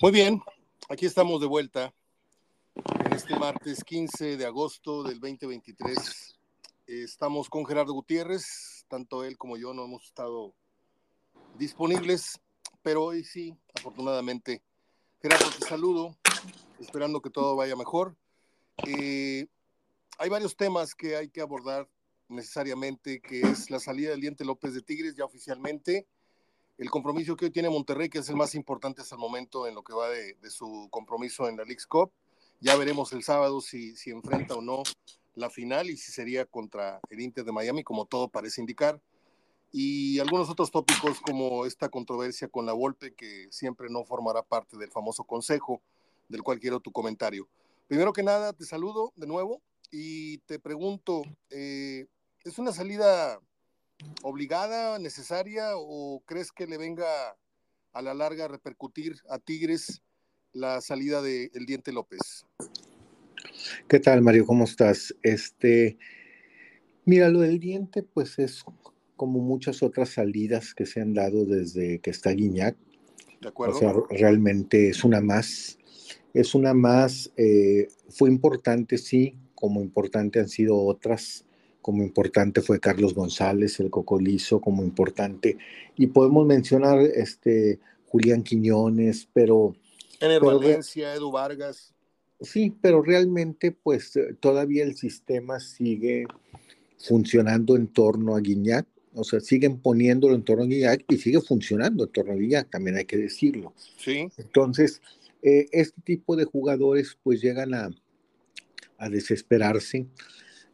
Muy 0.00 0.10
bien, 0.10 0.42
aquí 0.88 1.06
estamos 1.06 1.40
de 1.40 1.46
vuelta 1.46 1.94
en 3.04 3.12
este 3.12 3.38
martes 3.38 3.84
15 3.84 4.36
de 4.36 4.44
agosto 4.44 5.04
del 5.04 5.20
2023. 5.20 6.36
Estamos 6.88 7.48
con 7.48 7.64
Gerardo 7.64 7.92
Gutiérrez, 7.92 8.84
tanto 8.88 9.22
él 9.22 9.38
como 9.38 9.56
yo 9.56 9.72
no 9.72 9.84
hemos 9.84 10.04
estado 10.04 10.52
disponibles, 11.56 12.40
pero 12.82 13.04
hoy 13.04 13.22
sí, 13.22 13.56
afortunadamente. 13.72 14.62
Gerardo, 15.22 15.46
te 15.58 15.66
saludo, 15.66 16.16
esperando 16.80 17.22
que 17.22 17.30
todo 17.30 17.54
vaya 17.54 17.76
mejor. 17.76 18.16
Eh, 18.86 19.46
hay 20.18 20.28
varios 20.28 20.56
temas 20.56 20.94
que 20.94 21.16
hay 21.16 21.28
que 21.28 21.40
abordar 21.40 21.88
necesariamente, 22.28 23.20
que 23.20 23.42
es 23.42 23.70
la 23.70 23.78
salida 23.78 24.10
del 24.10 24.20
Diente 24.20 24.44
López 24.44 24.74
de 24.74 24.82
Tigres 24.82 25.14
ya 25.14 25.24
oficialmente, 25.24 26.08
el 26.78 26.90
compromiso 26.90 27.36
que 27.36 27.46
hoy 27.46 27.50
tiene 27.50 27.70
Monterrey, 27.70 28.08
que 28.08 28.18
es 28.18 28.28
el 28.28 28.36
más 28.36 28.54
importante 28.54 29.02
hasta 29.02 29.14
el 29.14 29.20
momento 29.20 29.66
en 29.66 29.74
lo 29.74 29.82
que 29.82 29.94
va 29.94 30.08
de, 30.08 30.36
su 30.50 30.88
compromiso 30.90 31.48
en 31.48 31.56
la 31.56 31.64
League's 31.64 31.86
Cup. 31.86 32.10
Ya 32.60 32.76
veremos 32.76 33.12
el 33.12 33.22
sábado 33.22 33.60
si, 33.60 33.96
si 33.96 34.10
enfrenta 34.10 34.54
o 34.54 34.62
no 34.62 34.82
la 35.34 35.50
final 35.50 35.90
y 35.90 35.96
si 35.96 36.12
sería 36.12 36.46
contra 36.46 37.00
el 37.10 37.20
Inter 37.20 37.44
de 37.44 37.52
Miami, 37.52 37.84
como 37.84 38.06
todo 38.06 38.28
parece 38.28 38.60
indicar. 38.60 39.00
Y 39.72 40.20
algunos 40.20 40.48
otros 40.48 40.70
tópicos 40.70 41.20
como 41.20 41.66
esta 41.66 41.88
controversia 41.88 42.48
con 42.48 42.66
la 42.66 42.72
Volpe, 42.72 43.14
que 43.14 43.48
siempre 43.50 43.88
no 43.90 44.04
formará 44.04 44.42
parte 44.42 44.76
del 44.76 44.90
famoso 44.90 45.24
consejo, 45.24 45.82
del 46.28 46.42
cual 46.42 46.60
quiero 46.60 46.80
tu 46.80 46.92
comentario. 46.92 47.48
Primero 47.88 48.12
que 48.12 48.22
nada, 48.22 48.52
te 48.52 48.64
saludo 48.64 49.12
de 49.16 49.26
nuevo 49.26 49.60
y 49.90 50.38
te 50.38 50.58
pregunto, 50.58 51.22
eh, 51.50 52.06
¿es 52.44 52.58
una 52.58 52.72
salida 52.72 53.40
obligada, 54.22 54.98
necesaria 54.98 55.70
o 55.74 56.22
crees 56.26 56.52
que 56.52 56.66
le 56.66 56.78
venga 56.78 57.06
a 57.92 58.02
la 58.02 58.14
larga 58.14 58.46
a 58.46 58.48
repercutir 58.48 59.16
a 59.28 59.38
Tigres 59.38 60.02
la 60.52 60.80
salida 60.80 61.22
de 61.22 61.50
El 61.54 61.66
Diente 61.66 61.92
López? 61.92 62.46
¿Qué 63.88 64.00
tal, 64.00 64.22
Mario? 64.22 64.46
¿Cómo 64.46 64.64
estás? 64.64 65.14
Este, 65.22 65.98
mira, 67.04 67.28
lo 67.28 67.40
del 67.40 67.58
diente, 67.58 68.02
pues 68.02 68.38
es 68.38 68.64
como 69.16 69.40
muchas 69.40 69.82
otras 69.82 70.10
salidas 70.10 70.74
que 70.74 70.86
se 70.86 71.00
han 71.00 71.14
dado 71.14 71.44
desde 71.44 72.00
que 72.00 72.10
está 72.10 72.30
Guiñac. 72.30 72.76
De 73.40 73.48
acuerdo. 73.48 73.76
O 73.76 73.78
sea, 73.78 73.94
realmente 74.10 74.88
es 74.88 75.04
una 75.04 75.20
más. 75.20 75.78
Es 76.32 76.54
una 76.54 76.74
más. 76.74 77.32
Eh, 77.36 77.88
fue 78.08 78.28
importante, 78.28 78.98
sí, 78.98 79.38
como 79.54 79.82
importante 79.82 80.40
han 80.40 80.48
sido 80.48 80.78
otras 80.78 81.43
como 81.84 82.02
importante 82.02 82.62
fue 82.62 82.80
Carlos 82.80 83.12
González, 83.12 83.78
el 83.78 83.90
Cocolizo, 83.90 84.58
como 84.58 84.82
importante. 84.82 85.58
Y 85.98 86.06
podemos 86.06 86.46
mencionar 86.46 86.98
este, 86.98 87.78
Julián 88.06 88.42
Quiñones, 88.42 89.28
pero... 89.34 89.76
En 90.18 90.40
Valencia, 90.40 91.14
Edu 91.14 91.30
Vargas. 91.30 91.92
Sí, 92.40 92.74
pero 92.80 93.02
realmente 93.02 93.70
pues 93.70 94.18
todavía 94.40 94.82
el 94.82 94.96
sistema 94.96 95.60
sigue 95.60 96.26
funcionando 96.98 97.76
en 97.76 97.88
torno 97.88 98.34
a 98.34 98.40
Guiñac, 98.40 98.86
o 99.12 99.22
sea, 99.22 99.40
siguen 99.40 99.78
poniéndolo 99.78 100.34
en 100.34 100.42
torno 100.42 100.64
a 100.64 100.66
Guiñac 100.66 101.04
y 101.06 101.18
sigue 101.18 101.42
funcionando 101.42 102.04
en 102.04 102.12
torno 102.12 102.32
a 102.32 102.36
Guiñac, 102.36 102.70
también 102.70 102.96
hay 102.96 103.04
que 103.04 103.18
decirlo. 103.18 103.74
Sí. 103.98 104.26
Entonces, 104.38 105.02
eh, 105.42 105.68
este 105.70 106.00
tipo 106.00 106.34
de 106.34 106.46
jugadores 106.46 107.18
pues 107.22 107.42
llegan 107.42 107.74
a, 107.74 107.90
a 108.96 109.10
desesperarse, 109.10 110.06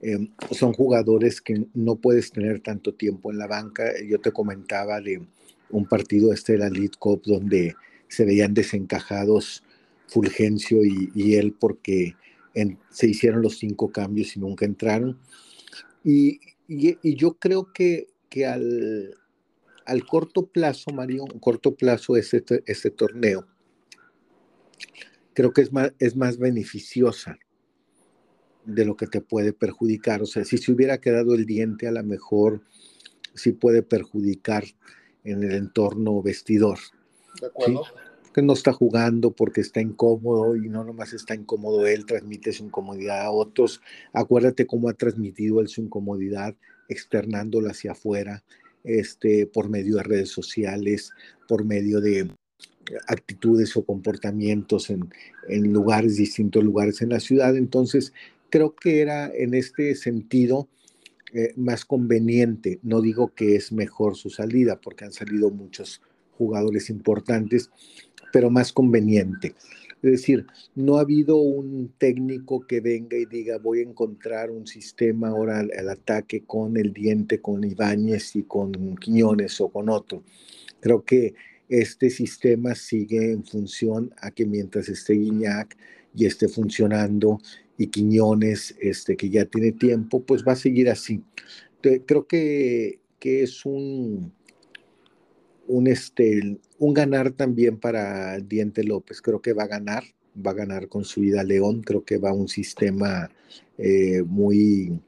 Em, 0.02 0.30
son 0.50 0.72
jugadores 0.72 1.42
que 1.42 1.66
no 1.74 1.96
puedes 1.96 2.32
tener 2.32 2.60
tanto 2.60 2.94
tiempo 2.94 3.30
en 3.30 3.38
la 3.38 3.46
banca. 3.46 3.92
Yo 4.06 4.18
te 4.18 4.32
comentaba 4.32 5.00
de 5.00 5.26
un 5.68 5.86
partido 5.86 6.32
este 6.32 6.52
de 6.52 6.58
la 6.58 6.70
League 6.70 6.92
Cup 6.98 7.22
donde 7.24 7.74
se 8.08 8.24
veían 8.24 8.54
desencajados 8.54 9.62
Fulgencio 10.08 10.84
y, 10.84 11.34
él 11.34 11.54
porque 11.58 12.16
se 12.90 13.06
hicieron 13.06 13.42
los 13.42 13.58
cinco 13.58 13.92
cambios 13.92 14.36
y 14.36 14.40
nunca 14.40 14.64
entraron. 14.64 15.20
Y, 16.02 16.40
yo 16.68 17.34
creo 17.34 17.72
que, 17.72 18.08
que 18.28 18.46
al, 18.46 19.14
al, 19.84 20.06
corto 20.06 20.46
plazo, 20.46 20.90
Mario, 20.92 21.26
corto 21.40 21.74
plazo 21.74 22.16
este, 22.16 22.42
este 22.66 22.90
torneo, 22.90 23.46
creo 25.34 25.52
que 25.52 25.60
es 25.62 25.72
más, 25.72 25.92
es 25.98 26.16
más 26.16 26.38
beneficiosa 26.38 27.38
de 28.64 28.84
lo 28.84 28.96
que 28.96 29.06
te 29.06 29.20
puede 29.20 29.52
perjudicar. 29.52 30.22
O 30.22 30.26
sea, 30.26 30.44
si 30.44 30.58
se 30.58 30.72
hubiera 30.72 30.98
quedado 30.98 31.34
el 31.34 31.46
diente, 31.46 31.88
a 31.88 31.92
lo 31.92 32.02
mejor 32.02 32.62
sí 33.34 33.52
puede 33.52 33.82
perjudicar 33.82 34.64
en 35.24 35.42
el 35.42 35.52
entorno 35.52 36.22
vestidor. 36.22 36.78
De 37.40 37.46
acuerdo. 37.46 37.84
Que 38.32 38.42
no 38.42 38.52
está 38.52 38.72
jugando 38.72 39.32
porque 39.32 39.60
está 39.60 39.80
incómodo 39.80 40.54
y 40.54 40.68
no 40.68 40.84
nomás 40.84 41.12
está 41.12 41.34
incómodo 41.34 41.86
él, 41.86 42.06
transmite 42.06 42.52
su 42.52 42.64
incomodidad 42.64 43.22
a 43.22 43.30
otros. 43.30 43.80
Acuérdate 44.12 44.66
cómo 44.66 44.88
ha 44.88 44.92
transmitido 44.92 45.60
él 45.60 45.66
su 45.66 45.80
incomodidad, 45.80 46.54
externándola 46.88 47.72
hacia 47.72 47.92
afuera, 47.92 48.44
este, 48.84 49.46
por 49.46 49.68
medio 49.68 49.96
de 49.96 50.04
redes 50.04 50.28
sociales, 50.28 51.12
por 51.48 51.64
medio 51.64 52.00
de 52.00 52.30
actitudes 53.08 53.76
o 53.76 53.84
comportamientos 53.84 54.90
en, 54.90 55.12
en 55.48 55.72
lugares, 55.72 56.16
distintos 56.16 56.62
lugares 56.62 57.02
en 57.02 57.10
la 57.10 57.20
ciudad. 57.20 57.56
Entonces, 57.56 58.12
creo 58.50 58.74
que 58.74 59.00
era 59.00 59.30
en 59.34 59.54
este 59.54 59.94
sentido 59.94 60.68
eh, 61.32 61.52
más 61.56 61.84
conveniente. 61.84 62.80
No 62.82 63.00
digo 63.00 63.32
que 63.34 63.56
es 63.56 63.72
mejor 63.72 64.16
su 64.16 64.30
salida, 64.30 64.80
porque 64.80 65.04
han 65.04 65.12
salido 65.12 65.50
muchos 65.50 66.02
jugadores 66.36 66.90
importantes, 66.90 67.70
pero 68.32 68.50
más 68.50 68.72
conveniente. 68.72 69.54
Es 70.02 70.12
decir, 70.12 70.46
no 70.74 70.96
ha 70.96 71.02
habido 71.02 71.36
un 71.36 71.92
técnico 71.98 72.66
que 72.66 72.80
venga 72.80 73.18
y 73.18 73.26
diga 73.26 73.58
voy 73.58 73.80
a 73.80 73.82
encontrar 73.82 74.50
un 74.50 74.66
sistema 74.66 75.28
ahora 75.28 75.60
al, 75.60 75.88
ataque 75.88 76.42
con 76.44 76.78
el 76.78 76.92
diente, 76.92 77.40
con 77.40 77.62
Ibáñez 77.64 78.34
y 78.34 78.44
con 78.44 78.96
Quiñones 78.96 79.60
o 79.60 79.68
con 79.68 79.90
otro. 79.90 80.22
Creo 80.80 81.04
que 81.04 81.34
este 81.68 82.08
sistema 82.08 82.74
sigue 82.74 83.30
en 83.30 83.44
función 83.44 84.12
a 84.16 84.30
que 84.30 84.46
mientras 84.46 84.88
esté 84.88 85.12
Guiñac 85.12 85.76
y 86.14 86.24
esté 86.24 86.48
funcionando 86.48 87.38
y 87.80 87.86
Quiñones, 87.86 88.76
este, 88.78 89.16
que 89.16 89.30
ya 89.30 89.46
tiene 89.46 89.72
tiempo, 89.72 90.22
pues 90.22 90.44
va 90.46 90.52
a 90.52 90.56
seguir 90.56 90.90
así. 90.90 91.22
creo 91.80 92.26
que, 92.26 93.00
que 93.18 93.42
es 93.42 93.64
un, 93.64 94.34
un, 95.66 95.86
este, 95.86 96.58
un 96.78 96.92
ganar 96.92 97.30
también 97.30 97.78
para 97.78 98.38
Diente 98.38 98.84
López. 98.84 99.22
Creo 99.22 99.40
que 99.40 99.54
va 99.54 99.62
a 99.62 99.68
ganar, 99.68 100.04
va 100.36 100.50
a 100.50 100.54
ganar 100.62 100.88
con 100.88 101.06
su 101.06 101.24
ida 101.24 101.40
a 101.40 101.44
León. 101.44 101.80
Creo 101.80 102.04
que 102.04 102.18
va 102.18 102.28
a 102.28 102.34
un 102.34 102.48
sistema 102.48 103.30
eh, 103.78 104.22
muy, 104.26 105.00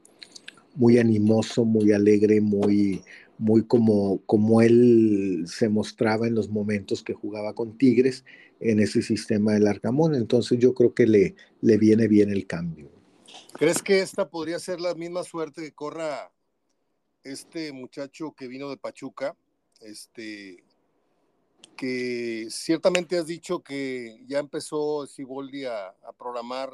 muy 0.73 0.97
animoso, 0.97 1.65
muy 1.65 1.91
alegre, 1.91 2.41
muy, 2.41 3.03
muy 3.37 3.65
como, 3.65 4.19
como 4.25 4.63
él 4.63 5.43
se 5.45 5.69
mostraba 5.69 6.25
en 6.25 6.33
los 6.33 6.49
momentos 6.49 7.03
que 7.03 7.13
jugaba 7.13 7.53
con 7.53 7.77
Tigres 7.77 8.25
en 8.63 8.79
ese 8.79 9.01
sistema 9.01 9.53
del 9.53 9.67
Arcamón. 9.67 10.15
Entonces 10.15 10.59
yo 10.59 10.73
creo 10.73 10.93
que 10.93 11.07
le, 11.07 11.35
le 11.61 11.77
viene 11.77 12.07
bien 12.07 12.31
el 12.31 12.47
cambio. 12.47 12.89
¿Crees 13.53 13.81
que 13.81 13.99
esta 14.01 14.29
podría 14.29 14.59
ser 14.59 14.81
la 14.81 14.95
misma 14.95 15.23
suerte 15.23 15.61
que 15.61 15.73
corra 15.73 16.31
este 17.23 17.71
muchacho 17.71 18.33
que 18.33 18.47
vino 18.47 18.69
de 18.69 18.77
Pachuca? 18.77 19.35
Este, 19.81 20.63
que 21.75 22.47
ciertamente 22.49 23.17
has 23.17 23.27
dicho 23.27 23.61
que 23.61 24.23
ya 24.27 24.39
empezó 24.39 25.05
Siboldi 25.05 25.65
a, 25.65 25.87
a 25.87 26.13
programar 26.17 26.71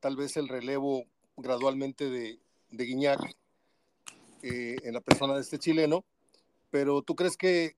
tal 0.00 0.16
vez 0.16 0.36
el 0.36 0.48
relevo 0.48 1.06
gradualmente 1.36 2.10
de, 2.10 2.38
de 2.70 2.84
Guiñac 2.84 3.20
eh, 4.42 4.76
en 4.82 4.94
la 4.94 5.00
persona 5.00 5.34
de 5.34 5.40
este 5.40 5.58
chileno, 5.58 6.04
pero 6.70 7.02
¿tú 7.02 7.14
crees 7.14 7.36
que 7.36 7.76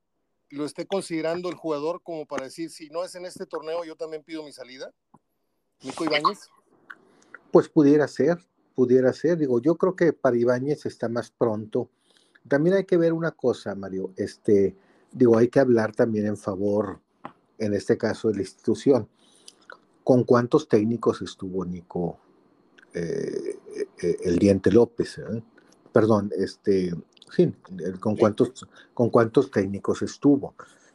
lo 0.50 0.64
esté 0.64 0.86
considerando 0.86 1.48
el 1.48 1.54
jugador 1.54 2.02
como 2.02 2.26
para 2.26 2.44
decir, 2.44 2.70
si 2.70 2.88
no 2.88 3.04
es 3.04 3.14
en 3.14 3.26
este 3.26 3.46
torneo, 3.46 3.84
yo 3.84 3.96
también 3.96 4.22
pido 4.22 4.42
mi 4.42 4.52
salida? 4.52 4.92
Nico 5.82 6.04
Ibáñez. 6.04 6.48
Pues 7.50 7.68
pudiera 7.68 8.06
ser, 8.08 8.38
pudiera 8.74 9.12
ser. 9.12 9.38
Digo, 9.38 9.60
yo 9.60 9.76
creo 9.76 9.96
que 9.96 10.12
para 10.12 10.36
Ibáñez 10.36 10.86
está 10.86 11.08
más 11.08 11.30
pronto. 11.30 11.90
También 12.48 12.76
hay 12.76 12.84
que 12.84 12.96
ver 12.96 13.12
una 13.12 13.32
cosa, 13.32 13.74
Mario. 13.74 14.12
Este, 14.16 14.76
digo, 15.12 15.36
hay 15.36 15.48
que 15.48 15.60
hablar 15.60 15.94
también 15.94 16.26
en 16.26 16.36
favor, 16.36 17.00
en 17.58 17.74
este 17.74 17.98
caso, 17.98 18.28
de 18.28 18.34
la 18.34 18.42
institución. 18.42 19.08
¿Con 20.04 20.24
cuántos 20.24 20.68
técnicos 20.68 21.22
estuvo 21.22 21.64
Nico 21.64 22.18
eh, 22.94 23.58
eh, 24.02 24.16
el 24.22 24.38
Diente 24.38 24.70
López? 24.70 25.18
Eh? 25.18 25.42
perdón, 25.96 26.30
este, 26.36 26.94
sí, 27.30 27.52
con 28.00 28.16
cuántos, 28.16 28.66
con 28.94 29.10
cuántos 29.10 29.50
técnicos 29.50 30.02
estuvo, 30.02 30.54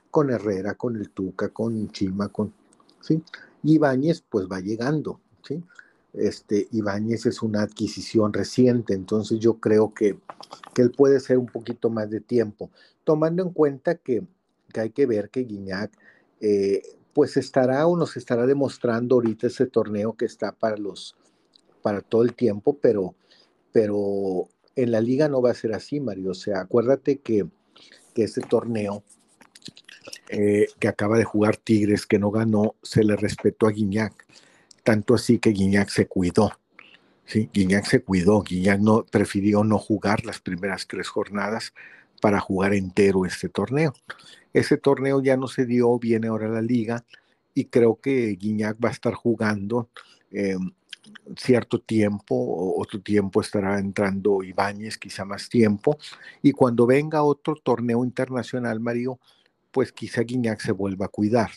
con 0.09 0.29
Herrera, 0.29 0.75
con 0.75 0.95
el 0.95 1.09
Tuca, 1.09 1.49
con 1.49 1.89
Chima, 1.91 2.29
con, 2.29 2.53
sí, 3.01 3.23
Ibáñez 3.63 4.23
pues 4.29 4.47
va 4.47 4.59
llegando, 4.59 5.19
sí, 5.43 5.63
este, 6.13 6.67
Ibáñez 6.71 7.25
es 7.25 7.41
una 7.41 7.61
adquisición 7.61 8.33
reciente, 8.33 8.93
entonces 8.93 9.39
yo 9.39 9.55
creo 9.55 9.93
que, 9.93 10.17
que 10.73 10.81
él 10.81 10.91
puede 10.91 11.19
ser 11.19 11.37
un 11.37 11.47
poquito 11.47 11.89
más 11.89 12.09
de 12.09 12.19
tiempo, 12.19 12.69
tomando 13.03 13.43
en 13.43 13.51
cuenta 13.51 13.95
que, 13.95 14.23
que 14.73 14.79
hay 14.79 14.89
que 14.89 15.05
ver 15.05 15.29
que 15.29 15.41
Guiñac, 15.41 15.91
eh, 16.41 16.81
pues 17.13 17.37
estará 17.37 17.87
o 17.87 17.97
nos 17.97 18.17
estará 18.17 18.45
demostrando 18.45 19.15
ahorita 19.15 19.47
ese 19.47 19.65
torneo 19.65 20.13
que 20.13 20.25
está 20.25 20.51
para 20.51 20.77
los 20.77 21.15
para 21.81 22.01
todo 22.01 22.23
el 22.23 22.33
tiempo, 22.35 22.77
pero 22.79 23.15
pero 23.71 24.47
en 24.75 24.91
la 24.91 25.01
liga 25.01 25.27
no 25.27 25.41
va 25.41 25.51
a 25.51 25.55
ser 25.55 25.73
así, 25.73 25.99
Mario. 25.99 26.31
O 26.31 26.35
sea, 26.35 26.61
acuérdate 26.61 27.19
que, 27.19 27.45
que 28.13 28.23
ese 28.23 28.41
torneo 28.41 29.03
eh, 30.29 30.67
que 30.79 30.87
acaba 30.87 31.17
de 31.17 31.23
jugar 31.23 31.57
Tigres, 31.57 32.05
que 32.05 32.19
no 32.19 32.31
ganó, 32.31 32.75
se 32.81 33.03
le 33.03 33.15
respetó 33.15 33.67
a 33.67 33.71
Guiñac. 33.71 34.25
Tanto 34.83 35.13
así 35.13 35.39
que 35.39 35.51
Guiñac 35.51 35.89
se 35.89 36.07
cuidó. 36.07 36.51
¿sí? 37.25 37.49
Guiñac 37.53 37.85
se 37.85 38.01
cuidó. 38.01 38.41
Guiñac 38.41 38.79
no, 38.79 39.05
prefirió 39.05 39.63
no 39.63 39.77
jugar 39.77 40.25
las 40.25 40.39
primeras 40.39 40.87
tres 40.87 41.09
jornadas 41.09 41.73
para 42.21 42.39
jugar 42.39 42.73
entero 42.73 43.25
este 43.25 43.49
torneo. 43.49 43.93
Ese 44.53 44.77
torneo 44.77 45.21
ya 45.21 45.37
no 45.37 45.47
se 45.47 45.65
dio, 45.65 45.97
viene 45.99 46.27
ahora 46.27 46.47
la 46.47 46.61
liga 46.61 47.05
y 47.53 47.65
creo 47.65 47.99
que 47.99 48.35
Guiñac 48.39 48.77
va 48.83 48.89
a 48.89 48.93
estar 48.93 49.13
jugando 49.13 49.89
eh, 50.31 50.55
cierto 51.35 51.79
tiempo, 51.79 52.75
otro 52.77 53.01
tiempo 53.01 53.41
estará 53.41 53.79
entrando 53.79 54.43
Ibáñez, 54.43 54.97
quizá 54.97 55.25
más 55.25 55.49
tiempo, 55.49 55.97
y 56.41 56.51
cuando 56.51 56.85
venga 56.85 57.23
otro 57.23 57.55
torneo 57.55 58.03
internacional, 58.03 58.79
Mario, 58.79 59.19
pues 59.71 59.91
quizá 59.91 60.21
Guiñac 60.21 60.59
se 60.59 60.71
vuelva 60.71 61.05
a 61.05 61.09
cuidar. 61.09 61.51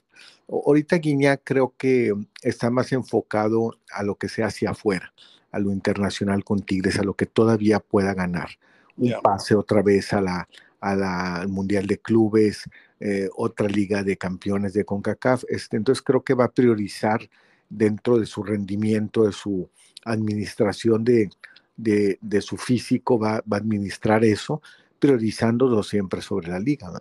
Ahorita 0.48 0.96
Guiñac 0.96 1.42
creo 1.44 1.74
que 1.76 2.14
está 2.42 2.70
más 2.70 2.92
enfocado 2.92 3.76
a 3.92 4.02
lo 4.02 4.16
que 4.16 4.28
sea 4.28 4.46
hacia 4.46 4.70
afuera, 4.70 5.12
a 5.50 5.58
lo 5.58 5.72
internacional 5.72 6.44
con 6.44 6.62
Tigres, 6.62 6.98
a 6.98 7.04
lo 7.04 7.14
que 7.14 7.26
todavía 7.26 7.80
pueda 7.80 8.14
ganar. 8.14 8.50
Un 8.96 9.12
pase 9.22 9.56
otra 9.56 9.82
vez 9.82 10.12
a 10.12 10.20
la, 10.20 10.48
al 10.80 11.48
Mundial 11.48 11.86
de 11.86 11.98
Clubes, 11.98 12.64
eh, 13.00 13.28
otra 13.36 13.68
Liga 13.68 14.04
de 14.04 14.16
Campeones 14.16 14.72
de 14.72 14.84
CONCACAF. 14.84 15.44
Este, 15.48 15.76
entonces 15.76 16.02
creo 16.02 16.22
que 16.22 16.34
va 16.34 16.44
a 16.44 16.52
priorizar 16.52 17.28
dentro 17.76 18.18
de 18.18 18.26
su 18.26 18.42
rendimiento, 18.42 19.24
de 19.24 19.32
su 19.32 19.68
administración 20.04 21.04
de, 21.04 21.30
de, 21.76 22.40
su 22.40 22.56
físico, 22.56 23.18
va, 23.18 23.42
va, 23.50 23.56
a 23.56 23.60
administrar 23.60 24.24
eso, 24.24 24.62
priorizándolo 24.98 25.82
siempre 25.82 26.20
sobre 26.22 26.48
la 26.48 26.58
liga. 26.58 26.92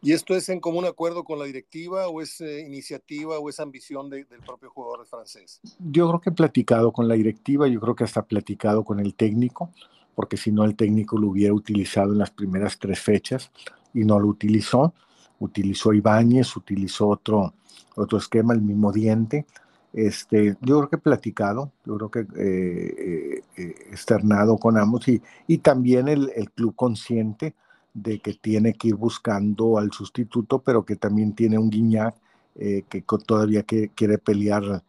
¿Y 0.00 0.12
esto 0.12 0.36
es 0.36 0.48
en 0.48 0.60
común 0.60 0.84
acuerdo 0.84 1.24
con 1.24 1.38
la 1.40 1.44
directiva 1.44 2.08
o 2.08 2.20
es 2.20 2.40
eh, 2.40 2.60
iniciativa 2.60 3.38
o 3.38 3.48
es 3.48 3.58
ambición 3.58 4.08
del 4.08 4.26
propio 4.46 4.70
jugador 4.70 5.04
francés? 5.06 5.60
Yo 5.78 6.08
creo 6.08 6.20
que 6.20 6.30
he 6.30 6.32
platicado 6.32 6.92
con 6.92 7.08
la 7.08 7.14
directiva, 7.14 7.66
yo 7.66 7.80
creo 7.80 7.96
que 7.96 8.04
hasta 8.04 8.22
platicado 8.22 8.84
con 8.84 9.00
el 9.00 9.14
técnico, 9.14 9.72
porque 10.14 10.36
si 10.36 10.52
no 10.52 10.64
el 10.64 10.76
técnico 10.76 11.18
lo 11.18 11.28
hubiera 11.28 11.52
utilizado 11.52 12.12
en 12.12 12.18
las 12.18 12.30
primeras 12.30 12.78
tres 12.78 13.00
fechas 13.00 13.50
y 13.92 14.04
no 14.04 14.20
lo 14.20 14.28
utilizó. 14.28 14.94
Utilizó 15.40 15.92
Ibáñez, 15.92 16.56
utilizó 16.56 17.08
otro, 17.08 17.54
otro 17.96 18.18
esquema, 18.18 18.54
el 18.54 18.60
mismo 18.60 18.92
diente. 18.92 19.46
Este, 19.92 20.56
yo 20.60 20.78
creo 20.78 20.90
que 20.90 20.96
he 20.96 21.00
platicado, 21.00 21.72
yo 21.84 21.96
creo 21.96 22.10
que 22.10 22.26
eh, 22.36 23.42
eh, 23.56 23.74
externado 23.90 24.58
con 24.58 24.76
ambos 24.76 25.08
y, 25.08 25.22
y 25.46 25.58
también 25.58 26.08
el, 26.08 26.30
el, 26.36 26.50
club 26.50 26.74
consciente 26.76 27.54
de 27.94 28.20
que 28.20 28.34
tiene 28.34 28.74
que 28.74 28.88
ir 28.88 28.96
buscando 28.96 29.78
al 29.78 29.90
sustituto, 29.92 30.60
pero 30.60 30.84
que 30.84 30.96
también 30.96 31.32
tiene 31.34 31.58
un 31.58 31.70
Guiñac 31.70 32.14
eh, 32.60 32.84
que 32.88 33.04
todavía 33.24 33.62
que, 33.62 33.90
quiere 33.90 34.18
pelear 34.18 34.82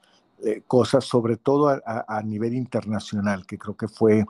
eh, 0.43 0.63
cosas, 0.65 1.05
sobre 1.05 1.37
todo 1.37 1.69
a, 1.69 2.21
nivel 2.23 2.55
internacional, 2.55 3.45
que 3.45 3.59
creo 3.59 3.77
que 3.77 3.87
fue 3.87 4.25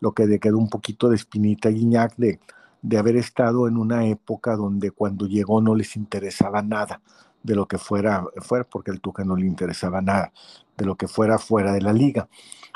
lo 0.00 0.12
que 0.12 0.26
le 0.26 0.38
quedó 0.38 0.58
un 0.58 0.68
poquito 0.68 1.08
de 1.08 1.16
espinita 1.16 1.68
a 1.68 1.72
Guiñac 1.72 2.14
de, 2.16 2.38
de 2.82 2.98
haber 2.98 3.16
estado 3.16 3.66
en 3.66 3.78
una 3.78 4.06
época 4.06 4.54
donde 4.54 4.92
cuando 4.92 5.26
llegó 5.26 5.60
no 5.60 5.74
les 5.74 5.96
interesaba 5.96 6.62
nada 6.62 7.00
de 7.44 7.54
lo 7.54 7.66
que 7.66 7.78
fuera, 7.78 8.24
fuera, 8.38 8.64
porque 8.64 8.90
el 8.90 9.00
Tuca 9.00 9.22
no 9.22 9.36
le 9.36 9.46
interesaba 9.46 10.00
nada, 10.00 10.32
de 10.76 10.86
lo 10.86 10.96
que 10.96 11.06
fuera 11.06 11.38
fuera 11.38 11.72
de 11.72 11.82
la 11.82 11.92
liga. 11.92 12.28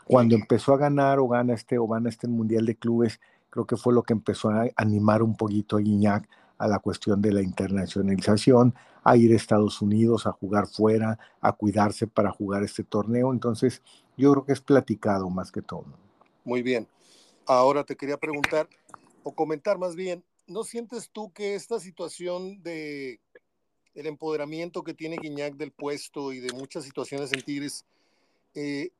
Cuando 0.06 0.36
empezó 0.36 0.74
a 0.74 0.76
ganar 0.76 1.18
o 1.18 1.26
gana 1.26 1.54
este 1.54 1.78
o 1.78 1.88
gana 1.88 2.08
este 2.08 2.28
Mundial 2.28 2.66
de 2.66 2.76
Clubes, 2.76 3.18
creo 3.50 3.66
que 3.66 3.76
fue 3.76 3.94
lo 3.94 4.02
que 4.02 4.12
empezó 4.12 4.50
a 4.50 4.66
animar 4.76 5.22
un 5.22 5.36
poquito 5.36 5.76
a 5.76 5.80
Guiñac 5.80 6.28
a 6.58 6.68
la 6.68 6.80
cuestión 6.80 7.22
de 7.22 7.32
la 7.32 7.42
internacionalización, 7.42 8.74
a 9.04 9.16
ir 9.16 9.32
a 9.32 9.36
Estados 9.36 9.80
Unidos, 9.80 10.26
a 10.26 10.32
jugar 10.32 10.66
fuera, 10.66 11.18
a 11.40 11.52
cuidarse 11.52 12.06
para 12.06 12.30
jugar 12.30 12.62
este 12.62 12.84
torneo. 12.84 13.32
Entonces, 13.32 13.82
yo 14.16 14.32
creo 14.32 14.44
que 14.44 14.52
es 14.52 14.60
platicado 14.60 15.30
más 15.30 15.50
que 15.50 15.62
todo. 15.62 15.86
Muy 16.44 16.62
bien. 16.62 16.86
Ahora 17.46 17.84
te 17.84 17.96
quería 17.96 18.18
preguntar, 18.18 18.68
o 19.22 19.32
comentar 19.34 19.78
más 19.78 19.94
bien, 19.94 20.24
¿no 20.46 20.64
sientes 20.64 21.10
tú 21.10 21.32
que 21.32 21.54
esta 21.54 21.80
situación 21.80 22.62
de 22.62 23.20
el 23.98 24.06
empoderamiento 24.06 24.84
que 24.84 24.94
tiene 24.94 25.16
Guiñac 25.16 25.56
del 25.56 25.72
puesto 25.72 26.32
y 26.32 26.38
de 26.38 26.52
muchas 26.52 26.84
situaciones 26.84 27.32
en 27.32 27.42
Tigres, 27.42 27.84
eh, 28.54 28.90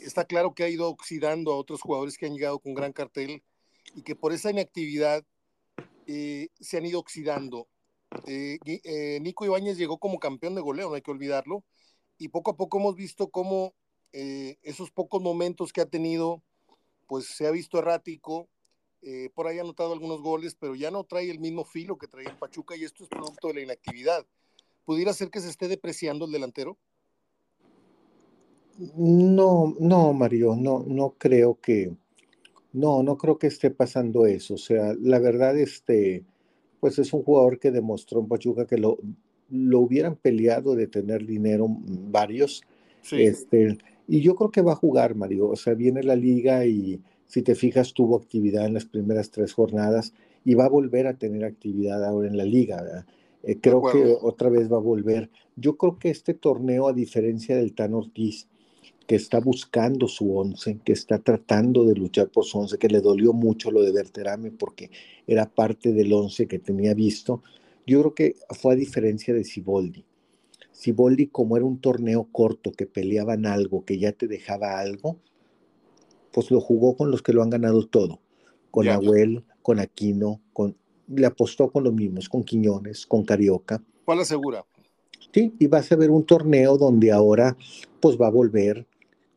está 0.00 0.24
claro 0.24 0.52
que 0.52 0.64
ha 0.64 0.68
ido 0.68 0.88
oxidando 0.88 1.52
a 1.52 1.56
otros 1.56 1.80
jugadores 1.80 2.18
que 2.18 2.26
han 2.26 2.34
llegado 2.34 2.58
con 2.58 2.74
gran 2.74 2.92
cartel 2.92 3.44
y 3.94 4.02
que 4.02 4.16
por 4.16 4.32
esa 4.32 4.50
inactividad 4.50 5.24
eh, 6.08 6.48
se 6.58 6.76
han 6.76 6.86
ido 6.86 6.98
oxidando. 6.98 7.68
Eh, 8.26 8.58
Nico 9.20 9.44
Ibáñez 9.44 9.78
llegó 9.78 9.98
como 9.98 10.18
campeón 10.18 10.56
de 10.56 10.60
goleo, 10.60 10.88
no 10.88 10.96
hay 10.96 11.02
que 11.02 11.12
olvidarlo, 11.12 11.62
y 12.18 12.28
poco 12.28 12.50
a 12.50 12.56
poco 12.56 12.78
hemos 12.78 12.96
visto 12.96 13.28
cómo 13.28 13.74
esos 14.12 14.90
pocos 14.90 15.22
momentos 15.22 15.72
que 15.72 15.80
ha 15.80 15.86
tenido, 15.86 16.42
pues 17.06 17.26
se 17.26 17.46
ha 17.46 17.50
visto 17.50 17.78
errático, 17.78 18.48
eh, 19.02 19.30
por 19.34 19.46
ahí 19.46 19.58
ha 19.58 19.62
anotado 19.62 19.92
algunos 19.92 20.22
goles, 20.22 20.54
pero 20.54 20.74
ya 20.74 20.90
no 20.90 21.04
trae 21.04 21.30
el 21.30 21.40
mismo 21.40 21.64
filo 21.64 21.98
que 21.98 22.06
traía 22.06 22.30
en 22.30 22.38
Pachuca 22.38 22.76
y 22.76 22.84
esto 22.84 23.02
es 23.02 23.10
producto 23.10 23.48
de 23.48 23.54
la 23.54 23.60
inactividad. 23.62 24.24
¿Pudiera 24.84 25.12
ser 25.12 25.30
que 25.30 25.40
se 25.40 25.48
esté 25.48 25.68
depreciando 25.68 26.24
el 26.24 26.32
delantero? 26.32 26.78
No, 28.96 29.76
no, 29.78 30.12
Mario, 30.12 30.56
no, 30.56 30.84
no 30.86 31.14
creo 31.18 31.58
que, 31.60 31.92
no, 32.72 33.02
no 33.02 33.16
creo 33.16 33.38
que 33.38 33.48
esté 33.48 33.70
pasando 33.70 34.26
eso. 34.26 34.54
O 34.54 34.58
sea, 34.58 34.94
la 35.00 35.18
verdad, 35.18 35.58
este, 35.58 36.24
pues 36.80 36.98
es 36.98 37.12
un 37.12 37.22
jugador 37.22 37.58
que 37.58 37.70
demostró 37.70 38.20
en 38.20 38.28
Pachuca 38.28 38.66
que 38.66 38.78
lo, 38.78 38.98
lo 39.50 39.80
hubieran 39.80 40.16
peleado 40.16 40.74
de 40.74 40.86
tener 40.86 41.26
dinero 41.26 41.66
varios. 41.68 42.62
Este, 43.10 43.78
y 44.06 44.20
yo 44.20 44.34
creo 44.36 44.50
que 44.50 44.62
va 44.62 44.72
a 44.72 44.76
jugar, 44.76 45.14
Mario. 45.14 45.48
O 45.48 45.56
sea, 45.56 45.74
viene 45.74 46.02
la 46.02 46.16
liga 46.16 46.64
y 46.64 47.00
si 47.32 47.40
te 47.40 47.54
fijas, 47.54 47.94
tuvo 47.94 48.16
actividad 48.16 48.66
en 48.66 48.74
las 48.74 48.84
primeras 48.84 49.30
tres 49.30 49.54
jornadas 49.54 50.12
y 50.44 50.52
va 50.52 50.66
a 50.66 50.68
volver 50.68 51.06
a 51.06 51.16
tener 51.16 51.46
actividad 51.46 52.04
ahora 52.04 52.28
en 52.28 52.36
la 52.36 52.44
liga. 52.44 53.06
Eh, 53.42 53.56
creo 53.58 53.82
que 53.90 54.18
otra 54.20 54.50
vez 54.50 54.70
va 54.70 54.76
a 54.76 54.80
volver. 54.80 55.30
Yo 55.56 55.78
creo 55.78 55.98
que 55.98 56.10
este 56.10 56.34
torneo, 56.34 56.88
a 56.88 56.92
diferencia 56.92 57.56
del 57.56 57.72
Tan 57.72 57.94
Ortiz, 57.94 58.48
que 59.06 59.14
está 59.14 59.40
buscando 59.40 60.08
su 60.08 60.36
once, 60.36 60.78
que 60.84 60.92
está 60.92 61.20
tratando 61.20 61.86
de 61.86 61.94
luchar 61.94 62.28
por 62.28 62.44
su 62.44 62.58
once, 62.58 62.76
que 62.76 62.88
le 62.88 63.00
dolió 63.00 63.32
mucho 63.32 63.70
lo 63.70 63.80
de 63.80 63.92
Berterame 63.92 64.50
porque 64.50 64.90
era 65.26 65.48
parte 65.48 65.94
del 65.94 66.12
once 66.12 66.46
que 66.46 66.58
tenía 66.58 66.92
visto, 66.92 67.42
yo 67.86 68.00
creo 68.00 68.14
que 68.14 68.36
fue 68.50 68.74
a 68.74 68.76
diferencia 68.76 69.32
de 69.32 69.44
Siboldi. 69.44 70.04
Siboldi, 70.70 71.28
como 71.28 71.56
era 71.56 71.64
un 71.64 71.80
torneo 71.80 72.28
corto, 72.30 72.72
que 72.72 72.84
peleaban 72.84 73.46
algo, 73.46 73.86
que 73.86 73.98
ya 73.98 74.12
te 74.12 74.28
dejaba 74.28 74.78
algo, 74.78 75.16
pues 76.32 76.50
lo 76.50 76.60
jugó 76.60 76.96
con 76.96 77.10
los 77.10 77.22
que 77.22 77.32
lo 77.32 77.42
han 77.42 77.50
ganado 77.50 77.86
todo, 77.86 78.20
con 78.70 78.88
Abuel, 78.88 79.44
con 79.62 79.78
Aquino, 79.78 80.40
con, 80.52 80.76
le 81.08 81.26
apostó 81.26 81.70
con 81.70 81.84
los 81.84 81.92
mismos, 81.92 82.28
con 82.28 82.42
Quiñones, 82.42 83.06
con 83.06 83.24
Carioca. 83.24 83.82
¿Cuál 84.04 84.20
asegura? 84.20 84.64
Sí, 85.32 85.54
y 85.58 85.66
vas 85.66 85.90
a 85.92 85.96
ver 85.96 86.10
un 86.10 86.24
torneo 86.24 86.76
donde 86.76 87.12
ahora 87.12 87.56
pues 88.00 88.20
va 88.20 88.26
a 88.26 88.30
volver 88.30 88.86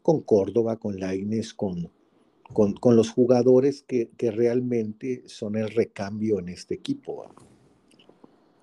con 0.01 0.21
Córdoba, 0.21 0.77
con 0.77 0.99
Laines, 0.99 1.53
con, 1.53 1.91
con, 2.53 2.73
con, 2.73 2.95
los 2.95 3.11
jugadores 3.11 3.83
que, 3.83 4.09
que, 4.17 4.31
realmente 4.31 5.23
son 5.27 5.55
el 5.55 5.69
recambio 5.69 6.39
en 6.39 6.49
este 6.49 6.75
equipo. 6.75 7.25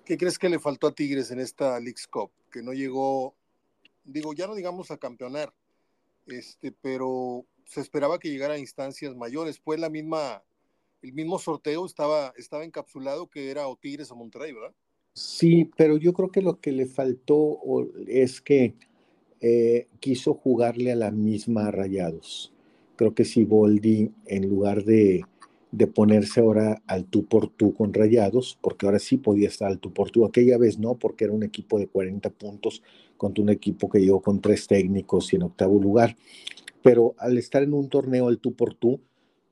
¿Qué 0.05 0.17
crees 0.17 0.37
que 0.37 0.49
le 0.49 0.59
faltó 0.59 0.87
a 0.87 0.95
Tigres 0.95 1.31
en 1.31 1.39
esta 1.39 1.79
League's 1.79 2.07
Cup? 2.07 2.31
Que 2.51 2.61
no 2.61 2.73
llegó, 2.73 3.35
digo, 4.03 4.33
ya 4.33 4.47
no 4.47 4.55
digamos 4.55 4.91
a 4.91 4.97
campeonar, 4.97 5.53
este, 6.27 6.71
pero 6.71 7.45
se 7.65 7.81
esperaba 7.81 8.19
que 8.19 8.29
llegara 8.29 8.55
a 8.55 8.59
instancias 8.59 9.15
mayores. 9.15 9.59
Fue 9.59 9.77
la 9.77 9.89
misma, 9.89 10.43
el 11.01 11.13
mismo 11.13 11.39
sorteo 11.39 11.85
estaba, 11.85 12.33
estaba 12.37 12.63
encapsulado 12.63 13.29
que 13.29 13.49
era 13.49 13.67
o 13.67 13.75
Tigres 13.75 14.11
o 14.11 14.15
Monterrey, 14.15 14.53
¿verdad? 14.53 14.73
Sí, 15.13 15.69
pero 15.77 15.97
yo 15.97 16.13
creo 16.13 16.31
que 16.31 16.41
lo 16.41 16.59
que 16.59 16.71
le 16.71 16.87
faltó 16.87 17.59
es 18.07 18.41
que 18.41 18.73
eh, 19.41 19.87
quiso 19.99 20.33
jugarle 20.33 20.91
a 20.91 20.95
la 20.95 21.11
misma 21.11 21.67
a 21.67 21.71
Rayados. 21.71 22.51
Creo 22.95 23.13
que 23.13 23.25
si 23.25 23.43
Boldi, 23.43 24.11
en 24.25 24.49
lugar 24.49 24.83
de, 24.85 25.23
de, 25.71 25.87
ponerse 25.87 26.39
ahora 26.39 26.81
al 26.87 27.05
tú 27.05 27.25
por 27.25 27.49
tú 27.49 27.73
con 27.73 27.93
Rayados, 27.93 28.57
porque 28.61 28.85
ahora 28.85 28.99
sí 28.99 29.17
podía 29.17 29.49
estar 29.49 29.69
al 29.69 29.79
tú 29.79 29.93
por 29.93 30.09
tú, 30.09 30.25
aquella 30.25 30.57
vez 30.57 30.79
no, 30.79 30.95
porque 30.95 31.25
era 31.25 31.33
un 31.33 31.43
equipo 31.43 31.77
de 31.77 31.87
40 31.87 32.29
puntos 32.31 32.81
contra 33.17 33.43
un 33.43 33.49
equipo 33.49 33.89
que 33.89 33.99
llegó 33.99 34.21
con 34.21 34.41
tres 34.41 34.65
técnicos 34.65 35.31
y 35.33 35.35
en 35.35 35.43
octavo 35.43 35.79
lugar 35.79 36.15
pero 36.83 37.15
al 37.17 37.37
estar 37.37 37.63
en 37.63 37.73
un 37.73 37.89
torneo 37.89 38.29
el 38.29 38.39
tú 38.39 38.53
por 38.55 38.75
tú, 38.75 39.01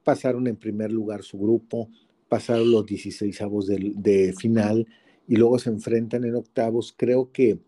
pasaron 0.04 0.48
en 0.48 0.58
primer 0.58 0.92
lugar 0.92 1.24
su 1.24 1.40
grupo, 1.40 1.90
pasaron 2.28 2.72
los 2.72 2.86
16 2.86 3.42
avos 3.42 3.68
de, 3.68 4.36
final 4.38 4.86
y 5.28 5.38
luego 5.38 5.58
se 5.58 5.70
enfrentan 5.70 6.26
en 6.26 6.36
octavos. 6.36 6.94
Creo 6.96 7.32
que, 7.32 7.60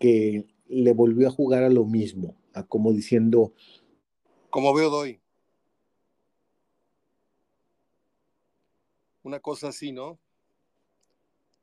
que 0.00 0.46
le 0.68 0.92
volvió 0.92 1.28
a 1.28 1.30
jugar 1.30 1.62
a 1.62 1.70
lo 1.70 1.84
mismo, 1.84 2.34
a 2.52 2.64
como 2.64 2.92
diciendo... 2.92 3.52
Como 4.50 4.74
veo 4.74 4.90
doy. 4.90 5.20
Una 9.22 9.40
cosa 9.40 9.68
así, 9.68 9.92
¿no? 9.92 10.18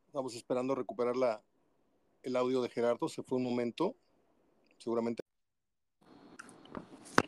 Estamos 0.07 0.35
esperando 0.35 0.75
recuperar 0.75 1.17
la, 1.17 1.41
el 2.21 2.35
audio 2.35 2.61
de 2.61 2.69
Gerardo, 2.69 3.09
se 3.09 3.23
fue 3.23 3.37
un 3.37 3.43
momento, 3.43 3.95
seguramente. 4.77 5.22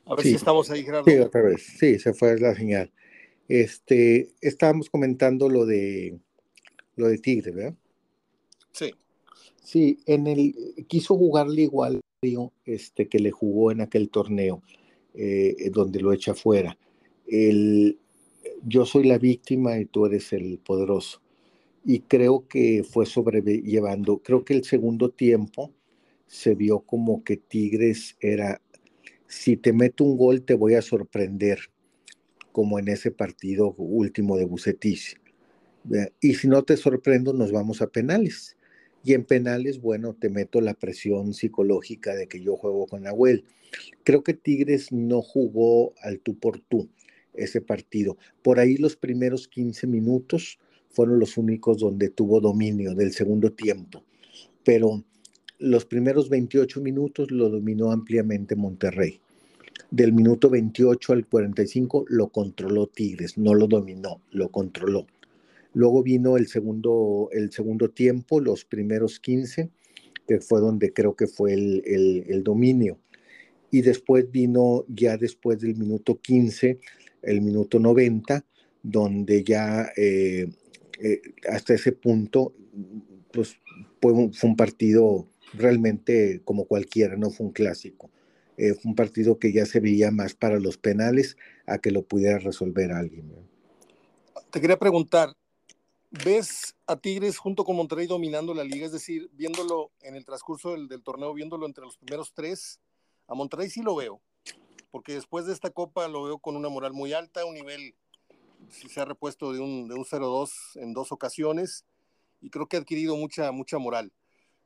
A 0.06 0.16
ver 0.16 0.26
si 0.26 0.36
estamos 0.36 0.70
ahí, 0.70 0.84
Gerardo. 0.84 1.10
Sí, 1.10 1.18
otra 1.18 1.42
vez, 1.42 1.64
sí, 1.80 2.00
se 2.00 2.14
fue 2.14 2.40
la 2.40 2.56
señal. 2.56 2.92
Este, 3.48 4.32
estábamos 4.42 4.90
comentando 4.90 5.50
lo 5.50 5.66
de 5.66 6.20
lo 6.96 7.08
de 7.08 7.18
Tigre, 7.18 7.52
¿verdad? 7.52 7.76
Sí. 8.72 8.94
Sí, 9.62 10.00
en 10.06 10.28
el 10.28 10.56
quiso 10.88 11.16
jugarle 11.18 11.64
igual 11.64 12.02
este, 12.66 13.08
que 13.08 13.20
le 13.20 13.32
jugó 13.32 13.72
en 13.72 13.82
aquel 13.82 14.10
torneo, 14.10 14.64
eh, 15.14 15.70
donde 15.72 16.00
lo 16.00 16.14
echa 16.14 16.34
fuera. 16.34 16.78
El, 17.28 18.00
yo 18.64 18.86
soy 18.86 19.06
la 19.06 19.18
víctima 19.18 19.78
y 19.78 19.86
tú 19.86 20.06
eres 20.06 20.34
el 20.34 20.58
poderoso. 20.60 21.22
Y 21.84 22.00
creo 22.00 22.48
que 22.48 22.84
fue 22.84 23.06
sobrellevando, 23.06 24.18
creo 24.18 24.44
que 24.44 24.54
el 24.54 24.64
segundo 24.64 25.12
tiempo 25.12 25.72
se 26.26 26.56
vio 26.56 26.80
como 26.80 27.24
que 27.24 27.38
Tigres 27.38 28.18
era, 28.20 28.60
si 29.28 29.58
te 29.58 29.74
meto 29.74 30.04
un 30.04 30.18
gol 30.18 30.44
te 30.44 30.54
voy 30.54 30.76
a 30.76 30.82
sorprender, 30.82 31.60
como 32.52 32.80
en 32.80 32.88
ese 32.88 33.12
partido 33.12 33.74
último 33.78 34.38
de 34.38 34.46
Bucetich. 34.46 35.20
Y 36.22 36.36
si 36.36 36.48
no 36.48 36.64
te 36.64 36.78
sorprendo, 36.78 37.34
nos 37.34 37.52
vamos 37.52 37.82
a 37.82 37.88
penales. 37.88 38.58
Y 39.04 39.14
en 39.14 39.24
penales, 39.24 39.82
bueno, 39.82 40.16
te 40.16 40.30
meto 40.30 40.62
la 40.62 40.74
presión 40.74 41.34
psicológica 41.34 42.16
de 42.16 42.28
que 42.28 42.42
yo 42.42 42.56
juego 42.56 42.88
con 42.88 43.04
Nahuel. 43.04 43.44
Creo 44.04 44.24
que 44.24 44.34
Tigres 44.34 44.92
no 44.92 45.22
jugó 45.22 45.94
al 46.02 46.20
tú 46.20 46.40
por 46.40 46.60
tú 46.60 46.90
ese 47.34 47.62
partido. 47.62 48.18
Por 48.42 48.60
ahí 48.60 48.78
los 48.78 48.96
primeros 48.96 49.48
15 49.48 49.86
minutos 49.86 50.60
fueron 50.90 51.20
los 51.20 51.38
únicos 51.38 51.80
donde 51.80 52.10
tuvo 52.10 52.40
dominio 52.40 52.96
del 52.96 53.12
segundo 53.12 53.52
tiempo. 53.52 54.04
Pero 54.64 55.04
los 55.60 55.86
primeros 55.86 56.30
28 56.30 56.82
minutos 56.82 57.32
lo 57.32 57.50
dominó 57.50 57.92
ampliamente 57.92 58.56
Monterrey. 58.56 59.20
Del 59.92 60.14
minuto 60.14 60.50
28 60.50 61.14
al 61.14 61.28
45 61.28 62.06
lo 62.10 62.30
controló 62.30 62.88
Tigres, 62.88 63.38
no 63.38 63.54
lo 63.54 63.68
dominó, 63.68 64.22
lo 64.32 64.50
controló. 64.50 65.06
Luego 65.74 66.04
vino 66.04 66.38
el 66.38 66.48
segundo, 66.48 67.30
el 67.32 67.52
segundo 67.52 67.90
tiempo, 67.90 68.40
los 68.40 68.66
primeros 68.66 69.20
15, 69.20 69.70
que 70.28 70.40
fue 70.40 70.60
donde 70.60 70.94
creo 70.94 71.16
que 71.16 71.28
fue 71.28 71.54
el, 71.54 72.42
dominio. 72.44 72.98
Y 73.72 73.82
después 73.82 74.32
vino 74.32 74.86
ya 74.88 75.18
después 75.18 75.60
del 75.60 75.76
minuto 75.76 76.20
15, 76.20 76.80
el 77.24 77.42
minuto 77.42 77.80
90, 77.80 78.46
donde 78.82 79.44
ya 79.44 79.92
eh, 79.98 80.48
eh, 81.02 81.22
hasta 81.50 81.74
ese 81.74 81.92
punto, 81.92 82.54
pues 83.32 83.58
fue 84.02 84.14
un, 84.14 84.56
partido 84.56 85.28
realmente 85.54 86.42
como 86.44 86.66
cualquiera, 86.66 87.16
no 87.16 87.30
fue 87.30 87.48
un 87.48 87.54
clásico. 87.54 88.10
Eh, 88.58 88.74
fue 88.74 88.90
un 88.92 88.96
partido 88.96 89.38
que 89.38 89.52
ya 89.52 89.66
se 89.66 89.80
veía 89.80 90.12
más 90.12 90.34
para 90.34 90.60
los 90.60 90.78
penales 90.78 91.38
a 91.66 91.80
que 91.80 91.92
lo 91.92 92.04
pudiera 92.04 92.40
resolver 92.40 92.92
alguien. 92.92 93.34
Te 94.52 94.62
quería 94.62 94.80
preguntar, 94.80 95.36
¿Ves 96.24 96.76
a 96.88 96.96
Tigres 96.96 97.38
junto 97.38 97.66
con 97.66 97.76
Monterrey 97.76 98.08
dominando 98.08 98.54
la 98.54 98.64
liga? 98.64 98.86
Es 98.86 98.94
decir, 98.94 99.30
viéndolo 99.34 99.92
en 100.02 100.16
el 100.16 100.24
transcurso 100.24 100.72
del, 100.72 101.04
torneo, 101.04 101.34
viéndolo 101.34 101.66
entre 101.66 101.84
los 101.84 101.98
primeros 101.98 102.32
tres, 102.34 102.80
a 103.28 103.36
Monterrey 103.36 103.70
sí 103.70 103.82
lo 103.82 103.96
veo, 103.96 104.22
porque 104.92 105.14
después 105.14 105.46
de 105.46 105.52
esta 105.52 105.72
copa 105.72 106.08
lo 106.08 106.24
veo 106.24 106.38
con 106.38 106.56
una 106.56 106.70
moral 106.70 106.94
muy 106.94 107.12
alta, 107.12 107.46
un 107.46 107.56
nivel, 107.56 107.96
si 108.70 108.88
se 108.88 109.02
ha 109.02 109.06
repuesto 109.06 109.52
de 109.52 109.60
un, 109.60 109.90
de 109.90 109.96
un 109.96 110.06
0-2 110.06 110.52
en 110.76 110.94
dos 110.94 111.12
ocasiones, 111.12 111.84
y 112.40 112.50
creo 112.50 112.68
que 112.68 112.78
ha 112.78 112.80
adquirido 112.80 113.18
mucha, 113.18 113.52
mucha 113.52 113.78
moral. 113.78 114.14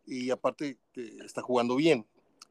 Y 0.09 0.31
aparte 0.31 0.77
que 0.91 1.17
está 1.23 1.41
jugando 1.41 1.75
bien. 1.75 2.05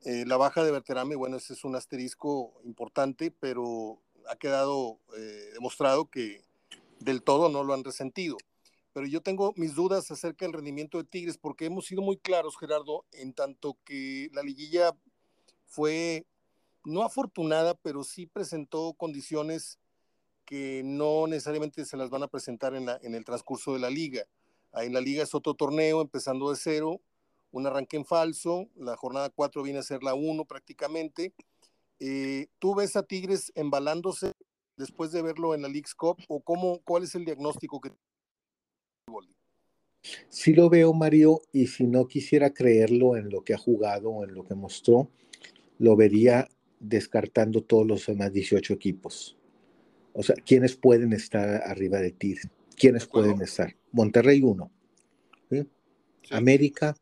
Eh, 0.05 0.25
la 0.27 0.37
baja 0.37 0.63
de 0.63 0.71
Berterame, 0.71 1.17
bueno, 1.17 1.37
ese 1.37 1.55
es 1.55 1.65
un 1.65 1.75
asterisco 1.75 2.61
importante, 2.65 3.31
pero 3.31 4.01
ha 4.29 4.37
quedado 4.37 5.01
eh, 5.17 5.51
demostrado 5.55 6.09
que 6.09 6.43
del 7.01 7.23
todo 7.23 7.49
no 7.49 7.65
lo 7.65 7.75
han 7.75 7.85
resentido 7.85 8.37
pero 8.99 9.07
yo 9.07 9.21
tengo 9.21 9.55
mis 9.57 9.77
dudas 9.77 10.11
acerca 10.11 10.45
del 10.45 10.55
rendimiento 10.55 10.99
de 10.99 11.05
Tigres 11.05 11.39
porque 11.39 11.67
hemos 11.67 11.87
sido 11.87 12.03
muy 12.03 12.17
claros, 12.17 12.59
Gerardo, 12.59 13.05
en 13.13 13.33
tanto 13.33 13.77
que 13.85 14.29
la 14.33 14.43
liguilla 14.43 14.93
fue 15.67 16.27
no 16.85 17.05
afortunada, 17.05 17.77
pero 17.77 18.03
sí 18.03 18.27
presentó 18.27 18.95
condiciones 18.95 19.79
que 20.45 20.83
no 20.85 21.29
necesariamente 21.29 21.85
se 21.85 21.97
las 21.97 22.11
van 22.11 22.25
a 22.25 22.27
presentar 22.27 22.75
en, 22.75 22.89
en 22.89 23.15
el 23.15 23.25
transcurso 23.25 23.73
de 23.73 23.79
la 23.79 23.89
liga. 23.89 24.25
Ahí 24.73 24.89
en 24.89 24.95
la 24.95 25.01
liga 25.01 25.23
es 25.23 25.33
otro 25.33 25.55
torneo, 25.55 26.01
empezando 26.01 26.51
de 26.51 26.57
cero, 26.57 27.01
un 27.51 27.67
arranque 27.67 27.97
en 27.97 28.05
falso, 28.05 28.69
la 28.77 28.97
jornada 28.97 29.31
4 29.31 29.63
viene 29.63 29.79
a 29.79 29.83
ser 29.83 30.03
la 30.03 30.15
1 30.15 30.45
prácticamente. 30.45 31.35
Eh, 32.01 32.47
¿Tú 32.59 32.75
ves 32.75 32.97
a 32.97 33.03
Tigres 33.03 33.53
embalándose 33.55 34.33
después 34.77 35.13
de 35.13 35.23
verlo 35.23 35.55
en 35.55 35.63
la 35.63 35.69
League's 35.69 35.95
Cup 35.95 36.19
o 36.29 36.41
cómo, 36.41 36.81
cuál 36.85 37.03
es 37.03 37.15
el 37.15 37.25
diagnóstico 37.25 37.81
que 37.81 37.91
Sí 40.29 40.55
lo 40.55 40.69
veo, 40.71 40.93
Mario, 40.93 41.43
y 41.53 41.67
si 41.67 41.85
no 41.85 42.07
quisiera 42.07 42.51
creerlo 42.51 43.17
en 43.17 43.31
lo 43.31 43.43
que 43.43 43.55
ha 43.55 43.59
jugado 43.59 44.11
o 44.11 44.25
en 44.25 44.35
lo 44.35 44.45
que 44.45 44.55
mostró, 44.55 45.11
lo 45.79 45.97
vería 45.97 46.49
descartando 46.81 47.63
todos 47.63 47.87
los 47.87 48.07
demás 48.07 48.33
18 48.33 48.75
equipos. 48.75 49.37
O 50.13 50.23
sea, 50.23 50.37
¿quiénes 50.37 50.77
pueden 50.77 51.13
estar 51.13 51.63
arriba 51.65 51.99
de 51.99 52.13
ti? 52.13 52.37
¿Quiénes 52.77 53.07
pueden 53.07 53.41
estar? 53.43 53.77
Monterrey 53.93 54.43
1. 54.43 54.71
América, 56.31 56.95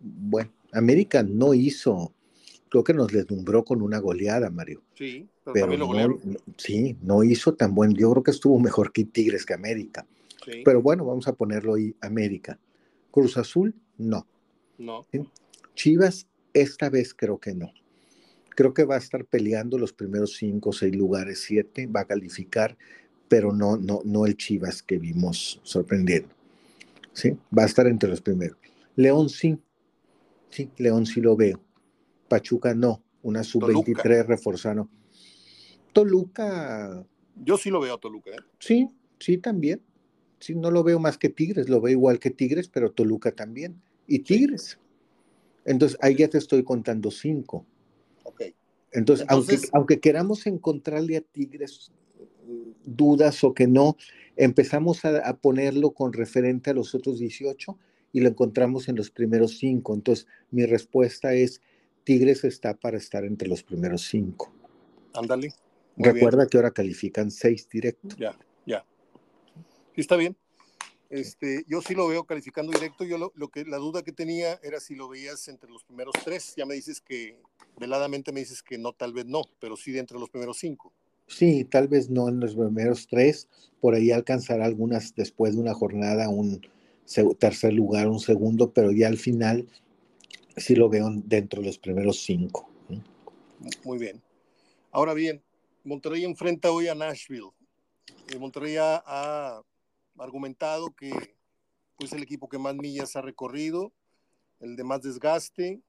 bueno, 0.00 0.50
América 0.72 1.22
no 1.22 1.54
hizo, 1.54 2.12
creo 2.68 2.84
que 2.84 2.94
nos 2.94 3.08
deslumbró 3.08 3.64
con 3.64 3.82
una 3.82 3.98
goleada, 3.98 4.50
Mario. 4.50 4.82
Sí, 4.94 5.28
pero, 5.52 5.76
no, 5.76 6.18
sí, 6.56 6.96
no 7.02 7.22
hizo 7.22 7.54
tan 7.54 7.74
buen, 7.74 7.94
yo 7.94 8.10
creo 8.12 8.22
que 8.22 8.30
estuvo 8.30 8.58
mejor 8.58 8.92
que 8.92 9.04
Tigres 9.04 9.44
que 9.44 9.54
América. 9.54 10.06
Pero 10.64 10.82
bueno, 10.82 11.04
vamos 11.04 11.28
a 11.28 11.34
ponerlo 11.34 11.74
ahí, 11.74 11.94
América. 12.00 12.58
Cruz 13.10 13.36
Azul, 13.36 13.74
no. 13.98 14.26
No. 14.78 15.06
Chivas, 15.74 16.26
esta 16.54 16.88
vez 16.88 17.14
creo 17.14 17.38
que 17.38 17.54
no. 17.54 17.72
Creo 18.50 18.74
que 18.74 18.84
va 18.84 18.96
a 18.96 18.98
estar 18.98 19.24
peleando 19.24 19.78
los 19.78 19.92
primeros 19.92 20.36
cinco, 20.36 20.72
seis 20.72 20.94
lugares, 20.94 21.42
siete, 21.42 21.86
va 21.86 22.00
a 22.00 22.06
calificar, 22.06 22.76
pero 23.28 23.52
no, 23.52 23.76
no, 23.76 24.00
no 24.04 24.26
el 24.26 24.36
Chivas 24.36 24.82
que 24.82 24.98
vimos 24.98 25.60
sorprendiendo. 25.62 26.30
¿Sí? 27.12 27.36
Va 27.56 27.64
a 27.64 27.66
estar 27.66 27.86
entre 27.86 28.08
los 28.08 28.20
primeros. 28.20 28.56
León 28.96 29.28
sí, 29.28 29.58
sí, 30.50 30.70
León 30.76 31.06
sí 31.06 31.20
lo 31.20 31.36
veo. 31.36 31.60
Pachuca 32.28 32.74
no, 32.74 33.02
una 33.22 33.42
sub-23 33.42 34.26
reforzando. 34.26 34.88
Toluca. 35.92 37.04
Yo 37.36 37.56
sí 37.56 37.70
lo 37.70 37.80
veo 37.80 37.94
a 37.94 37.98
Toluca. 37.98 38.30
¿eh? 38.30 38.36
Sí, 38.58 38.88
sí, 39.18 39.38
también. 39.38 39.82
Sí, 40.38 40.54
no 40.54 40.70
lo 40.70 40.82
veo 40.82 40.98
más 40.98 41.18
que 41.18 41.28
Tigres, 41.28 41.68
lo 41.68 41.80
veo 41.80 41.92
igual 41.92 42.18
que 42.18 42.30
Tigres, 42.30 42.68
pero 42.68 42.92
Toluca 42.92 43.32
también. 43.32 43.80
Y 44.06 44.20
Tigres. 44.20 44.78
Entonces, 45.64 45.98
ahí 46.00 46.16
ya 46.16 46.28
te 46.28 46.38
estoy 46.38 46.62
contando 46.64 47.10
cinco. 47.10 47.66
Ok. 48.24 48.42
Entonces, 48.92 49.26
Aunque, 49.28 49.58
aunque 49.72 50.00
queramos 50.00 50.46
encontrarle 50.46 51.16
a 51.16 51.20
Tigres 51.20 51.92
mm, 52.46 52.70
dudas 52.84 53.44
o 53.44 53.54
que 53.54 53.66
no, 53.66 53.96
empezamos 54.36 55.04
a, 55.04 55.36
ponerlo 55.36 55.92
con 55.92 56.12
referente 56.12 56.70
a 56.70 56.74
los 56.74 56.94
otros 56.94 57.18
18 57.18 57.78
y 58.12 58.20
lo 58.20 58.28
encontramos 58.28 58.88
en 58.88 58.96
los 58.96 59.10
primeros 59.10 59.58
cinco. 59.58 59.94
Entonces, 59.94 60.26
mi 60.50 60.66
respuesta 60.66 61.34
es, 61.34 61.60
Tigres 62.04 62.44
está 62.44 62.74
para 62.74 62.96
estar 62.96 63.24
entre 63.24 63.48
los 63.48 63.62
primeros 63.62 64.02
cinco. 64.02 64.52
Ándale. 65.14 65.54
Recuerda 65.96 66.46
que 66.46 66.56
ahora 66.56 66.70
califican 66.70 67.30
seis 67.30 67.68
directos. 67.68 68.16
Ya, 68.16 68.36
ya 68.66 68.84
está 70.00 70.16
bien. 70.16 70.36
Este, 71.08 71.64
yo 71.66 71.82
sí 71.82 71.94
lo 71.94 72.06
veo 72.08 72.24
calificando 72.24 72.72
directo. 72.72 73.04
Yo 73.04 73.18
lo, 73.18 73.48
que 73.48 73.64
la 73.64 73.78
duda 73.78 74.02
que 74.02 74.12
tenía 74.12 74.60
era 74.62 74.80
si 74.80 74.94
lo 74.94 75.08
veías 75.08 75.48
entre 75.48 75.70
los 75.70 75.84
primeros 75.84 76.14
tres. 76.24 76.54
Ya 76.56 76.66
me 76.66 76.74
dices 76.74 77.00
que 77.00 77.40
veladamente 77.78 78.32
me 78.32 78.40
dices 78.40 78.62
que 78.62 78.78
no, 78.78 78.92
tal 78.92 79.12
vez 79.12 79.26
no, 79.26 79.42
pero 79.58 79.76
sí 79.76 79.92
de 79.92 80.00
entre 80.00 80.18
los 80.18 80.30
primeros 80.30 80.58
cinco. 80.58 80.92
Sí, 81.26 81.64
tal 81.64 81.88
vez 81.88 82.10
no 82.10 82.28
en 82.28 82.40
los 82.40 82.54
primeros 82.54 83.06
tres. 83.08 83.48
Por 83.80 83.94
ahí 83.94 84.10
alcanzará 84.10 84.64
algunas 84.64 85.14
después 85.14 85.54
de 85.54 85.60
una 85.60 85.74
jornada 85.74 86.28
un 86.28 86.60
tercer 87.38 87.72
lugar, 87.72 88.08
un 88.08 88.20
segundo, 88.20 88.72
pero 88.72 88.92
ya 88.92 89.08
al 89.08 89.18
final 89.18 89.68
sí 90.56 90.74
lo 90.76 90.88
veo 90.88 91.08
dentro 91.10 91.60
de 91.60 91.68
los 91.68 91.78
primeros 91.78 92.22
cinco. 92.22 92.68
Muy 93.84 93.98
bien. 93.98 94.22
Ahora 94.90 95.14
bien, 95.14 95.42
Monterrey 95.84 96.24
enfrenta 96.24 96.70
hoy 96.70 96.88
a 96.88 96.94
Nashville. 96.94 97.50
Eh, 98.28 98.38
Monterrey 98.38 98.76
ha 98.78 99.62
argumentado 100.18 100.94
que 100.94 101.10
es 101.10 101.28
pues, 101.96 102.12
el 102.12 102.22
equipo 102.22 102.48
que 102.48 102.58
más 102.58 102.74
millas 102.74 103.16
ha 103.16 103.20
recorrido 103.20 103.92
el 104.60 104.76
de 104.76 104.84
más 104.84 105.02
desgaste. 105.02 105.80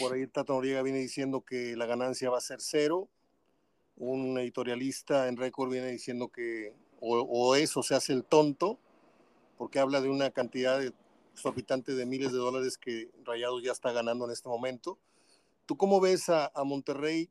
Por 0.00 0.12
ahí 0.12 0.26
Tato 0.26 0.54
Noriega 0.54 0.82
viene 0.82 0.98
diciendo 0.98 1.42
que 1.42 1.76
la 1.76 1.86
ganancia 1.86 2.30
va 2.30 2.38
a 2.38 2.42
ser 2.42 2.60
cero. 2.60 3.08
Un 3.96 4.38
editorialista 4.38 5.28
en 5.28 5.36
récord 5.36 5.70
viene 5.70 5.88
diciendo 5.88 6.28
que 6.28 6.72
o, 7.00 7.54
eso 7.54 7.82
se 7.82 7.94
hace 7.94 8.12
el 8.12 8.24
tonto, 8.24 8.80
porque 9.58 9.80
habla 9.80 10.00
de 10.00 10.08
una 10.08 10.30
cantidad 10.30 10.78
de 10.78 10.92
exorbitante 11.34 11.94
de 11.94 12.06
miles 12.06 12.32
de 12.32 12.38
dólares 12.38 12.78
que 12.78 13.10
Rayados 13.24 13.62
ya 13.62 13.72
está 13.72 13.92
ganando 13.92 14.24
en 14.24 14.30
este 14.30 14.48
momento. 14.48 14.98
¿Tú 15.66 15.76
cómo 15.76 16.00
ves 16.00 16.28
a, 16.28 16.50
a 16.54 16.64
Monterrey 16.64 17.28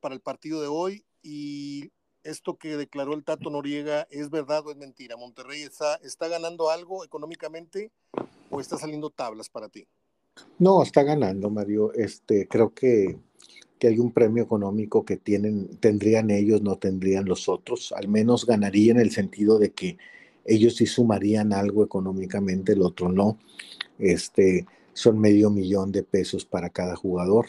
para 0.00 0.14
el 0.14 0.20
partido 0.20 0.60
de 0.60 0.68
hoy? 0.68 1.04
Y 1.22 1.92
esto 2.26 2.56
que 2.56 2.76
declaró 2.76 3.14
el 3.14 3.24
Tato 3.24 3.50
Noriega, 3.50 4.06
¿es 4.10 4.30
verdad 4.30 4.66
o 4.66 4.70
es 4.70 4.76
mentira? 4.76 5.16
¿Monterrey 5.16 5.62
está, 5.62 5.94
está 5.96 6.28
ganando 6.28 6.70
algo 6.70 7.04
económicamente 7.04 7.92
o 8.50 8.60
está 8.60 8.76
saliendo 8.76 9.10
tablas 9.10 9.48
para 9.48 9.68
ti? 9.68 9.86
No, 10.58 10.82
está 10.82 11.02
ganando, 11.02 11.48
Mario. 11.50 11.92
Este, 11.94 12.46
creo 12.48 12.74
que, 12.74 13.16
que 13.78 13.88
hay 13.88 13.98
un 13.98 14.12
premio 14.12 14.42
económico 14.42 15.04
que 15.04 15.16
tienen, 15.16 15.76
tendrían 15.78 16.30
ellos, 16.30 16.62
no 16.62 16.76
tendrían 16.76 17.24
los 17.24 17.48
otros. 17.48 17.92
Al 17.92 18.08
menos 18.08 18.44
ganaría 18.44 18.92
en 18.92 19.00
el 19.00 19.12
sentido 19.12 19.58
de 19.58 19.72
que 19.72 19.98
ellos 20.46 20.76
sí 20.76 20.86
sumarían 20.86 21.52
algo 21.52 21.84
económicamente, 21.84 22.72
el 22.72 22.82
otro 22.82 23.10
no. 23.10 23.38
Este, 23.98 24.66
son 24.92 25.18
medio 25.18 25.50
millón 25.50 25.92
de 25.92 26.02
pesos 26.02 26.46
para 26.46 26.70
cada 26.70 26.96
jugador 26.96 27.46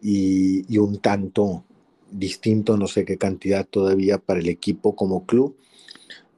y, 0.00 0.78
un 0.78 1.00
tanto 1.00 1.64
distinto, 2.12 2.76
no 2.76 2.86
sé 2.86 3.04
qué 3.04 3.18
cantidad 3.18 3.66
todavía 3.66 4.18
para 4.18 4.38
el 4.38 4.48
equipo 4.48 4.94
como 4.94 5.26
club. 5.26 5.56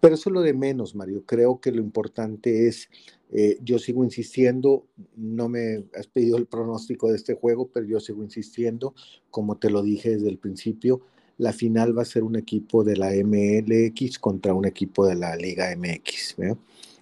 Pero 0.01 0.15
eso 0.15 0.31
es 0.31 0.35
lo 0.35 0.41
de 0.41 0.55
menos, 0.55 0.95
Mario. 0.95 1.25
Creo 1.27 1.61
que 1.61 1.71
lo 1.71 1.83
importante 1.83 2.67
es, 2.67 2.89
eh, 3.31 3.59
yo 3.63 3.79
sigo 3.79 4.05
insistiendo, 4.05 4.87
no 5.17 5.49
me 5.51 5.85
has 5.95 6.07
pedido 6.07 6.39
el 6.39 6.47
pronóstico 6.47 7.11
de 7.11 7.17
este 7.17 7.35
juego, 7.35 7.69
pero 7.69 7.85
yo 7.85 8.01
sigo 8.01 8.23
insistiendo, 8.23 8.95
como 9.31 9.59
te 9.59 9.69
lo 9.69 9.83
dije 9.83 10.11
desde 10.11 10.31
el 10.31 10.39
principio, 10.39 11.03
la 11.39 11.53
final 11.53 11.97
va 11.97 12.03
a 12.03 12.05
ser 12.05 12.25
un 12.25 12.37
equipo 12.37 12.85
de 12.85 12.97
la 12.97 13.13
MLX 13.13 14.19
contra 14.19 14.53
un 14.53 14.67
equipo 14.67 15.07
de 15.07 15.15
la 15.15 15.37
Liga 15.37 15.75
MX. 15.75 16.37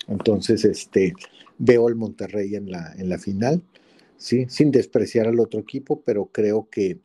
Entonces, 0.09 0.65
este, 0.65 1.15
veo 1.59 1.89
al 1.89 1.97
Monterrey 1.97 2.55
en 2.55 2.71
la, 2.71 2.95
en 2.97 3.09
la 3.09 3.19
final, 3.19 3.63
¿sí? 4.19 4.47
sin 4.49 4.71
despreciar 4.71 5.27
al 5.27 5.41
otro 5.41 5.61
equipo, 5.61 6.03
pero 6.05 6.27
creo 6.27 6.69
que, 6.71 6.99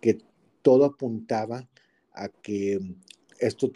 que 0.00 0.18
todo 0.62 0.84
apuntaba 0.84 1.68
a 2.12 2.28
que 2.28 2.80
esto 3.38 3.70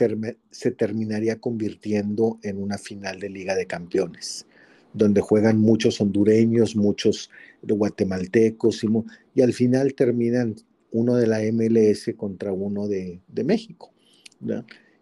se 0.50 0.70
terminaría 0.72 1.40
convirtiendo 1.40 2.38
en 2.42 2.60
una 2.60 2.78
final 2.78 3.20
de 3.20 3.30
Liga 3.30 3.54
de 3.54 3.66
Campeones, 3.66 4.46
donde 4.92 5.20
juegan 5.20 5.58
muchos 5.58 6.00
hondureños, 6.00 6.74
muchos 6.74 7.30
guatemaltecos, 7.62 8.82
y, 8.82 8.88
y 9.34 9.42
al 9.42 9.52
final 9.52 9.94
terminan 9.94 10.56
uno 10.92 11.16
de 11.16 11.26
la 11.26 11.40
MLS 11.52 12.14
contra 12.16 12.52
uno 12.52 12.88
de, 12.88 13.20
México. 13.44 13.92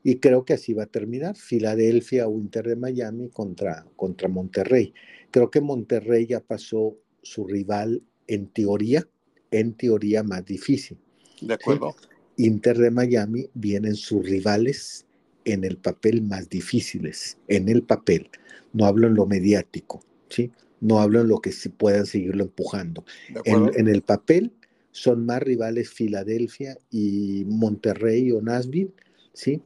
Y 0.02 0.16
creo 0.16 0.44
que 0.44 0.54
así 0.54 0.72
va 0.72 0.84
a 0.84 0.86
terminar, 0.86 1.36
Filadelfia 1.36 2.28
o 2.28 2.38
Inter 2.38 2.68
de 2.68 2.76
Miami 2.76 3.28
contra, 3.28 3.86
contra 3.96 4.28
Monterrey. 4.28 4.94
Creo 5.30 5.50
que 5.50 5.60
Monterrey 5.60 6.26
ya 6.26 6.40
pasó 6.40 6.96
su 7.22 7.46
rival 7.46 8.02
en 8.28 8.46
teoría, 8.46 9.06
en 9.50 9.74
teoría 9.74 10.22
más 10.22 10.44
difícil. 10.44 10.98
De 11.40 11.54
acuerdo. 11.54 11.94
Inter 12.36 12.78
de 12.78 12.90
Miami 12.90 13.48
vienen 13.54 13.96
sus 13.96 14.24
rivales 14.24 15.06
en 15.44 15.64
el 15.64 15.76
papel 15.78 16.22
más 16.22 16.48
difíciles, 16.48 17.38
en 17.48 17.68
el 17.68 17.82
papel. 17.82 18.30
No 18.72 18.84
hablo 18.84 19.06
en 19.06 19.14
lo 19.14 19.26
mediático, 19.26 20.02
¿sí? 20.28 20.50
No 20.80 21.00
hablo 21.00 21.22
en 21.22 21.28
lo 21.28 21.40
que 21.40 21.52
se 21.52 21.70
puedan 21.70 22.04
seguirlo 22.04 22.44
empujando. 22.44 23.04
En, 23.44 23.88
el 23.88 24.02
papel 24.02 24.52
son 24.96 25.26
más 25.26 25.42
rivales 25.42 25.90
Filadelfia 25.90 26.78
y 26.90 27.44
Monterrey 27.46 28.32
o 28.32 28.40
Nashville, 28.40 28.92
¿sí? 29.32 29.62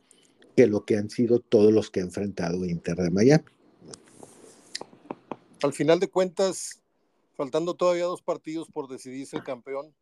Que 0.57 0.67
lo 0.67 0.85
que 0.85 0.97
han 0.97 1.11
sido 1.11 1.41
todos 1.41 1.73
los 1.73 1.91
que 1.91 2.01
ha 2.01 2.05
enfrentado 2.05 2.65
Inter 2.65 2.97
de 2.97 3.11
Miami. 3.11 3.45
Al 5.63 5.73
final 5.73 6.01
de 6.01 6.09
cuentas, 6.09 6.81
faltando 7.37 7.75
todavía 7.75 8.05
dos 8.05 8.23
partidos 8.23 8.69
por 8.69 8.89
decidirse 8.89 9.37
el 9.37 9.45
campeón, 9.45 9.95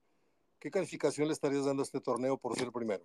¿Qué 0.58 0.72
calificación 0.72 1.28
le 1.28 1.34
estarías 1.34 1.64
dando 1.64 1.82
a 1.82 1.84
este 1.84 2.00
torneo 2.00 2.36
por 2.36 2.56
ser 2.56 2.66
el 2.66 2.72
primero? 2.72 3.02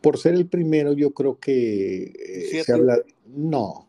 Por 0.00 0.18
ser 0.18 0.34
el 0.34 0.46
primero, 0.46 0.94
yo 0.94 1.10
creo 1.12 1.38
que 1.38 2.04
eh, 2.04 2.62
se 2.64 2.72
habla. 2.72 2.98
No, 3.26 3.86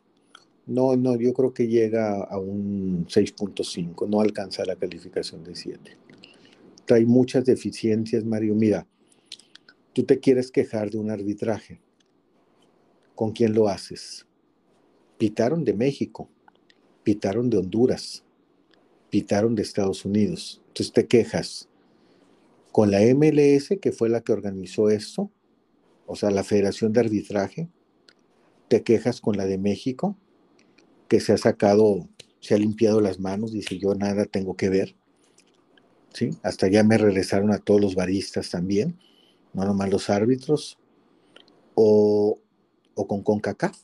no, 0.65 0.97
no, 0.97 1.15
yo 1.15 1.33
creo 1.33 1.53
que 1.53 1.67
llega 1.67 2.21
a 2.21 2.37
un 2.37 3.05
6.5, 3.07 4.09
no 4.09 4.19
alcanza 4.19 4.65
la 4.65 4.75
calificación 4.75 5.43
de 5.43 5.55
7. 5.55 5.97
Trae 6.85 7.05
muchas 7.05 7.45
deficiencias, 7.45 8.25
Mario. 8.25 8.55
Mira, 8.55 8.87
tú 9.93 10.03
te 10.03 10.19
quieres 10.19 10.51
quejar 10.51 10.89
de 10.89 10.97
un 10.97 11.09
arbitraje. 11.09 11.81
¿Con 13.15 13.31
quién 13.31 13.53
lo 13.53 13.69
haces? 13.69 14.25
Pitaron 15.17 15.63
de 15.63 15.73
México, 15.73 16.29
pitaron 17.03 17.49
de 17.49 17.57
Honduras, 17.57 18.23
pitaron 19.09 19.55
de 19.55 19.61
Estados 19.61 20.03
Unidos. 20.05 20.61
Entonces 20.67 20.91
te 20.91 21.07
quejas 21.07 21.69
con 22.71 22.89
la 22.89 23.01
MLS, 23.01 23.77
que 23.79 23.91
fue 23.91 24.09
la 24.09 24.21
que 24.21 24.31
organizó 24.31 24.89
esto, 24.89 25.31
o 26.07 26.15
sea, 26.15 26.31
la 26.31 26.43
Federación 26.43 26.91
de 26.91 27.01
Arbitraje, 27.01 27.69
te 28.67 28.81
quejas 28.81 29.21
con 29.21 29.37
la 29.37 29.45
de 29.45 29.59
México, 29.59 30.17
que 31.07 31.19
se 31.19 31.33
ha 31.33 31.37
sacado, 31.37 32.09
se 32.39 32.55
ha 32.55 32.57
limpiado 32.57 32.99
las 32.99 33.19
manos, 33.19 33.53
dice 33.53 33.77
yo 33.77 33.93
nada 33.93 34.25
tengo 34.25 34.55
que 34.55 34.69
ver. 34.69 34.95
Hasta 36.43 36.67
ya 36.67 36.83
me 36.83 36.97
regresaron 36.97 37.51
a 37.51 37.59
todos 37.59 37.81
los 37.81 37.95
baristas 37.95 38.49
también, 38.49 38.97
no 39.53 39.65
nomás 39.65 39.89
los 39.89 40.09
árbitros, 40.09 40.77
o, 41.75 42.39
o 42.95 43.07
con 43.07 43.23
CONCACAF 43.23 43.77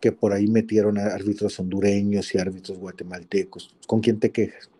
que 0.00 0.12
por 0.12 0.32
ahí 0.32 0.46
metieron 0.46 0.98
árbitros 0.98 1.58
hondureños 1.58 2.34
y 2.34 2.38
árbitros 2.38 2.78
guatemaltecos. 2.78 3.74
¿Con 3.86 4.00
quién 4.00 4.20
te 4.20 4.30
quejas? 4.30 4.70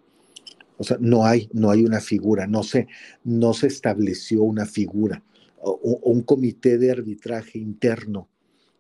O 0.79 0.85
sea, 0.85 0.99
no 1.01 1.25
hay, 1.25 1.49
no 1.53 1.71
hay 1.71 1.85
una 1.85 2.01
figura, 2.01 2.47
no 2.47 2.62
se, 2.62 2.87
no 3.25 3.55
se 3.55 3.67
estableció 3.67 4.43
una 4.43 4.67
figura 4.67 5.23
o, 5.59 6.01
un 6.03 6.23
comité 6.23 6.79
de 6.79 6.91
arbitraje 6.91 7.59
interno 7.59 8.29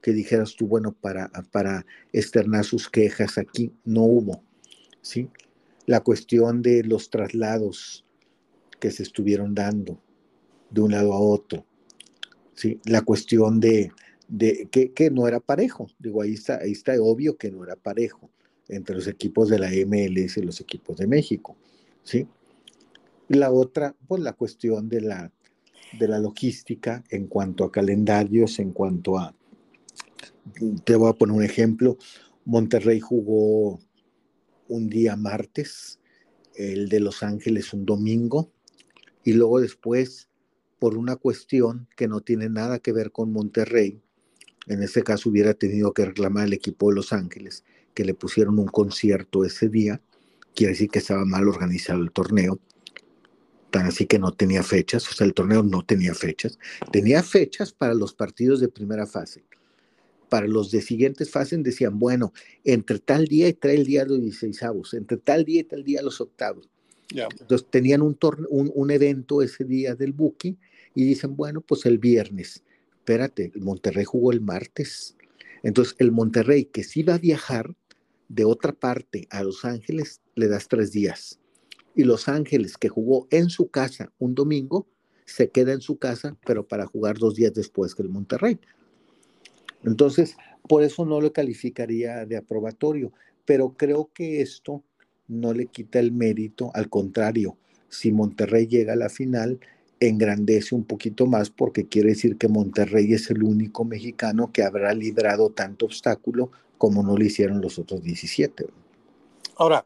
que 0.02 0.12
dijeras 0.12 0.54
tú, 0.54 0.66
bueno, 0.66 0.92
para, 0.92 1.30
para 1.50 1.84
externar 2.12 2.64
sus 2.64 2.88
quejas 2.88 3.38
aquí, 3.38 3.72
no 3.84 4.02
hubo, 4.02 4.42
¿sí? 5.00 5.28
La 5.86 6.00
cuestión 6.00 6.62
de 6.62 6.84
los 6.84 7.10
traslados 7.10 8.04
que 8.80 8.90
se 8.90 9.02
estuvieron 9.02 9.54
dando 9.54 10.00
de 10.70 10.80
un 10.80 10.92
lado 10.92 11.12
a 11.12 11.20
otro, 11.20 11.64
¿sí? 12.54 12.80
La 12.84 13.02
cuestión 13.02 13.60
de, 13.60 13.92
que, 14.70 14.92
que, 14.92 15.10
no 15.10 15.28
era 15.28 15.40
parejo. 15.40 15.88
Digo, 15.98 16.22
ahí 16.22 16.34
está, 16.34 16.58
ahí 16.58 16.72
está 16.72 16.92
obvio 17.00 17.36
que 17.36 17.50
no 17.50 17.64
era 17.64 17.76
parejo 17.76 18.30
entre 18.68 18.96
los 18.96 19.06
equipos 19.06 19.48
de 19.48 19.58
la 19.58 19.70
MLS 19.70 20.36
y 20.36 20.42
los 20.42 20.60
equipos 20.60 20.96
de 20.96 21.06
México, 21.06 21.56
¿sí? 22.02 22.26
La 23.28 23.52
otra, 23.52 23.94
pues 24.06 24.22
la 24.22 24.32
cuestión 24.32 24.88
de 24.88 25.00
la, 25.00 25.32
de 25.98 26.08
la 26.08 26.18
logística 26.18 27.04
en 27.10 27.26
cuanto 27.26 27.64
a 27.64 27.72
calendarios, 27.72 28.58
en 28.58 28.72
cuanto 28.72 29.18
a, 29.18 29.34
te 30.84 30.96
voy 30.96 31.10
a 31.10 31.14
poner 31.14 31.36
un 31.36 31.44
ejemplo, 31.44 31.96
Monterrey 32.44 33.00
jugó 33.00 33.80
un 34.68 34.88
día 34.88 35.16
martes, 35.16 35.98
el 36.54 36.88
de 36.88 37.00
Los 37.00 37.22
Ángeles 37.22 37.72
un 37.72 37.84
domingo, 37.84 38.52
y 39.24 39.32
luego 39.32 39.60
después, 39.60 40.28
por 40.78 40.96
una 40.96 41.16
cuestión 41.16 41.88
que 41.96 42.08
no 42.08 42.20
tiene 42.20 42.48
nada 42.48 42.78
que 42.78 42.92
ver 42.92 43.12
con 43.12 43.32
Monterrey, 43.32 44.00
en 44.68 44.82
este 44.82 45.02
caso 45.02 45.30
hubiera 45.30 45.54
tenido 45.54 45.92
que 45.92 46.04
reclamar 46.04 46.44
al 46.44 46.52
equipo 46.52 46.88
de 46.88 46.96
Los 46.96 47.12
Ángeles 47.12 47.64
que 47.94 48.04
le 48.04 48.14
pusieron 48.14 48.58
un 48.58 48.66
concierto 48.66 49.44
ese 49.44 49.68
día, 49.68 50.02
quiere 50.54 50.72
decir 50.72 50.90
que 50.90 50.98
estaba 50.98 51.24
mal 51.24 51.48
organizado 51.48 52.02
el 52.02 52.12
torneo, 52.12 52.60
tan 53.70 53.86
así 53.86 54.06
que 54.06 54.18
no 54.18 54.32
tenía 54.32 54.62
fechas, 54.62 55.08
o 55.08 55.14
sea, 55.14 55.26
el 55.26 55.34
torneo 55.34 55.62
no 55.62 55.84
tenía 55.84 56.14
fechas, 56.14 56.58
tenía 56.92 57.22
fechas 57.22 57.72
para 57.72 57.94
los 57.94 58.12
partidos 58.14 58.60
de 58.60 58.68
primera 58.68 59.06
fase. 59.06 59.44
Para 60.28 60.46
los 60.46 60.70
de 60.70 60.80
siguientes 60.80 61.30
fases 61.30 61.62
decían, 61.62 61.98
bueno, 61.98 62.32
entre 62.64 62.98
tal 62.98 63.26
día 63.26 63.48
y 63.48 63.52
tal 63.52 63.84
día 63.84 64.04
los 64.04 64.20
16 64.20 64.60
entre 64.94 65.16
tal 65.18 65.44
día 65.44 65.60
y 65.60 65.64
tal 65.64 65.84
día 65.84 66.02
los 66.02 66.20
octavos. 66.20 66.68
Entonces 67.10 67.66
tenían 67.70 68.02
un, 68.02 68.18
un, 68.48 68.72
un 68.74 68.90
evento 68.90 69.42
ese 69.42 69.64
día 69.64 69.94
del 69.94 70.12
Buki 70.12 70.56
y 70.94 71.04
dicen, 71.04 71.36
bueno, 71.36 71.60
pues 71.60 71.86
el 71.86 71.98
viernes 71.98 72.64
espérate, 73.06 73.52
el 73.54 73.62
Monterrey 73.62 74.04
jugó 74.04 74.32
el 74.32 74.40
martes. 74.40 75.16
Entonces, 75.62 75.94
el 75.98 76.10
Monterrey 76.10 76.64
que 76.64 76.82
sí 76.82 77.04
va 77.04 77.14
a 77.14 77.18
viajar 77.18 77.72
de 78.28 78.44
otra 78.44 78.72
parte 78.72 79.28
a 79.30 79.44
Los 79.44 79.64
Ángeles, 79.64 80.20
le 80.34 80.48
das 80.48 80.66
tres 80.66 80.90
días. 80.90 81.38
Y 81.94 82.02
Los 82.02 82.26
Ángeles, 82.26 82.76
que 82.76 82.88
jugó 82.88 83.28
en 83.30 83.48
su 83.48 83.68
casa 83.68 84.12
un 84.18 84.34
domingo, 84.34 84.88
se 85.24 85.50
queda 85.50 85.72
en 85.72 85.82
su 85.82 85.98
casa, 85.98 86.36
pero 86.44 86.66
para 86.66 86.86
jugar 86.86 87.16
dos 87.16 87.36
días 87.36 87.54
después 87.54 87.94
que 87.94 88.02
el 88.02 88.08
Monterrey. 88.08 88.58
Entonces, 89.86 90.36
por 90.68 90.82
eso 90.82 91.06
no 91.06 91.20
lo 91.20 91.32
calificaría 91.32 92.26
de 92.26 92.36
aprobatorio, 92.36 93.12
pero 93.44 93.74
creo 93.76 94.10
que 94.12 94.42
esto 94.42 94.82
no 95.28 95.54
le 95.54 95.66
quita 95.66 95.98
el 95.98 96.12
mérito, 96.12 96.70
al 96.74 96.90
contrario, 96.90 97.56
si 97.88 98.12
Monterrey 98.12 98.66
llega 98.66 98.92
a 98.92 98.96
la 98.96 99.08
final, 99.08 99.60
engrandece 100.00 100.74
un 100.74 100.84
poquito 100.84 101.26
más 101.26 101.50
porque 101.50 101.86
quiere 101.86 102.10
decir 102.10 102.36
que 102.36 102.48
Monterrey 102.48 103.12
es 103.12 103.30
el 103.30 103.42
único 103.42 103.84
mexicano 103.84 104.52
que 104.52 104.62
habrá 104.62 104.92
librado 104.92 105.50
tanto 105.50 105.86
obstáculo 105.86 106.50
como 106.76 107.02
no 107.02 107.16
lo 107.16 107.24
hicieron 107.24 107.60
los 107.60 107.78
otros 107.78 108.02
17. 108.02 108.66
Ahora, 109.56 109.84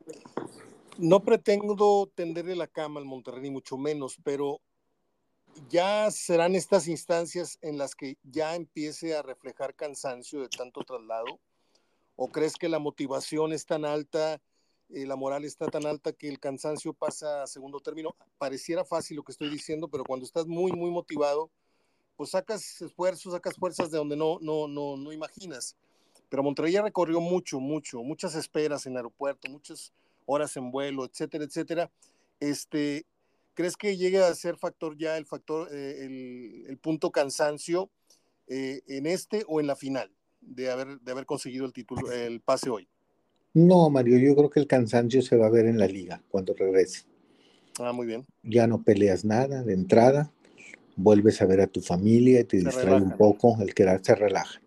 no 0.98 1.20
pretendo 1.20 2.10
tenderle 2.14 2.56
la 2.56 2.66
cama 2.66 3.00
al 3.00 3.06
Monterrey, 3.06 3.42
ni 3.42 3.50
mucho 3.50 3.78
menos, 3.78 4.18
pero 4.24 4.60
ya 5.68 6.10
serán 6.10 6.54
estas 6.54 6.88
instancias 6.88 7.58
en 7.62 7.78
las 7.78 7.94
que 7.94 8.16
ya 8.22 8.54
empiece 8.54 9.14
a 9.16 9.22
reflejar 9.22 9.74
cansancio 9.74 10.40
de 10.40 10.48
tanto 10.48 10.82
traslado. 10.82 11.38
¿O 12.16 12.28
crees 12.28 12.54
que 12.54 12.68
la 12.68 12.78
motivación 12.78 13.52
es 13.52 13.64
tan 13.64 13.84
alta, 13.84 14.40
eh, 14.90 15.06
la 15.06 15.16
moral 15.16 15.44
está 15.44 15.66
tan 15.66 15.86
alta 15.86 16.12
que 16.12 16.28
el 16.28 16.38
cansancio 16.38 16.92
pasa 16.92 17.42
a 17.42 17.46
segundo 17.46 17.80
término? 17.80 18.14
Pareciera 18.38 18.84
fácil 18.84 19.16
lo 19.16 19.22
que 19.22 19.32
estoy 19.32 19.48
diciendo, 19.48 19.88
pero 19.88 20.04
cuando 20.04 20.26
estás 20.26 20.46
muy, 20.46 20.72
muy 20.72 20.90
motivado, 20.90 21.50
pues 22.16 22.30
sacas 22.30 22.82
esfuerzos, 22.82 23.32
sacas 23.32 23.56
fuerzas 23.56 23.90
de 23.90 23.98
donde 23.98 24.16
no, 24.16 24.38
no, 24.42 24.68
no, 24.68 24.96
no 24.96 25.12
imaginas. 25.12 25.76
Pero 26.28 26.42
Monterrey 26.42 26.76
recorrió 26.76 27.20
mucho, 27.20 27.58
mucho, 27.58 28.02
muchas 28.02 28.34
esperas 28.34 28.84
en 28.86 28.96
aeropuerto, 28.96 29.50
muchas 29.50 29.92
horas 30.26 30.56
en 30.56 30.70
vuelo, 30.70 31.04
etcétera, 31.04 31.44
etcétera. 31.44 31.90
Este, 32.38 33.06
¿Crees 33.60 33.76
que 33.76 33.98
llegue 33.98 34.16
a 34.16 34.34
ser 34.34 34.56
factor 34.56 34.96
ya 34.96 35.18
el 35.18 35.26
factor, 35.26 35.68
eh, 35.70 36.64
el, 36.66 36.78
punto 36.78 37.10
cansancio 37.10 37.90
eh, 38.46 38.80
en 38.86 39.04
este 39.04 39.44
o 39.48 39.60
en 39.60 39.66
la 39.66 39.76
final 39.76 40.10
de 40.40 40.70
haber, 40.70 40.98
de 41.00 41.12
haber 41.12 41.26
conseguido 41.26 41.66
el 41.66 41.74
título, 41.74 42.10
el 42.10 42.40
pase 42.40 42.70
hoy? 42.70 42.88
No, 43.52 43.90
Mario, 43.90 44.16
yo 44.16 44.34
creo 44.34 44.48
que 44.48 44.60
el 44.60 44.66
cansancio 44.66 45.20
se 45.20 45.36
va 45.36 45.48
a 45.48 45.50
ver 45.50 45.66
en 45.66 45.78
la 45.78 45.86
liga 45.86 46.22
cuando 46.30 46.54
regrese. 46.54 47.02
Ah, 47.78 47.92
muy 47.92 48.06
bien. 48.06 48.24
Ya 48.42 48.66
no 48.66 48.82
peleas 48.82 49.26
nada 49.26 49.62
de 49.62 49.74
entrada, 49.74 50.32
vuelves 50.96 51.42
a 51.42 51.44
ver 51.44 51.60
a 51.60 51.66
tu 51.66 51.82
familia 51.82 52.40
y 52.40 52.44
te 52.44 52.56
distrae 52.56 52.94
un 52.94 53.14
poco, 53.14 53.58
el 53.60 53.74
que 53.74 53.84
se 54.02 54.14
relaja. 54.14 54.62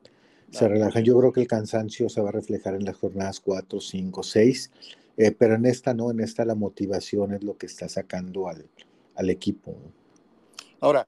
Se 0.51 0.67
relaja. 0.67 0.99
Yo 0.99 1.17
creo 1.17 1.34
que 1.34 1.41
el 1.41 1.47
cansancio 1.47 2.10
se 2.10 2.21
va 2.21 2.29
a 2.29 2.34
reflejar 2.34 2.75
en 2.75 2.86
las 2.86 2.97
jornadas 2.97 3.39
4, 3.39 3.82
5, 3.82 4.21
6 4.21 4.71
eh, 5.17 5.32
pero 5.32 5.56
en 5.56 5.65
esta 5.65 5.93
no, 5.93 6.12
en 6.12 6.19
esta 6.19 6.45
la 6.45 6.56
motivación 6.56 7.34
es 7.34 7.43
lo 7.43 7.58
que 7.58 7.67
está 7.67 7.88
sacando 7.88 8.47
al, 8.47 8.69
al 9.15 9.30
equipo. 9.30 9.76
Ahora, 10.80 11.08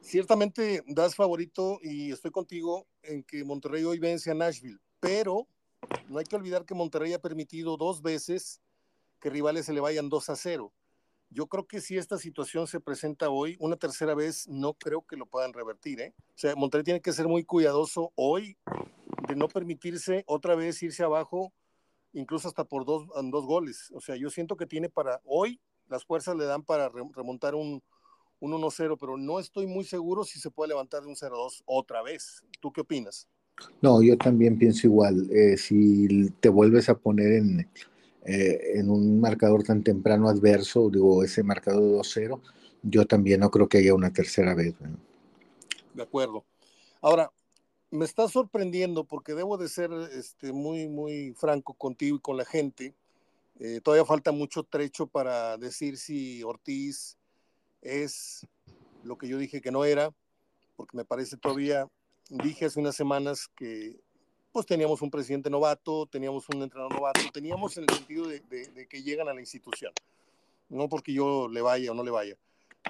ciertamente 0.00 0.82
das 0.86 1.14
favorito 1.14 1.78
y 1.82 2.12
estoy 2.12 2.30
contigo 2.30 2.86
en 3.02 3.22
que 3.24 3.44
Monterrey 3.44 3.84
hoy 3.84 3.98
vence 3.98 4.30
a 4.30 4.34
Nashville, 4.34 4.78
pero 5.00 5.48
no 6.08 6.18
hay 6.18 6.24
que 6.24 6.36
olvidar 6.36 6.64
que 6.64 6.74
Monterrey 6.74 7.12
ha 7.12 7.18
permitido 7.20 7.76
dos 7.76 8.02
veces 8.02 8.60
que 9.20 9.30
rivales 9.30 9.66
se 9.66 9.72
le 9.72 9.80
vayan 9.80 10.08
2 10.08 10.30
a 10.30 10.36
0. 10.36 10.72
Yo 11.30 11.48
creo 11.48 11.66
que 11.66 11.80
si 11.80 11.96
esta 11.96 12.18
situación 12.18 12.68
se 12.68 12.78
presenta 12.78 13.30
hoy, 13.30 13.56
una 13.58 13.76
tercera 13.76 14.14
vez, 14.14 14.46
no 14.46 14.74
creo 14.74 15.02
que 15.02 15.16
lo 15.16 15.26
puedan 15.26 15.52
revertir. 15.52 16.00
¿eh? 16.00 16.14
O 16.28 16.38
sea, 16.38 16.54
Monterrey 16.54 16.84
tiene 16.84 17.00
que 17.00 17.12
ser 17.12 17.26
muy 17.26 17.44
cuidadoso 17.44 18.12
hoy 18.14 18.56
de 19.26 19.34
no 19.34 19.48
permitirse 19.48 20.22
otra 20.26 20.54
vez 20.54 20.80
irse 20.82 21.02
abajo 21.02 21.52
incluso 22.16 22.48
hasta 22.48 22.64
por 22.64 22.84
dos, 22.84 23.06
dos 23.30 23.46
goles. 23.46 23.90
O 23.94 24.00
sea, 24.00 24.16
yo 24.16 24.30
siento 24.30 24.56
que 24.56 24.66
tiene 24.66 24.88
para 24.88 25.20
hoy, 25.24 25.60
las 25.88 26.04
fuerzas 26.04 26.34
le 26.34 26.46
dan 26.46 26.62
para 26.62 26.88
remontar 26.88 27.54
un, 27.54 27.82
un 28.40 28.52
1-0, 28.52 28.96
pero 28.98 29.16
no 29.16 29.38
estoy 29.38 29.66
muy 29.66 29.84
seguro 29.84 30.24
si 30.24 30.40
se 30.40 30.50
puede 30.50 30.68
levantar 30.68 31.02
de 31.02 31.08
un 31.08 31.14
0-2 31.14 31.62
otra 31.66 32.02
vez. 32.02 32.42
¿Tú 32.60 32.72
qué 32.72 32.80
opinas? 32.80 33.28
No, 33.80 34.02
yo 34.02 34.16
también 34.16 34.58
pienso 34.58 34.86
igual. 34.86 35.28
Eh, 35.30 35.56
si 35.58 36.30
te 36.40 36.48
vuelves 36.48 36.88
a 36.88 36.96
poner 36.96 37.32
en, 37.32 37.60
eh, 38.24 38.60
en 38.74 38.90
un 38.90 39.20
marcador 39.20 39.62
tan 39.62 39.82
temprano 39.82 40.28
adverso, 40.28 40.88
digo, 40.90 41.22
ese 41.22 41.42
marcador 41.42 41.82
de 41.82 41.98
2-0, 41.98 42.40
yo 42.82 43.06
también 43.06 43.40
no 43.40 43.50
creo 43.50 43.68
que 43.68 43.78
haya 43.78 43.94
una 43.94 44.12
tercera 44.12 44.54
vez. 44.54 44.74
De 45.94 46.02
acuerdo. 46.02 46.44
Ahora, 47.02 47.30
me 47.90 48.04
está 48.04 48.28
sorprendiendo 48.28 49.04
porque 49.04 49.34
debo 49.34 49.56
de 49.56 49.68
ser 49.68 49.90
este, 50.12 50.52
muy, 50.52 50.88
muy 50.88 51.34
franco 51.34 51.74
contigo 51.74 52.16
y 52.16 52.20
con 52.20 52.36
la 52.36 52.44
gente. 52.44 52.94
Eh, 53.58 53.80
todavía 53.82 54.04
falta 54.04 54.32
mucho 54.32 54.64
trecho 54.64 55.06
para 55.06 55.56
decir 55.56 55.96
si 55.96 56.42
Ortiz 56.42 57.16
es 57.80 58.46
lo 59.02 59.16
que 59.16 59.28
yo 59.28 59.38
dije 59.38 59.60
que 59.60 59.70
no 59.70 59.84
era, 59.84 60.12
porque 60.76 60.96
me 60.96 61.04
parece 61.04 61.36
todavía, 61.36 61.88
dije 62.28 62.66
hace 62.66 62.80
unas 62.80 62.96
semanas 62.96 63.48
que 63.56 63.98
pues 64.52 64.66
teníamos 64.66 65.00
un 65.02 65.10
presidente 65.10 65.48
novato, 65.48 66.06
teníamos 66.06 66.48
un 66.48 66.62
entrenador 66.62 66.94
novato, 66.94 67.20
teníamos 67.32 67.76
en 67.76 67.84
el 67.88 67.94
sentido 67.94 68.26
de, 68.26 68.40
de 68.40 68.86
que 68.88 69.02
llegan 69.02 69.28
a 69.28 69.34
la 69.34 69.40
institución, 69.40 69.92
no 70.68 70.88
porque 70.88 71.12
yo 71.12 71.48
le 71.48 71.60
vaya 71.60 71.92
o 71.92 71.94
no 71.94 72.02
le 72.02 72.10
vaya, 72.10 72.36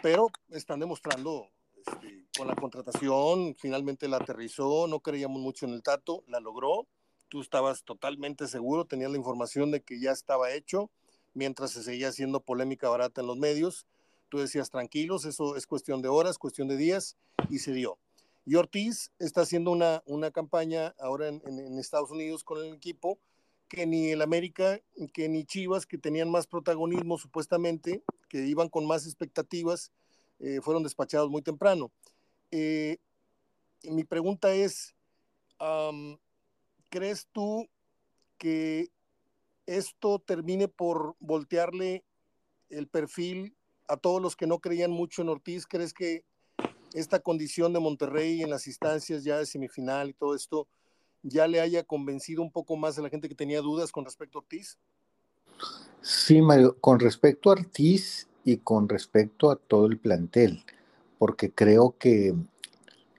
pero 0.00 0.28
están 0.50 0.80
demostrando 0.80 1.48
este, 1.76 2.25
con 2.36 2.48
la 2.48 2.54
contratación, 2.54 3.54
finalmente 3.58 4.08
la 4.08 4.18
aterrizó, 4.18 4.86
no 4.86 5.00
creíamos 5.00 5.40
mucho 5.40 5.66
en 5.66 5.72
el 5.72 5.82
Tato, 5.82 6.22
la 6.26 6.40
logró, 6.40 6.86
tú 7.28 7.40
estabas 7.40 7.84
totalmente 7.84 8.46
seguro, 8.46 8.84
tenías 8.84 9.10
la 9.10 9.16
información 9.16 9.70
de 9.70 9.82
que 9.82 10.00
ya 10.00 10.12
estaba 10.12 10.52
hecho, 10.52 10.90
mientras 11.34 11.70
se 11.70 11.82
seguía 11.82 12.08
haciendo 12.08 12.40
polémica 12.40 12.88
barata 12.88 13.20
en 13.20 13.26
los 13.26 13.36
medios, 13.36 13.86
tú 14.28 14.38
decías 14.38 14.70
tranquilos, 14.70 15.24
eso 15.24 15.56
es 15.56 15.66
cuestión 15.66 16.02
de 16.02 16.08
horas, 16.08 16.38
cuestión 16.38 16.68
de 16.68 16.76
días, 16.76 17.16
y 17.48 17.60
se 17.60 17.72
dio. 17.72 17.98
Y 18.44 18.56
Ortiz 18.56 19.12
está 19.18 19.42
haciendo 19.42 19.70
una, 19.70 20.02
una 20.06 20.30
campaña 20.30 20.94
ahora 21.00 21.28
en, 21.28 21.42
en 21.44 21.78
Estados 21.78 22.10
Unidos 22.10 22.44
con 22.44 22.64
el 22.64 22.74
equipo, 22.74 23.18
que 23.68 23.86
ni 23.86 24.10
el 24.10 24.22
América, 24.22 24.80
que 25.12 25.28
ni 25.28 25.44
Chivas, 25.44 25.86
que 25.86 25.98
tenían 25.98 26.30
más 26.30 26.46
protagonismo 26.46 27.18
supuestamente, 27.18 28.02
que 28.28 28.46
iban 28.46 28.68
con 28.68 28.86
más 28.86 29.06
expectativas, 29.06 29.90
eh, 30.38 30.60
fueron 30.62 30.82
despachados 30.82 31.30
muy 31.30 31.42
temprano. 31.42 31.90
Eh, 32.50 32.98
mi 33.84 34.04
pregunta 34.04 34.54
es, 34.54 34.94
¿crees 36.90 37.28
tú 37.32 37.68
que 38.38 38.90
esto 39.66 40.18
termine 40.18 40.68
por 40.68 41.16
voltearle 41.18 42.04
el 42.68 42.88
perfil 42.88 43.56
a 43.88 43.96
todos 43.96 44.20
los 44.20 44.36
que 44.36 44.46
no 44.46 44.58
creían 44.58 44.90
mucho 44.90 45.22
en 45.22 45.28
Ortiz? 45.28 45.66
¿Crees 45.66 45.92
que 45.92 46.24
esta 46.94 47.20
condición 47.20 47.72
de 47.72 47.80
Monterrey 47.80 48.42
en 48.42 48.50
las 48.50 48.66
instancias 48.66 49.24
ya 49.24 49.38
de 49.38 49.46
semifinal 49.46 50.10
y 50.10 50.14
todo 50.14 50.34
esto 50.34 50.68
ya 51.22 51.46
le 51.46 51.60
haya 51.60 51.82
convencido 51.82 52.42
un 52.42 52.52
poco 52.52 52.76
más 52.76 52.98
a 52.98 53.02
la 53.02 53.10
gente 53.10 53.28
que 53.28 53.34
tenía 53.34 53.60
dudas 53.60 53.90
con 53.90 54.04
respecto 54.04 54.38
a 54.38 54.42
Ortiz? 54.42 54.78
Sí, 56.00 56.40
Mario, 56.40 56.78
con 56.80 57.00
respecto 57.00 57.50
a 57.50 57.54
Ortiz, 57.54 58.28
y 58.46 58.58
con 58.58 58.88
respecto 58.88 59.50
a 59.50 59.56
todo 59.56 59.86
el 59.86 59.98
plantel, 59.98 60.64
porque 61.18 61.50
creo 61.50 61.96
que, 61.98 62.34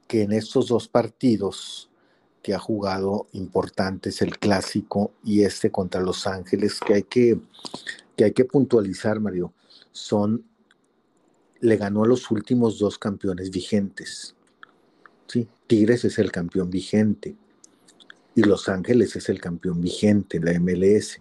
que 0.08 0.24
en 0.24 0.32
estos 0.32 0.68
dos 0.68 0.88
partidos 0.88 1.90
que 2.48 2.54
ha 2.54 2.60
jugado 2.60 3.28
importantes, 3.34 4.22
el 4.22 4.38
clásico 4.38 5.12
y 5.24 5.42
este 5.42 5.72
contra 5.72 6.02
Los 6.02 6.28
Ángeles, 6.28 6.80
que 6.80 6.94
hay 6.94 7.04
que, 7.04 7.42
que, 8.16 8.24
hay 8.24 8.32
que 8.32 8.46
puntualizar, 8.46 9.20
Mario, 9.20 9.54
son, 9.92 10.46
le 11.60 11.76
ganó 11.76 12.04
a 12.04 12.08
los 12.08 12.32
últimos 12.32 12.80
dos 12.80 12.98
campeones 12.98 13.50
vigentes. 13.50 14.36
¿sí? 15.28 15.48
Tigres 15.68 16.06
es 16.06 16.20
el 16.20 16.32
campeón 16.32 16.70
vigente 16.70 17.36
y 18.34 18.44
Los 18.44 18.70
Ángeles 18.70 19.16
es 19.16 19.28
el 19.30 19.42
campeón 19.42 19.82
vigente, 19.82 20.40
la 20.40 20.58
MLS. 20.60 21.20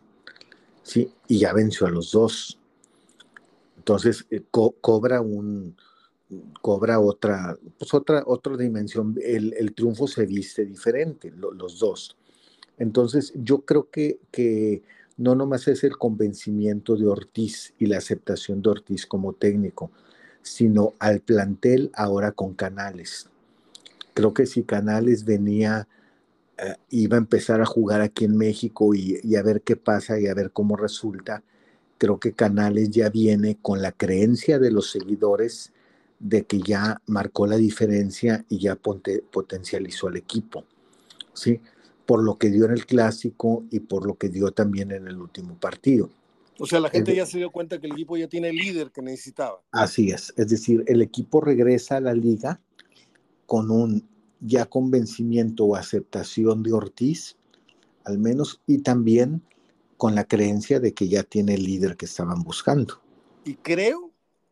¿sí? 0.82 1.12
Y 1.26 1.38
ya 1.40 1.52
venció 1.52 1.86
a 1.86 1.90
los 1.90 2.12
dos. 2.12 2.58
Entonces 3.76 4.26
eh, 4.30 4.44
cobra 4.50 5.20
un 5.20 5.76
cobra 6.60 6.98
otra, 7.00 7.56
pues 7.78 7.94
otra, 7.94 8.22
otra 8.26 8.56
dimensión. 8.56 9.16
El, 9.22 9.74
triunfo 9.74 10.06
se 10.06 10.26
viste 10.26 10.64
diferente, 10.64 11.32
los 11.36 11.78
dos. 11.78 12.16
Entonces, 12.78 13.32
yo 13.36 13.60
creo 13.60 13.90
que, 13.90 14.18
que 14.30 14.82
no 15.16 15.34
nomás 15.34 15.68
es 15.68 15.84
el 15.84 15.96
convencimiento 15.96 16.96
de 16.96 17.06
Ortiz 17.06 17.74
y 17.78 17.86
la 17.86 17.98
aceptación 17.98 18.60
de 18.60 18.70
Ortiz 18.70 19.06
como 19.06 19.32
técnico, 19.32 19.90
sino 20.42 20.94
al 20.98 21.20
plantel 21.20 21.90
ahora 21.94 22.32
con 22.32 22.54
Canales. 22.54 23.30
Creo 24.14 24.34
que 24.34 24.46
si 24.46 24.62
Canales 24.62 25.24
venía, 25.24 25.88
eh, 26.58 26.74
iba 26.90 27.16
a 27.16 27.20
empezar 27.20 27.60
a 27.60 27.66
jugar 27.66 28.00
aquí 28.00 28.24
en 28.24 28.36
México 28.36 28.94
y, 28.94 29.20
y, 29.22 29.36
a 29.36 29.42
ver 29.42 29.62
qué 29.62 29.76
pasa 29.76 30.18
y 30.20 30.26
a 30.26 30.34
ver 30.34 30.50
cómo 30.52 30.76
resulta, 30.76 31.42
creo 31.98 32.18
que 32.18 32.32
Canales 32.32 32.90
ya 32.90 33.08
viene 33.08 33.58
con 33.60 33.80
la 33.80 33.92
creencia 33.92 34.58
de 34.58 34.70
los 34.70 34.90
seguidores 34.90 35.72
de 36.18 36.44
que 36.44 36.60
ya 36.60 37.00
marcó 37.06 37.46
la 37.46 37.56
diferencia 37.56 38.44
y 38.48 38.58
ya 38.58 38.76
potencializó 38.76 40.08
al 40.08 40.16
equipo, 40.16 40.64
¿sí? 41.32 41.60
Por 42.06 42.22
lo 42.22 42.38
que 42.38 42.50
dio 42.50 42.64
en 42.66 42.72
el 42.72 42.86
clásico 42.86 43.64
y 43.70 43.80
por 43.80 44.06
lo 44.06 44.14
que 44.16 44.28
dio 44.28 44.50
también 44.52 44.92
en 44.92 45.08
el 45.08 45.18
último 45.18 45.58
partido. 45.58 46.10
O 46.58 46.66
sea, 46.66 46.80
la 46.80 46.88
gente 46.88 47.14
ya 47.14 47.26
se 47.26 47.38
dio 47.38 47.50
cuenta 47.50 47.78
que 47.80 47.86
el 47.86 47.92
equipo 47.92 48.16
ya 48.16 48.28
tiene 48.28 48.48
el 48.48 48.56
líder 48.56 48.90
que 48.90 49.02
necesitaba. 49.02 49.60
Así 49.72 50.10
es, 50.10 50.32
es 50.36 50.48
decir, 50.48 50.84
el 50.86 51.02
equipo 51.02 51.40
regresa 51.40 51.96
a 51.96 52.00
la 52.00 52.14
liga 52.14 52.60
con 53.46 53.70
un 53.70 54.08
ya 54.40 54.66
convencimiento 54.66 55.64
o 55.64 55.76
aceptación 55.76 56.62
de 56.62 56.72
Ortiz, 56.72 57.36
al 58.04 58.18
menos, 58.18 58.62
y 58.66 58.78
también 58.78 59.42
con 59.96 60.14
la 60.14 60.24
creencia 60.24 60.80
de 60.80 60.94
que 60.94 61.08
ya 61.08 61.22
tiene 61.22 61.54
el 61.54 61.64
líder 61.64 61.96
que 61.96 62.06
estaban 62.06 62.42
buscando. 62.42 63.00
Y 63.44 63.54
creo, 63.54 64.05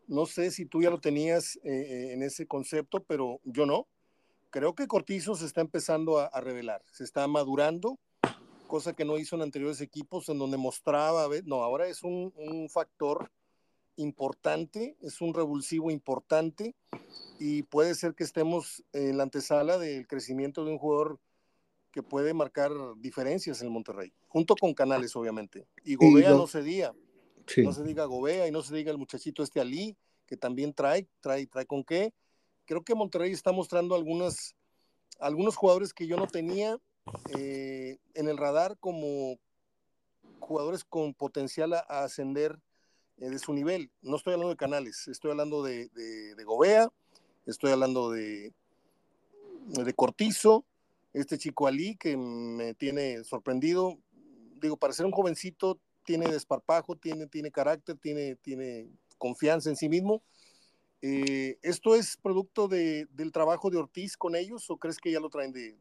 no 0.07 0.27
sé 0.27 0.51
si 0.51 0.67
tú 0.67 0.83
ya 0.83 0.90
lo 0.90 1.01
tenías 1.01 1.57
eh, 1.57 1.61
eh, 1.64 2.12
en 2.12 2.23
ese 2.23 2.47
concepto, 2.47 3.03
pero 3.03 3.40
yo 3.45 3.67
no. 3.67 3.87
Creo 4.51 4.75
que 4.75 4.87
Cortizo 4.87 5.35
se 5.35 5.47
está 5.47 5.61
empezando 5.61 6.19
a, 6.19 6.40
revelar, 6.40 6.83
se 6.93 7.03
está 7.03 7.27
madurando, 7.27 7.99
cosa 8.69 8.93
que 8.93 9.05
no 9.05 9.19
hizo 9.19 9.35
en 9.35 9.43
anteriores 9.43 9.81
equipos 9.81 10.29
en 10.29 10.38
donde 10.38 10.57
mostraba, 10.57 11.29
no, 11.45 11.62
ahora 11.62 11.88
es 11.88 12.05
un, 12.05 12.33
un 12.37 12.71
factor 12.71 13.33
importante, 13.97 14.97
es 15.03 15.21
un 15.21 15.35
revulsivo 15.35 15.90
importante 15.90 16.77
y 17.40 17.64
puede 17.64 17.95
ser 17.97 18.14
que 18.14 18.23
estemos 18.23 18.85
en 18.93 19.17
la 19.17 19.25
antesala 19.25 19.77
del 19.79 20.07
crecimiento 20.07 20.64
de 20.64 20.71
un 20.71 20.79
jugador 20.79 21.19
que 21.95 22.03
puede 22.03 22.35
marcar 22.35 22.73
diferencias 22.97 23.61
en 23.61 23.69
el 23.69 23.73
Monterrey, 23.73 24.12
junto 24.27 24.57
con 24.57 24.75
Canales, 24.75 25.14
obviamente. 25.14 25.67
Y 25.85 25.95
Gobea 25.95 26.31
no 26.31 26.49
se 26.49 26.62
no 27.59 27.72
se 27.72 27.85
diga 27.85 28.04
Gobea 28.04 28.46
y 28.48 28.50
no 28.50 28.62
se 28.62 28.74
diga 28.74 28.90
el 28.90 28.98
muchachito 28.98 29.42
este 29.42 29.61
Ali, 29.61 29.96
que 30.26 30.37
también 30.37 30.72
trae, 30.72 31.09
trae, 31.20 31.46
trae 31.46 31.66
con 31.66 31.85
qué. 31.85 32.12
Creo 32.64 32.83
que 32.83 32.94
Monterrey 32.94 33.33
está 33.33 33.52
mostrando 33.52 33.94
algunas, 33.94 34.54
algunos 35.18 35.57
jugadores 35.57 35.92
que 35.92 36.07
yo 36.07 36.16
no 36.16 36.26
tenía 36.26 36.78
eh, 37.37 37.98
en 38.14 38.28
el 38.28 38.38
radar 38.38 38.78
como 38.78 39.38
jugadores 40.40 40.85
con 40.85 41.14
potencial 41.14 41.74
a, 41.74 41.80
ascender 42.04 42.59
eh, 43.18 43.28
de 43.28 43.38
su 43.38 43.52
nivel. 43.52 43.90
No 44.02 44.16
estoy 44.16 44.35
hablando 44.35 44.50
de 44.50 44.57
Canales, 44.57 45.09
estoy 45.09 45.30
hablando 45.30 45.62
de, 45.62 45.88
de, 45.88 46.35
de 46.35 46.44
Gobea, 46.44 46.88
estoy 47.46 47.72
hablando 47.72 48.11
de, 48.11 48.52
de 49.66 49.92
Cortizo, 49.94 50.64
este 51.12 51.38
chico 51.38 51.66
Ali 51.66 51.96
que 51.96 52.16
me 52.16 52.74
tiene 52.74 53.22
sorprendido. 53.24 53.98
Digo, 54.61 54.76
para 54.76 54.92
ser 54.92 55.07
un 55.07 55.12
jovencito, 55.12 55.78
tiene 56.05 56.29
desparpajo, 56.29 56.97
tiene, 56.97 57.27
tiene 57.27 57.51
carácter, 57.51 57.97
tiene, 57.97 58.37
tiene 58.37 58.88
confianza 59.19 59.71
en 59.71 59.77
sí 59.77 59.88
mismo. 59.88 60.23
Eh, 61.03 61.59
¿Esto 61.62 61.95
es 61.95 62.17
producto 62.17 62.69
de, 62.69 63.07
del 63.12 63.33
trabajo 63.33 63.71
de 63.71 63.77
Ortiz 63.77 64.17
con 64.17 64.37
ellos 64.37 64.71
o 64.71 64.77
crees 64.77 64.99
que 64.99 65.12
ya 65.12 65.21
lo 65.21 65.29
traen 65.29 65.53
de... 65.53 65.77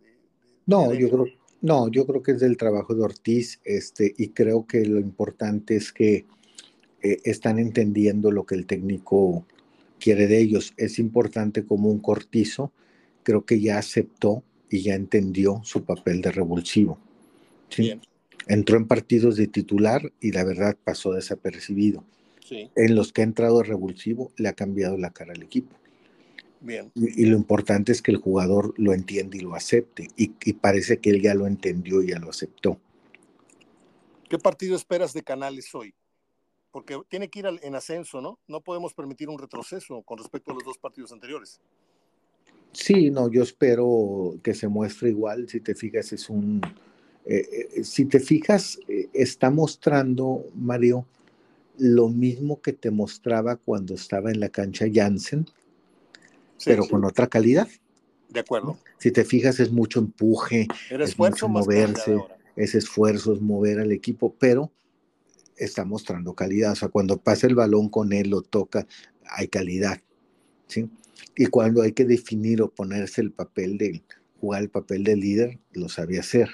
no, 0.66 0.94
yo 0.94 1.10
creo, 1.10 1.26
no, 1.62 1.90
yo 1.90 2.06
creo 2.06 2.22
que 2.22 2.32
es 2.34 2.42
del 2.42 2.58
trabajo 2.58 2.94
de 2.94 3.04
Ortiz 3.04 3.62
este, 3.64 4.14
y 4.18 4.30
creo 4.30 4.68
que 4.68 4.86
lo 4.86 5.00
importante 5.00 5.78
es 5.78 5.94
que 5.94 6.26
eh, 7.02 7.18
están 7.24 7.60
entendiendo 7.60 8.32
lo 8.32 8.46
que 8.46 8.56
el 8.56 8.66
técnico 8.66 9.46
quiere 10.00 10.28
de 10.28 10.40
ellos. 10.40 10.74
Es 10.76 11.00
importante 11.00 11.66
como 11.66 11.90
un 11.90 12.00
cortizo, 12.00 12.74
creo 13.24 13.46
que 13.46 13.62
ya 13.62 13.78
aceptó 13.78 14.44
y 14.70 14.82
ya 14.82 14.96
entendió 14.96 15.62
su 15.64 15.86
papel 15.86 16.22
de 16.22 16.32
revulsivo. 16.32 16.98
¿sí? 17.70 17.98
Entró 18.48 18.78
en 18.78 18.88
partidos 18.88 19.36
de 19.36 19.48
titular 19.48 20.12
y 20.20 20.32
la 20.32 20.44
verdad 20.44 20.78
pasó 20.84 21.14
desapercibido. 21.14 22.04
En 22.76 22.96
los 22.96 23.12
que 23.12 23.22
ha 23.22 23.24
entrado 23.24 23.60
de 23.60 23.64
revulsivo 23.64 24.32
le 24.38 24.50
ha 24.50 24.54
cambiado 24.54 24.98
la 24.98 25.12
cara 25.12 25.34
al 25.34 25.42
equipo. 25.42 25.76
Bien. 26.60 26.92
Y, 26.96 27.26
lo 27.26 27.36
importante 27.36 27.92
es 27.92 28.02
que 28.02 28.12
el 28.12 28.18
jugador 28.18 28.74
lo 28.78 28.94
entiende 28.94 29.38
y 29.38 29.42
lo 29.42 29.56
acepte. 29.56 30.08
Y, 30.16 30.30
parece 30.54 31.00
que 31.00 31.10
él 31.10 31.22
ya 31.22 31.34
lo 31.34 31.48
entendió 31.48 32.02
y 32.02 32.10
ya 32.10 32.20
lo 32.20 32.30
aceptó. 32.30 32.80
¿Qué 34.30 34.38
partido 34.38 34.76
esperas 34.76 35.14
de 35.14 35.24
Canales 35.24 35.74
hoy? 35.76 35.94
Porque 36.72 37.00
tiene 37.10 37.30
que 37.30 37.40
ir 37.40 37.46
en 37.62 37.76
ascenso, 37.76 38.22
¿no? 38.22 38.40
No 38.48 38.62
podemos 38.62 38.94
permitir 38.94 39.30
un 39.30 39.38
retroceso 39.38 40.02
con 40.04 40.18
respecto 40.18 40.52
a 40.52 40.56
los 40.56 40.64
dos 40.64 40.78
partidos 40.78 41.12
anteriores. 41.12 41.60
Sí, 42.72 43.12
no, 43.12 43.30
yo 43.30 43.44
espero 43.44 44.40
que 44.42 44.54
se 44.54 44.68
muestre 44.68 45.10
igual. 45.10 45.48
Si 45.48 45.60
te 45.60 45.76
fijas, 45.76 46.12
es 46.14 46.30
un. 46.30 46.62
Eh, 47.26 47.70
eh, 47.76 47.84
si 47.84 48.06
te 48.06 48.20
fijas, 48.20 48.80
eh, 48.88 49.10
está 49.14 49.50
mostrando, 49.50 50.46
Mario, 50.56 51.06
lo 51.78 52.10
mismo 52.10 52.62
que 52.62 52.74
te 52.74 52.92
mostraba 52.92 53.56
cuando 53.56 53.96
estaba 53.96 54.30
en 54.30 54.40
la 54.40 54.50
cancha 54.50 54.86
Jansen, 54.92 55.46
pero 56.66 56.88
con 56.88 57.04
otra 57.06 57.28
calidad. 57.28 57.68
De 58.30 58.40
acuerdo. 58.40 58.78
Si 58.98 59.12
te 59.12 59.26
fijas, 59.26 59.60
es 59.60 59.72
mucho 59.72 60.00
empuje, 60.00 60.68
es 60.90 61.18
mucho 61.18 61.48
moverse, 61.48 62.18
es 62.56 62.76
esfuerzo, 62.76 63.34
es 63.34 63.42
mover 63.42 63.80
al 63.80 63.92
equipo, 63.92 64.36
pero 64.38 64.72
está 65.56 65.86
mostrando 65.86 66.34
calidad. 66.34 66.74
O 66.74 66.76
sea, 66.76 66.90
cuando 66.90 67.18
pasa 67.18 67.48
el 67.48 67.56
balón 67.56 67.90
con 67.90 68.14
él, 68.14 68.30
lo 68.30 68.42
toca, 68.42 68.88
hay 69.26 69.48
calidad. 69.48 70.02
¿sí? 70.68 70.90
Y 71.36 71.48
cuando 71.48 71.82
hay 71.82 71.94
que 71.94 72.06
definir 72.06 72.62
o 72.62 72.70
ponerse 72.70 73.22
el 73.22 73.32
papel 73.32 73.78
de 73.78 74.04
jugar 74.40 74.64
el 74.64 74.70
papel 74.70 75.04
de 75.04 75.16
líder, 75.16 75.60
lo 75.72 75.90
sabía 75.90 76.20
hacer. 76.20 76.50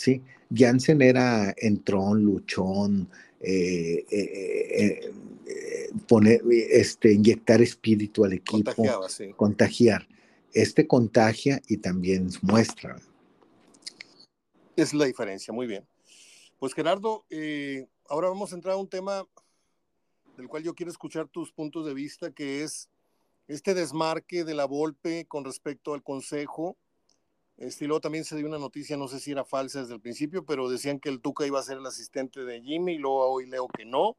¿Sí? 0.00 0.22
Jansen 0.52 1.02
era 1.02 1.54
entrón, 1.58 2.24
luchón, 2.24 3.08
eh, 3.40 4.04
eh, 4.10 5.12
eh, 5.46 5.90
poner, 6.08 6.42
este, 6.50 7.12
inyectar 7.12 7.60
espíritu 7.60 8.24
al 8.24 8.32
equipo, 8.32 8.82
contagiar. 9.36 10.08
Este 10.52 10.88
contagia 10.88 11.62
y 11.68 11.76
también 11.76 12.28
muestra. 12.42 12.96
Es 14.74 14.92
la 14.94 15.04
diferencia, 15.04 15.52
muy 15.52 15.68
bien. 15.68 15.86
Pues 16.58 16.74
Gerardo, 16.74 17.24
ahora 18.08 18.28
vamos 18.28 18.52
a 18.52 18.56
entrar 18.56 18.74
a 18.74 18.78
un 18.78 18.88
tema 18.88 19.24
del 20.36 20.48
cual 20.48 20.64
yo 20.64 20.74
quiero 20.74 20.90
escuchar 20.90 21.28
tus 21.28 21.52
puntos 21.52 21.86
de 21.86 21.94
vista, 21.94 22.32
que 22.32 22.64
es 22.64 22.88
este 23.46 23.74
desmarque 23.74 24.42
de 24.42 24.54
la 24.54 24.64
Volpe 24.64 25.26
con 25.26 25.44
respecto 25.44 25.94
al 25.94 26.02
Consejo. 26.02 26.76
Este, 27.60 27.84
y 27.84 27.88
luego 27.88 28.00
también 28.00 28.24
se 28.24 28.36
dio 28.36 28.46
una 28.46 28.58
noticia, 28.58 28.96
no 28.96 29.06
sé 29.06 29.20
si 29.20 29.32
era 29.32 29.44
falsa 29.44 29.82
desde 29.82 29.92
el 29.92 30.00
principio, 30.00 30.46
pero 30.46 30.70
decían 30.70 30.98
que 30.98 31.10
el 31.10 31.20
Tuca 31.20 31.46
iba 31.46 31.60
a 31.60 31.62
ser 31.62 31.76
el 31.76 31.84
asistente 31.84 32.42
de 32.42 32.62
Jimmy, 32.62 32.94
y 32.94 32.98
luego 32.98 33.30
hoy 33.30 33.46
leo 33.46 33.68
que 33.68 33.84
no. 33.84 34.16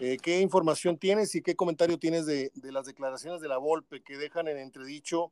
Eh, 0.00 0.16
¿Qué 0.20 0.40
información 0.40 0.98
tienes 0.98 1.36
y 1.36 1.40
qué 1.40 1.54
comentario 1.54 2.00
tienes 2.00 2.26
de, 2.26 2.50
las 2.64 2.86
declaraciones 2.86 3.40
de 3.40 3.46
la 3.46 3.58
Volpe 3.58 4.02
que 4.02 4.18
dejan 4.18 4.48
en 4.48 4.58
entredicho 4.58 5.30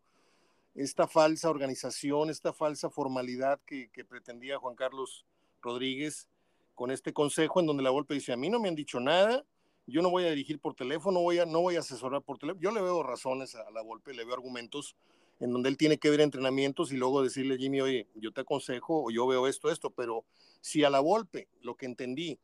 esta 0.77 1.09
falsa 1.09 1.51
organización, 1.51 2.31
esta 2.31 2.53
falsa 2.53 2.91
formalidad 2.91 3.61
que, 3.67 3.91
pretendía 4.09 4.59
Juan 4.59 4.77
Carlos 4.77 5.27
Rodríguez 5.63 6.29
con 6.77 6.93
este 6.93 7.13
consejo 7.13 7.59
en 7.59 7.67
donde 7.67 7.83
la 7.83 7.91
Volpe 7.91 8.15
dice, 8.15 8.33
a 8.33 8.37
mí 8.37 8.51
no 8.51 8.61
me 8.61 8.69
han 8.69 8.77
dicho 8.77 9.01
nada, 9.01 9.45
yo 9.89 10.01
no 10.01 10.11
voy 10.11 10.27
a 10.27 10.31
dirigir 10.31 10.61
por 10.61 10.75
teléfono, 10.77 11.19
no 11.19 11.61
voy 11.61 11.75
a 11.77 11.81
asesorar 11.81 12.23
por 12.23 12.39
teléfono. 12.39 12.63
Yo 12.63 12.71
le 12.71 12.81
veo 12.81 13.03
razones 13.03 13.57
a 13.57 13.69
la 13.73 13.81
golpe, 13.81 14.15
le 14.15 14.25
veo 14.25 14.35
argumentos 14.35 14.95
en 15.43 15.51
donde 15.51 15.69
él 15.69 15.77
tiene 15.77 15.99
que 15.99 16.09
ver 16.09 16.21
entrenamientos 16.21 16.93
y 16.93 16.97
luego 16.97 17.21
decirle, 17.21 17.59
Jimmy, 17.59 17.81
oye, 17.81 18.07
yo 18.15 18.33
te 18.33 18.43
aconsejo 18.43 19.07
o 19.07 19.11
yo 19.11 19.27
veo 19.27 19.49
esto, 19.49 19.73
esto, 19.73 19.91
pero 19.91 20.25
si 20.61 20.85
a 20.85 20.91
la 20.91 21.01
golpe 21.01 21.49
lo 21.63 21.77
que 21.77 21.87
entendí 21.87 22.39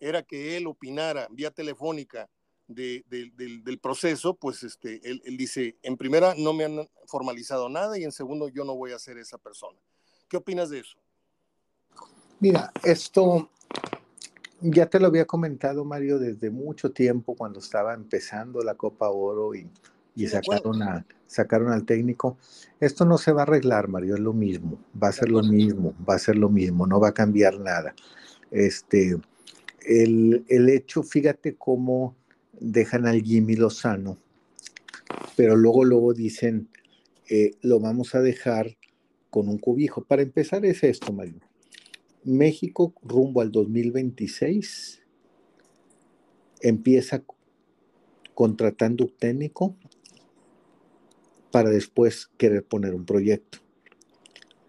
era 0.00 0.24
que 0.24 0.56
él 0.56 0.66
opinara 0.66 1.28
vía 1.30 1.52
telefónica 1.52 2.28
de, 2.66 3.04
del 3.06 3.78
proceso, 3.78 4.34
pues 4.34 4.64
este, 4.64 5.00
él, 5.08 5.22
él 5.24 5.36
dice, 5.36 5.76
en 5.82 5.96
primera, 5.96 6.34
no 6.36 6.52
me 6.52 6.64
han 6.64 6.90
formalizado 7.06 7.68
nada 7.68 7.96
y 7.96 8.02
en 8.02 8.10
segundo, 8.10 8.48
yo 8.48 8.64
no 8.64 8.74
voy 8.74 8.90
a 8.90 8.98
ser 8.98 9.18
esa 9.18 9.38
persona. 9.38 9.78
¿Qué 10.28 10.36
opinas 10.36 10.68
de 10.68 10.80
eso? 10.80 10.98
Mira, 12.40 12.72
esto 12.82 13.48
ya 14.60 14.86
te 14.86 14.98
lo 14.98 15.06
había 15.06 15.26
comentado, 15.26 15.84
Mario, 15.84 16.18
desde 16.18 16.50
mucho 16.50 16.90
tiempo 16.90 17.36
cuando 17.36 17.60
estaba 17.60 17.94
empezando 17.94 18.62
la 18.62 18.74
Copa 18.74 19.10
Oro 19.10 19.54
y, 19.54 19.70
sacaron, 20.26 20.82
a, 20.82 21.06
sacaron 21.26 21.72
al 21.72 21.84
técnico. 21.84 22.38
Esto 22.80 23.04
no 23.04 23.18
se 23.18 23.32
va 23.32 23.42
a 23.42 23.44
arreglar, 23.44 23.88
Mario, 23.88 24.14
es 24.14 24.20
lo 24.20 24.32
mismo, 24.32 24.78
va 25.00 25.08
a 25.08 25.12
ser 25.12 25.30
lo 25.30 25.42
mismo, 25.42 25.94
va 26.08 26.14
a 26.14 26.18
ser 26.18 26.36
lo 26.36 26.48
mismo, 26.48 26.86
no 26.86 27.00
va 27.00 27.08
a 27.08 27.14
cambiar 27.14 27.58
nada. 27.58 27.94
Este, 28.50 29.16
el, 29.86 30.44
hecho, 30.68 31.02
fíjate 31.02 31.56
cómo 31.56 32.16
dejan 32.52 33.06
al 33.06 33.22
Jimmy 33.22 33.56
Lozano, 33.56 34.18
pero 35.36 35.56
luego, 35.56 35.84
luego 35.84 36.14
dicen, 36.14 36.68
eh, 37.28 37.52
lo 37.62 37.80
vamos 37.80 38.14
a 38.14 38.20
dejar 38.20 38.76
con 39.30 39.48
un 39.48 39.58
cubijo. 39.58 40.04
Para 40.04 40.22
empezar 40.22 40.64
es 40.64 40.84
esto, 40.84 41.12
Mario 41.12 41.40
México 42.24 42.94
rumbo 43.02 43.40
al 43.40 43.50
2026 43.50 45.02
empieza 46.60 47.22
contratando 48.34 49.04
un 49.04 49.16
técnico 49.18 49.76
para 51.52 51.70
después 51.70 52.30
querer 52.36 52.64
poner 52.64 52.94
un 52.94 53.04
proyecto. 53.04 53.58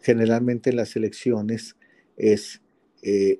Generalmente 0.01 0.69
en 0.69 0.75
las 0.75 0.95
elecciones 0.95 1.75
es, 2.17 2.61
eh, 3.01 3.39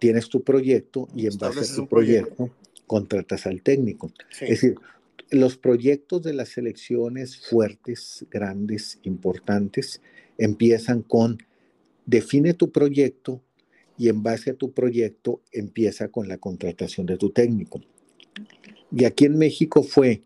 tienes 0.00 0.28
tu 0.28 0.42
proyecto 0.42 1.08
y 1.14 1.26
en 1.26 1.38
base 1.38 1.60
a 1.60 1.76
tu 1.76 1.86
proyecto, 1.86 2.50
contratas 2.86 3.46
al 3.46 3.62
técnico. 3.62 4.12
Es 4.40 4.48
decir, 4.48 4.74
los 5.30 5.56
proyectos 5.56 6.22
de 6.22 6.34
las 6.34 6.58
elecciones 6.58 7.36
fuertes, 7.36 8.26
grandes, 8.30 8.98
importantes, 9.04 10.00
empiezan 10.38 11.02
con 11.02 11.38
define 12.06 12.54
tu 12.54 12.72
proyecto 12.72 13.42
y 13.98 14.08
en 14.08 14.22
base 14.22 14.50
a 14.50 14.54
tu 14.54 14.72
proyecto 14.72 15.40
empieza 15.52 16.08
con 16.08 16.26
la 16.26 16.38
contratación 16.38 17.06
de 17.06 17.16
tu 17.16 17.30
técnico. 17.30 17.80
Y 18.94 19.04
aquí 19.04 19.26
en 19.26 19.38
México 19.38 19.82
fue, 19.82 20.22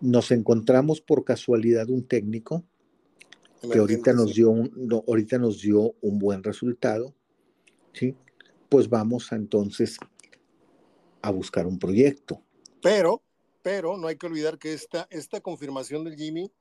nos 0.00 0.30
encontramos 0.30 1.00
por 1.00 1.24
casualidad 1.24 1.88
un 1.88 2.06
técnico 2.06 2.64
que 3.72 3.78
ahorita 3.78 4.12
nos 4.12 4.34
dio 4.34 4.50
un, 4.50 5.02
ahorita 5.06 5.38
nos 5.38 5.60
dio 5.60 5.94
un 6.00 6.18
buen 6.18 6.44
resultado, 6.44 7.14
¿sí? 7.92 8.14
pues 8.68 8.88
vamos 8.88 9.32
entonces 9.32 9.98
a 11.22 11.30
buscar 11.30 11.66
un 11.66 11.78
proyecto. 11.78 12.40
Pero, 12.80 13.22
pero 13.62 13.96
no 13.96 14.06
hay 14.06 14.16
que 14.16 14.26
olvidar 14.26 14.58
que 14.58 14.72
esta, 14.72 15.08
esta 15.10 15.40
confirmación 15.40 16.04
del 16.04 16.16
Jimmy, 16.16 16.52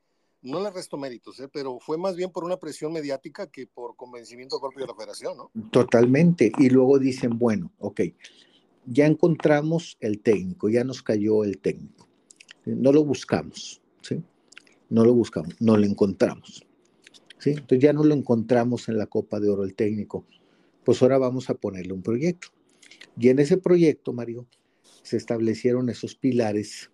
no 0.42 0.62
le 0.62 0.72
resto 0.72 0.98
méritos, 0.98 1.40
¿eh? 1.40 1.50
pero 1.52 1.80
fue 1.80 1.98
más 1.98 2.16
bien 2.16 2.32
por 2.32 2.44
una 2.44 2.58
presión 2.58 2.94
mediática 2.94 3.48
que 3.48 3.68
por 3.68 3.96
convencimiento 3.96 4.60
propio 4.60 4.82
de 4.82 4.88
la 4.88 4.96
federación, 4.96 5.38
¿no? 5.38 5.52
Totalmente. 5.72 6.52
Y 6.58 6.70
luego 6.70 7.00
dicen, 7.00 7.38
bueno, 7.38 7.72
ok, 7.80 8.02
ya 8.86 9.06
encontramos 9.06 9.98
el 10.00 10.22
técnico, 10.22 10.70
ya 10.70 10.84
nos 10.84 11.04
cayó 11.04 11.44
el 11.44 11.60
técnico. 11.60 12.07
No 12.76 12.92
lo 12.92 13.04
buscamos, 13.04 13.82
¿sí? 14.02 14.22
No 14.90 15.06
lo 15.06 15.14
buscamos, 15.14 15.56
no 15.60 15.78
lo 15.78 15.86
encontramos. 15.86 16.66
¿sí? 17.40 17.52
Entonces 17.52 17.80
ya 17.80 17.94
no 17.94 18.04
lo 18.04 18.14
encontramos 18.14 18.90
en 18.90 18.98
la 18.98 19.08
Copa 19.08 19.40
de 19.40 19.50
Oro 19.50 19.64
el 19.64 19.74
técnico. 19.74 20.26
Pues 20.84 21.02
ahora 21.02 21.18
vamos 21.18 21.50
a 21.50 21.56
ponerle 21.56 21.94
un 21.94 22.02
proyecto. 22.02 22.50
Y 23.20 23.30
en 23.30 23.40
ese 23.40 23.58
proyecto, 23.58 24.14
Mario, 24.14 24.46
se 25.04 25.18
establecieron 25.18 25.90
esos 25.90 26.16
pilares 26.16 26.92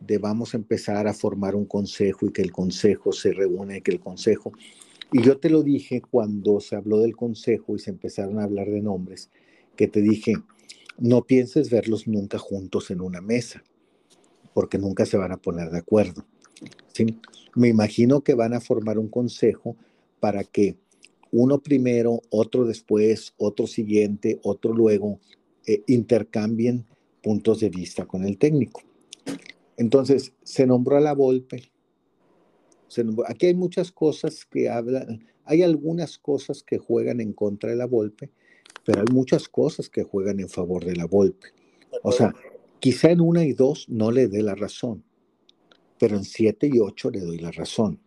de 0.00 0.18
vamos 0.18 0.54
a 0.54 0.56
empezar 0.56 1.06
a 1.06 1.14
formar 1.14 1.54
un 1.54 1.64
consejo 1.64 2.26
y 2.26 2.32
que 2.32 2.42
el 2.42 2.52
consejo 2.52 3.12
se 3.12 3.32
reúne, 3.32 3.80
que 3.80 3.92
el 3.92 4.00
consejo... 4.00 4.52
Y 5.12 5.22
yo 5.22 5.38
te 5.38 5.48
lo 5.48 5.62
dije 5.62 6.00
cuando 6.00 6.58
se 6.58 6.74
habló 6.74 6.98
del 6.98 7.14
consejo 7.14 7.76
y 7.76 7.78
se 7.78 7.90
empezaron 7.90 8.40
a 8.40 8.44
hablar 8.44 8.68
de 8.68 8.82
nombres, 8.82 9.30
que 9.76 9.86
te 9.86 10.00
dije, 10.00 10.34
no 10.98 11.22
pienses 11.22 11.70
verlos 11.70 12.08
nunca 12.08 12.38
juntos 12.38 12.90
en 12.90 13.00
una 13.00 13.20
mesa, 13.20 13.62
porque 14.54 14.78
nunca 14.78 15.04
se 15.04 15.18
van 15.18 15.32
a 15.32 15.36
poner 15.36 15.70
de 15.70 15.78
acuerdo. 15.78 16.24
¿sí? 16.92 17.18
Me 17.54 17.68
imagino 17.68 18.22
que 18.22 18.34
van 18.34 18.54
a 18.54 18.60
formar 18.60 18.98
un 18.98 19.08
consejo 19.08 19.76
para 20.20 20.44
que 20.44 20.76
uno 21.32 21.58
primero, 21.58 22.22
otro 22.30 22.64
después, 22.64 23.34
otro 23.36 23.66
siguiente, 23.66 24.38
otro 24.44 24.72
luego, 24.72 25.18
eh, 25.66 25.82
intercambien 25.88 26.86
puntos 27.22 27.60
de 27.60 27.70
vista 27.70 28.06
con 28.06 28.24
el 28.24 28.38
técnico. 28.38 28.82
Entonces, 29.76 30.32
se 30.44 30.66
nombró 30.66 30.96
a 30.96 31.00
la 31.00 31.12
Volpe. 31.12 31.70
aquí 33.26 33.46
hay 33.46 33.54
muchas 33.54 33.90
cosas 33.90 34.44
que 34.44 34.68
hablan, 34.68 35.26
hay 35.44 35.62
algunas 35.62 36.18
cosas 36.18 36.62
que 36.62 36.78
juegan 36.78 37.20
en 37.20 37.32
contra 37.32 37.70
de 37.70 37.76
la 37.76 37.86
Volpe, 37.86 38.30
pero 38.84 39.00
hay 39.00 39.12
muchas 39.12 39.48
cosas 39.48 39.88
que 39.88 40.04
juegan 40.04 40.38
en 40.38 40.48
favor 40.48 40.84
de 40.84 40.94
la 40.94 41.06
Volpe. 41.06 41.48
O 42.02 42.12
sea, 42.12 42.34
quizá 42.84 43.10
en 43.10 43.22
una 43.22 43.46
y 43.46 43.54
dos 43.54 43.86
no 43.88 44.10
le 44.10 44.28
dé 44.28 44.42
la 44.42 44.54
razón, 44.54 45.02
pero 45.98 46.18
en 46.18 46.24
siete 46.24 46.68
y 46.70 46.80
ocho 46.80 47.08
le 47.08 47.20
doy 47.20 47.38
la 47.38 47.50
razón, 47.50 47.98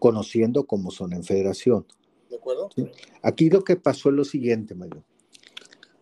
conociendo 0.00 0.66
cómo 0.66 0.90
son 0.90 1.12
en 1.12 1.22
federación. 1.22 1.86
¿De 2.28 2.34
acuerdo? 2.34 2.70
Aquí 3.22 3.50
lo 3.50 3.62
que 3.62 3.76
pasó 3.76 4.08
es 4.08 4.16
lo 4.16 4.24
siguiente, 4.24 4.74
Mario. 4.74 5.04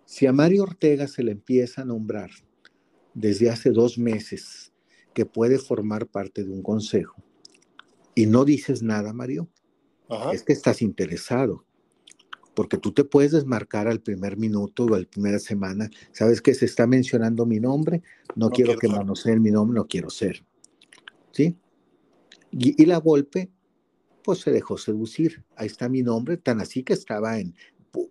Si 0.06 0.24
a 0.24 0.32
Mario 0.32 0.62
Ortega 0.62 1.06
se 1.06 1.22
le 1.22 1.32
empieza 1.32 1.82
a 1.82 1.84
nombrar 1.84 2.30
desde 3.12 3.50
hace 3.50 3.72
dos 3.72 3.98
meses 3.98 4.72
que 5.12 5.26
puede 5.26 5.58
formar 5.58 6.06
parte 6.06 6.44
de 6.44 6.50
un 6.50 6.62
consejo 6.62 7.22
y 8.14 8.24
no 8.24 8.46
dices 8.46 8.82
nada, 8.82 9.12
Mario, 9.12 9.50
es 10.32 10.44
que 10.44 10.54
estás 10.54 10.80
interesado 10.80 11.66
porque 12.58 12.76
tú 12.76 12.90
te 12.90 13.04
puedes 13.04 13.30
desmarcar 13.30 13.86
al 13.86 14.00
primer 14.00 14.36
minuto 14.36 14.84
o 14.84 14.94
a 14.96 14.98
la 14.98 15.06
primera 15.06 15.38
semana. 15.38 15.88
Sabes 16.10 16.42
que 16.42 16.54
se 16.54 16.64
está 16.64 16.88
mencionando 16.88 17.46
mi 17.46 17.60
nombre, 17.60 18.02
no, 18.34 18.50
quiero, 18.50 18.76
que 18.76 18.88
manoseen 18.88 19.40
mi 19.40 19.52
nombre, 19.52 19.76
no 19.76 19.86
quiero 19.86 20.10
ser. 20.10 20.44
¿Sí? 21.30 21.56
Y, 22.50 22.84
la 22.84 22.96
golpe, 22.96 23.48
pues 24.24 24.40
se 24.40 24.50
dejó 24.50 24.76
seducir. 24.76 25.44
Ahí 25.54 25.68
está 25.68 25.88
mi 25.88 26.02
nombre, 26.02 26.36
tan 26.36 26.60
así 26.60 26.82
que 26.82 26.94
estaba 26.94 27.38
en. 27.38 27.54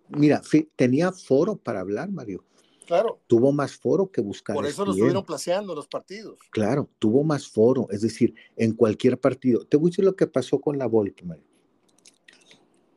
Mira, 0.08 0.40
tenía 0.76 1.12
foro 1.12 1.56
para 1.56 1.80
hablar, 1.80 2.10
Mario. 2.10 2.42
Claro. 2.86 3.20
Tuvo 3.26 3.52
más 3.52 3.76
foro 3.76 4.10
que 4.10 4.22
buscar. 4.22 4.56
Por 4.56 4.64
eso 4.64 4.86
lo 4.86 4.92
estuvieron 4.92 5.26
placeando 5.26 5.74
los 5.74 5.88
partidos. 5.88 6.38
Claro, 6.52 6.88
tuvo 6.98 7.22
más 7.22 7.46
foro. 7.46 7.86
Es 7.90 8.00
decir, 8.00 8.34
en 8.56 8.72
cualquier 8.72 9.20
partido. 9.20 9.66
Te 9.66 9.76
voy 9.76 9.88
a 9.88 9.90
decir 9.90 10.06
lo 10.06 10.16
que 10.16 10.26
pasó 10.26 10.58
con 10.58 10.78
la 10.78 10.86
Volpe, 10.86 11.22
Mario. 11.26 11.44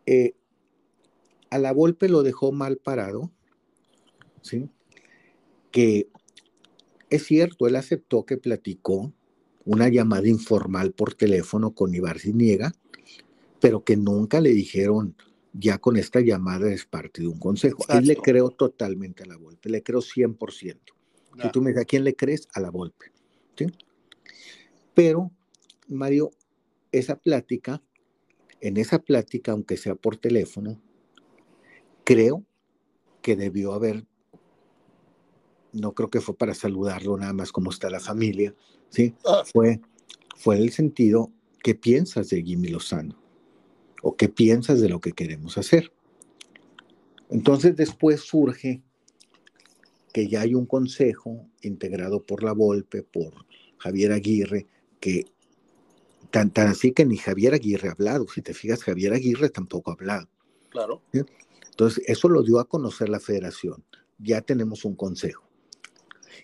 Eh, 0.05 0.33
a 1.51 1.59
la 1.59 1.73
Volpe 1.73 2.09
lo 2.09 2.23
dejó 2.23 2.51
mal 2.51 2.77
parado, 2.77 3.29
¿sí? 4.41 4.69
Que 5.69 6.07
es 7.09 7.25
cierto, 7.25 7.67
él 7.67 7.75
aceptó 7.75 8.25
que 8.25 8.37
platicó 8.37 9.13
una 9.65 9.89
llamada 9.89 10.27
informal 10.27 10.93
por 10.93 11.13
teléfono 11.13 11.75
con 11.75 11.93
Ibar 11.93 12.17
Niega, 12.25 12.71
pero 13.59 13.83
que 13.83 13.97
nunca 13.97 14.39
le 14.39 14.51
dijeron, 14.51 15.15
ya 15.53 15.77
con 15.77 15.97
esta 15.97 16.21
llamada 16.21 16.71
es 16.71 16.85
parte 16.85 17.21
de 17.21 17.27
un 17.27 17.37
consejo. 17.37 17.83
Él 17.89 18.07
le 18.07 18.15
creo 18.15 18.49
totalmente 18.49 19.23
a 19.23 19.27
la 19.27 19.37
Volpe, 19.37 19.69
le 19.69 19.83
creo 19.83 19.99
100%. 19.99 20.79
Si 21.41 21.51
tú 21.51 21.61
me 21.61 21.71
dices, 21.71 21.83
¿a 21.83 21.85
quién 21.85 22.05
le 22.05 22.15
crees? 22.15 22.47
A 22.53 22.61
la 22.61 22.71
Volpe. 22.71 23.07
¿sí? 23.57 23.67
Pero, 24.93 25.31
Mario, 25.89 26.31
esa 26.93 27.17
plática, 27.17 27.83
en 28.61 28.77
esa 28.77 28.99
plática, 28.99 29.51
aunque 29.51 29.75
sea 29.75 29.95
por 29.95 30.15
teléfono, 30.15 30.81
creo 32.03 32.43
que 33.21 33.35
debió 33.35 33.73
haber, 33.73 34.05
no 35.73 35.93
creo 35.93 36.09
que 36.09 36.21
fue 36.21 36.35
para 36.35 36.53
saludarlo 36.53 37.17
nada 37.17 37.33
más 37.33 37.51
como 37.51 37.69
está 37.69 37.89
la 37.89 37.99
familia, 37.99 38.53
¿sí? 38.89 39.13
Ah. 39.25 39.43
Fue, 39.51 39.79
fue 40.35 40.57
el 40.57 40.71
sentido, 40.71 41.31
¿qué 41.63 41.75
piensas 41.75 42.29
de 42.29 42.41
Jimmy 42.43 42.69
Lozano? 42.69 43.19
¿O 44.01 44.15
qué 44.15 44.29
piensas 44.29 44.81
de 44.81 44.89
lo 44.89 44.99
que 44.99 45.11
queremos 45.11 45.57
hacer? 45.57 45.91
Entonces 47.29 47.75
después 47.75 48.21
surge 48.21 48.81
que 50.11 50.27
ya 50.27 50.41
hay 50.41 50.55
un 50.55 50.65
consejo 50.65 51.47
integrado 51.61 52.23
por 52.23 52.43
la 52.43 52.53
Volpe, 52.53 53.03
por 53.03 53.45
Javier 53.77 54.11
Aguirre, 54.11 54.67
que 54.99 55.25
tan, 56.31 56.51
tan 56.51 56.67
así 56.67 56.91
que 56.91 57.05
ni 57.05 57.17
Javier 57.17 57.53
Aguirre 57.53 57.89
ha 57.89 57.93
hablado. 57.93 58.27
Si 58.27 58.41
te 58.41 58.53
fijas, 58.53 58.83
Javier 58.83 59.13
Aguirre 59.13 59.49
tampoco 59.49 59.91
ha 59.91 59.93
hablado. 59.93 60.27
Claro. 60.69 61.01
Entonces, 61.71 62.03
eso 62.07 62.29
lo 62.29 62.43
dio 62.43 62.59
a 62.59 62.67
conocer 62.67 63.09
la 63.09 63.19
federación. 63.19 63.83
Ya 64.19 64.41
tenemos 64.41 64.85
un 64.85 64.95
consejo. 64.95 65.43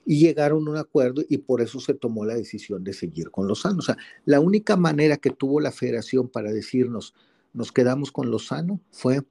Y 0.06 0.20
llegaron 0.20 0.68
a 0.68 0.72
un 0.72 0.78
acuerdo 0.78 1.22
y 1.28 1.38
por 1.40 1.62
eso 1.62 1.80
se 1.80 1.94
tomó 1.94 2.26
la 2.26 2.36
decisión 2.36 2.84
de 2.84 2.94
seguir 2.94 3.30
con 3.30 3.48
Lozano. 3.48 3.80
O 3.80 3.82
sea, 3.82 3.98
la 4.26 4.40
única 4.40 4.78
manera 4.78 5.18
que 5.18 5.30
tuvo 5.30 5.60
la 5.60 5.72
federación 5.72 6.30
para 6.30 6.52
decirnos, 6.52 7.13
nos 7.54 7.72
quedamos 7.72 8.12
con 8.12 8.32
Lozano, 8.32 8.80
fue, 8.92 9.22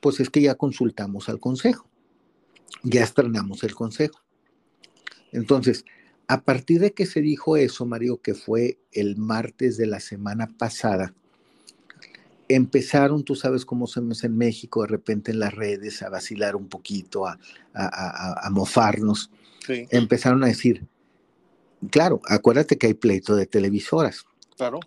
pues 0.00 0.20
es 0.20 0.30
que 0.30 0.40
ya 0.40 0.54
consultamos 0.54 1.28
al 1.28 1.38
consejo. 1.38 1.86
Ya 2.82 3.02
estrenamos 3.02 3.62
el 3.62 3.74
consejo. 3.74 4.20
Entonces, 5.32 5.84
a 6.28 6.42
partir 6.42 6.80
de 6.80 6.92
que 6.92 7.06
se 7.06 7.20
dijo 7.20 7.56
eso, 7.56 7.84
Mario, 7.86 8.20
que 8.22 8.34
fue 8.34 8.78
el 8.92 9.16
martes 9.16 9.76
de 9.76 9.86
la 9.86 10.00
semana 10.00 10.46
pasada, 10.46 11.14
empezaron, 12.50 13.22
tú 13.22 13.36
sabes 13.36 13.64
cómo 13.64 13.86
somos 13.86 14.24
en 14.24 14.36
México, 14.36 14.82
de 14.82 14.88
repente 14.88 15.30
en 15.30 15.38
las 15.38 15.54
redes 15.54 16.02
a 16.02 16.08
vacilar 16.08 16.56
un 16.56 16.68
poquito, 16.68 17.26
a, 17.26 17.38
mofarnos. 18.50 19.30
Empezaron 19.68 20.42
a 20.42 20.48
decir, 20.48 20.86
claro, 21.90 22.20
acuérdate 22.26 22.76
que 22.76 22.88
hay 22.88 22.94
pleito 22.94 23.36
de 23.36 23.46
televisoras. 23.46 24.24
Claro. 24.56 24.80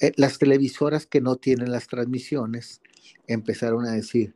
Eh, 0.00 0.12
las 0.16 0.38
televisoras 0.38 1.06
que 1.06 1.20
no 1.20 1.36
tienen 1.36 1.70
las 1.70 1.88
transmisiones 1.88 2.80
empezaron 3.26 3.84
a 3.84 3.92
decir, 3.92 4.34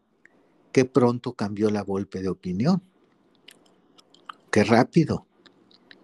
qué 0.73 0.85
pronto 0.85 1.33
cambió 1.33 1.71
la 1.71 1.81
golpe 1.81 2.21
de 2.21 2.29
opinión. 2.29 2.83
Qué 4.51 4.63
rápido. 4.63 5.27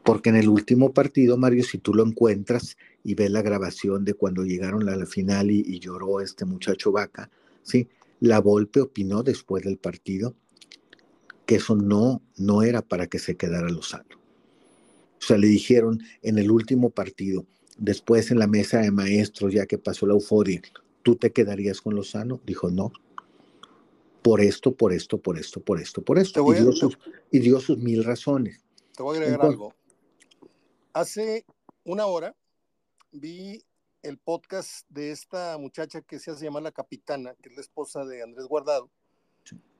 Porque 0.03 0.31
en 0.31 0.37
el 0.37 0.49
último 0.49 0.92
partido, 0.92 1.37
Mario, 1.37 1.62
si 1.62 1.79
tú 1.79 1.92
lo 1.95 2.05
encuentras, 2.05 2.77
y 3.05 3.15
ve 3.15 3.29
la 3.29 3.43
grabación 3.43 4.05
de 4.05 4.15
cuando 4.15 4.45
llegaron 4.45 4.88
a 4.88 4.97
la 4.97 5.07
final 5.07 5.50
y, 5.50 5.79
lloró 5.79 6.21
este 6.21 6.44
muchacho 6.44 6.92
Vaca, 6.92 7.31
¿sí? 7.63 7.88
La 8.21 8.40
Volpe 8.40 8.81
opinó 8.81 9.23
después 9.23 9.65
del 9.65 9.79
partido 9.79 10.35
que 11.46 11.57
eso 11.57 11.75
no, 11.75 12.23
no 12.37 12.63
era 12.63 12.83
para 12.83 13.09
que 13.09 13.19
se 13.19 13.37
quedara 13.37 13.69
Lozano. 13.69 14.17
O 15.19 15.25
sea, 15.25 15.38
le 15.38 15.48
dijeron 15.48 16.00
en 16.23 16.38
el 16.38 16.50
último 16.50 16.90
partido, 16.90 17.46
después 17.79 18.31
en 18.31 18.38
la 18.38 18.46
mesa 18.46 18.81
de 18.81 18.92
maestros, 18.92 19.53
ya 19.53 19.67
que 19.67 19.79
pasó 19.79 20.07
la 20.07 20.15
euforia, 20.15 20.63
¿tú 21.03 21.17
te 21.17 21.33
quedarías 21.33 21.81
con 21.81 21.94
Lozano? 21.96 22.40
Dijo, 22.46 22.71
no. 22.71 22.92
Por 24.23 24.40
esto, 24.40 24.73
por 24.73 24.92
esto, 24.92 25.19
por 25.19 25.37
esto, 25.37 25.61
por 25.61 25.81
esto, 25.81 26.03
por 26.03 26.19
esto. 26.19 26.53
Y 26.53 26.61
dio, 26.61 26.73
sus, 26.73 26.96
y 27.33 27.40
dio, 27.40 27.61
sus, 27.61 27.79
mil 27.79 28.05
razones. 28.05 28.61
Te 28.96 29.03
voy 29.03 29.19
a 29.19 29.21
agregar 29.21 29.46
algo. 29.46 29.75
Hace 30.92 31.44
una 31.85 32.07
hora 32.07 32.37
vi 33.13 33.65
el 34.02 34.19
podcast 34.19 34.88
de 34.88 35.13
esta 35.13 35.56
muchacha 35.58 36.00
que 36.02 36.19
se 36.19 36.31
hace 36.31 36.44
llamar 36.44 36.63
La 36.63 36.73
Capitana, 36.73 37.35
que 37.40 37.50
es 37.50 37.54
la 37.54 37.60
esposa 37.60 38.04
de 38.04 38.23
Andrés 38.23 38.46
Guardado, 38.46 38.90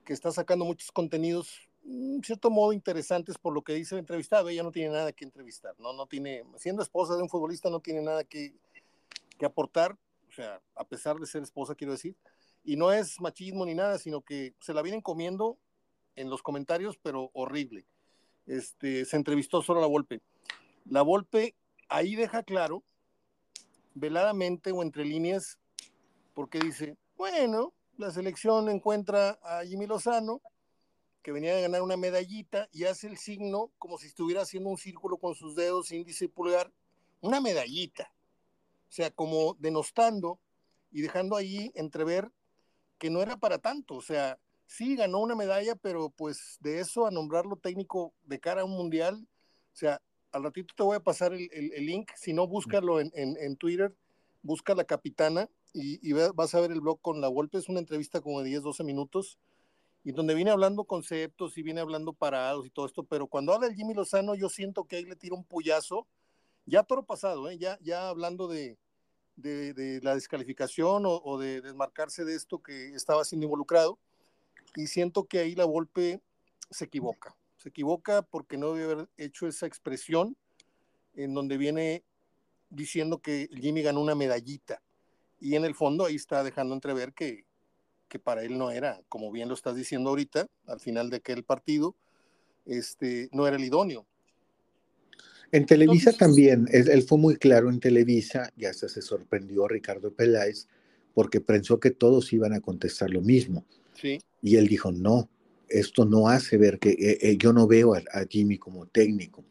que 0.05 0.13
está 0.13 0.31
sacando 0.31 0.63
muchos 0.65 0.91
contenidos, 0.91 1.67
en 1.85 2.23
cierto 2.23 2.49
modo, 2.49 2.71
interesantes 2.71 3.37
por 3.37 3.53
lo 3.53 3.61
que 3.61 3.73
dice 3.73 3.95
el 3.95 3.99
entrevistado. 3.99 4.47
Ella 4.47 4.63
no 4.63 4.71
tiene 4.71 4.93
nada 4.93 5.11
que 5.11 5.25
entrevistar, 5.25 5.75
¿no? 5.79 5.91
No 5.93 6.05
tiene, 6.07 6.43
siendo 6.57 6.81
esposa 6.81 7.15
de 7.15 7.23
un 7.23 7.29
futbolista, 7.29 7.69
no 7.69 7.81
tiene 7.81 8.01
nada 8.01 8.23
que, 8.23 8.53
que 9.37 9.45
aportar, 9.45 9.97
o 10.29 10.31
sea, 10.31 10.61
a 10.75 10.85
pesar 10.85 11.17
de 11.17 11.25
ser 11.25 11.43
esposa, 11.43 11.75
quiero 11.75 11.93
decir. 11.93 12.15
Y 12.63 12.77
no 12.77 12.93
es 12.93 13.19
machismo 13.19 13.65
ni 13.65 13.73
nada, 13.73 13.97
sino 13.97 14.21
que 14.21 14.53
se 14.61 14.73
la 14.73 14.81
vienen 14.81 15.01
comiendo 15.01 15.57
en 16.15 16.29
los 16.29 16.41
comentarios, 16.41 16.97
pero 17.01 17.29
horrible. 17.33 17.85
Este, 18.45 19.03
se 19.03 19.17
entrevistó 19.17 19.61
solo 19.61 19.79
a 19.79 19.81
la 19.81 19.87
Volpe. 19.87 20.21
La 20.85 21.01
Volpe 21.01 21.55
ahí 21.89 22.15
deja 22.15 22.43
claro, 22.43 22.83
veladamente 23.93 24.71
o 24.71 24.81
entre 24.81 25.05
líneas, 25.05 25.59
porque 26.33 26.59
dice, 26.59 26.97
bueno, 27.15 27.73
la 27.97 28.11
selección 28.11 28.69
encuentra 28.69 29.39
a 29.43 29.63
Jimmy 29.63 29.85
Lozano, 29.85 30.41
que 31.21 31.31
venía 31.31 31.55
de 31.55 31.61
ganar 31.61 31.81
una 31.81 31.97
medallita, 31.97 32.67
y 32.71 32.85
hace 32.85 33.07
el 33.07 33.17
signo 33.17 33.71
como 33.77 33.97
si 33.97 34.07
estuviera 34.07 34.41
haciendo 34.41 34.69
un 34.69 34.77
círculo 34.77 35.17
con 35.17 35.35
sus 35.35 35.55
dedos, 35.55 35.91
índice 35.91 36.25
y 36.25 36.27
pulgar, 36.27 36.71
una 37.21 37.39
medallita. 37.39 38.11
O 38.89 38.91
sea, 38.91 39.09
como 39.11 39.55
denostando 39.59 40.39
y 40.91 41.01
dejando 41.01 41.35
ahí 41.35 41.71
entrever 41.75 42.31
que 42.97 43.09
no 43.09 43.21
era 43.21 43.37
para 43.37 43.57
tanto. 43.57 43.95
O 43.95 44.01
sea, 44.01 44.37
sí 44.65 44.95
ganó 44.95 45.19
una 45.19 45.35
medalla, 45.35 45.75
pero 45.75 46.09
pues 46.09 46.57
de 46.59 46.79
eso 46.79 47.05
a 47.05 47.11
nombrarlo 47.11 47.55
técnico 47.55 48.13
de 48.23 48.39
cara 48.39 48.61
a 48.61 48.65
un 48.65 48.71
mundial, 48.71 49.27
o 49.73 49.75
sea, 49.75 50.01
al 50.33 50.43
ratito 50.43 50.73
te 50.75 50.83
voy 50.83 50.95
a 50.95 50.99
pasar 50.99 51.33
el, 51.33 51.85
link, 51.85 52.11
si 52.15 52.33
no, 52.33 52.47
búscalo 52.47 52.99
en, 52.99 53.11
en, 53.13 53.55
Twitter, 53.55 53.95
busca 54.41 54.75
la 54.75 54.83
capitana 54.83 55.49
y, 55.73 56.07
y, 56.07 56.13
vas 56.13 56.53
a 56.53 56.59
ver 56.59 56.71
el 56.71 56.81
blog 56.81 57.01
con 57.01 57.21
la 57.21 57.27
golpe, 57.27 57.57
es 57.57 57.69
una 57.69 57.79
entrevista 57.79 58.21
como 58.21 58.41
de 58.41 58.49
10, 58.49 58.63
12 58.63 58.83
minutos, 58.83 59.39
y 60.03 60.11
donde 60.11 60.33
viene 60.33 60.51
hablando 60.51 60.83
conceptos 60.83 61.57
y 61.57 61.63
viene 61.63 61.79
hablando 61.79 62.13
parados 62.13 62.65
y 62.65 62.69
todo 62.69 62.85
esto, 62.85 63.03
pero 63.03 63.27
cuando 63.27 63.53
habla 63.53 63.67
el 63.67 63.75
Jimmy 63.75 63.93
Lozano, 63.93 64.35
yo 64.35 64.49
siento 64.49 64.83
que 64.83 64.97
ahí 64.97 65.05
le 65.05 65.15
tira 65.15 65.35
un 65.35 65.45
puyazo, 65.45 66.07
ya 66.65 66.83
todo 66.83 67.03
pasado, 67.03 67.49
¿eh? 67.49 67.57
ya, 67.57 67.77
ya 67.81 68.09
hablando 68.09 68.47
de, 68.47 68.77
de, 69.35 69.99
la 70.03 70.15
descalificación 70.15 71.03
o, 71.05 71.37
de 71.37 71.61
desmarcarse 71.61 72.25
de 72.25 72.35
esto 72.35 72.61
que 72.61 72.93
estaba 72.93 73.23
siendo 73.25 73.45
involucrado. 73.45 73.99
Y 74.75 74.87
siento 74.87 75.25
que 75.25 75.39
ahí 75.39 75.55
la 75.55 75.65
Volpe 75.65 76.21
se 76.69 76.85
equivoca. 76.85 77.35
Se 77.63 77.69
equivoca 77.69 78.23
porque 78.23 78.57
no 78.57 78.73
debe 78.73 78.91
haber 78.91 79.09
hecho 79.15 79.47
esa 79.47 79.65
expresión 79.65 80.35
en 81.15 81.33
donde 81.33 81.55
viene 81.55 82.03
diciendo 82.69 83.19
que 83.19 83.47
Jimmy 83.53 83.81
ganó 83.81 84.01
una 84.01 84.15
medallita. 84.15 84.81
Y 85.39 85.55
en 85.55 85.63
el 85.63 85.73
fondo 85.73 86.03
ahí 86.03 86.15
está 86.15 86.43
dejando 86.43 86.73
entrever 86.73 87.13
que, 87.13 87.45
que 88.09 88.19
para 88.19 88.43
él 88.43 88.57
no 88.57 88.69
era, 88.69 89.01
como 89.07 89.31
bien 89.31 89.47
lo 89.47 89.53
estás 89.53 89.77
diciendo 89.77 90.09
ahorita, 90.09 90.45
al 90.67 90.81
final 90.81 91.09
de 91.09 91.17
aquel 91.17 91.45
partido, 91.45 91.95
este, 92.65 93.29
no 93.31 93.47
era 93.47 93.55
el 93.55 93.63
idóneo. 93.63 94.05
En 95.53 95.65
Televisa 95.65 96.11
también, 96.11 96.67
él, 96.69 97.03
fue 97.03 97.17
muy 97.17 97.37
claro 97.37 97.69
en 97.69 97.79
Televisa, 97.79 98.51
ya 98.57 98.71
hasta 98.71 98.89
se 98.89 99.01
sorprendió 99.01 99.69
Ricardo 99.69 100.11
Peláez, 100.11 100.67
porque 101.13 101.39
pensó 101.39 101.79
que 101.79 101.91
todos 101.91 102.33
iban 102.33 102.51
a 102.51 102.59
contestar 102.59 103.09
lo 103.09 103.21
mismo. 103.21 103.63
Sí. 103.93 104.19
Y 104.41 104.57
él 104.57 104.67
dijo, 104.67 104.91
no, 104.91 105.29
esto 105.73 106.05
no 106.05 106.27
hace 106.27 106.57
ver 106.57 106.79
que 106.79 106.91
eh, 106.91 107.17
eh, 107.21 107.37
yo 107.37 107.51
no 107.53 107.67
veo 107.67 107.95
a, 107.95 108.01
Jimmy 108.29 108.57
como 108.57 108.85
técnico, 108.85 109.43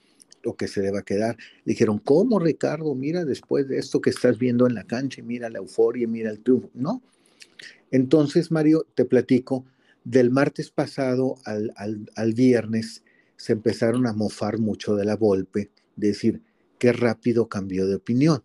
lo 0.42 0.56
que 0.56 0.68
se 0.68 0.80
deba 0.80 1.02
quedar. 1.02 1.36
Dijeron, 1.64 1.98
¿cómo 1.98 2.38
Ricardo? 2.38 2.94
Mira, 2.94 3.24
después 3.24 3.68
de 3.68 3.78
esto 3.78 4.00
que 4.00 4.10
estás 4.10 4.38
viendo 4.38 4.66
en 4.66 4.74
la 4.74 4.84
cancha, 4.84 5.22
mira 5.22 5.50
la 5.50 5.58
euforia, 5.58 6.08
mira 6.08 6.30
el 6.30 6.40
triunfo. 6.40 6.70
No. 6.74 7.02
Entonces, 7.90 8.50
Mario, 8.50 8.86
te 8.94 9.04
platico, 9.04 9.64
del 10.04 10.30
martes 10.30 10.70
pasado 10.70 11.36
al, 11.44 11.72
al, 11.76 12.10
al 12.16 12.32
viernes 12.32 13.02
se 13.36 13.52
empezaron 13.52 14.06
a 14.06 14.12
mofar 14.12 14.58
mucho 14.58 14.96
de 14.96 15.04
la 15.04 15.14
golpe 15.14 15.70
decir, 15.96 16.42
qué 16.78 16.92
rápido 16.92 17.48
cambió 17.48 17.86
de 17.86 17.96
opinión. 17.96 18.42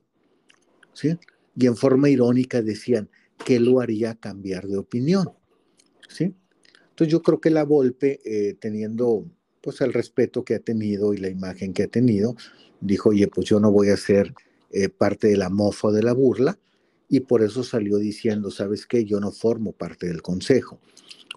¿sí? 0.93 1.17
Y 1.55 1.67
en 1.67 1.75
forma 1.75 2.09
irónica 2.09 2.61
decían, 2.61 3.09
¿qué 3.45 3.59
lo 3.59 3.79
haría 3.79 4.15
cambiar 4.15 4.67
de 4.67 4.77
opinión? 4.77 5.29
¿sí? 6.07 6.33
Entonces 6.97 7.11
yo 7.11 7.21
creo 7.21 7.39
que 7.39 7.51
la 7.51 7.63
Volpe, 7.63 8.21
eh, 8.25 8.55
teniendo 8.59 9.23
pues 9.61 9.81
el 9.81 9.93
respeto 9.93 10.43
que 10.43 10.55
ha 10.55 10.59
tenido 10.59 11.13
y 11.13 11.17
la 11.17 11.29
imagen 11.29 11.71
que 11.71 11.83
ha 11.83 11.87
tenido, 11.87 12.35
dijo, 12.81 13.09
oye, 13.09 13.27
pues 13.27 13.47
yo 13.47 13.59
no 13.59 13.71
voy 13.71 13.89
a 13.89 13.97
ser 13.97 14.33
eh, 14.71 14.89
parte 14.89 15.27
de 15.27 15.37
la 15.37 15.51
mofa 15.51 15.91
de 15.91 16.01
la 16.01 16.13
burla, 16.13 16.57
y 17.07 17.19
por 17.19 17.43
eso 17.43 17.63
salió 17.63 17.97
diciendo, 17.97 18.49
¿sabes 18.49 18.87
qué? 18.87 19.05
Yo 19.05 19.19
no 19.19 19.31
formo 19.31 19.73
parte 19.73 20.07
del 20.07 20.23
consejo. 20.23 20.79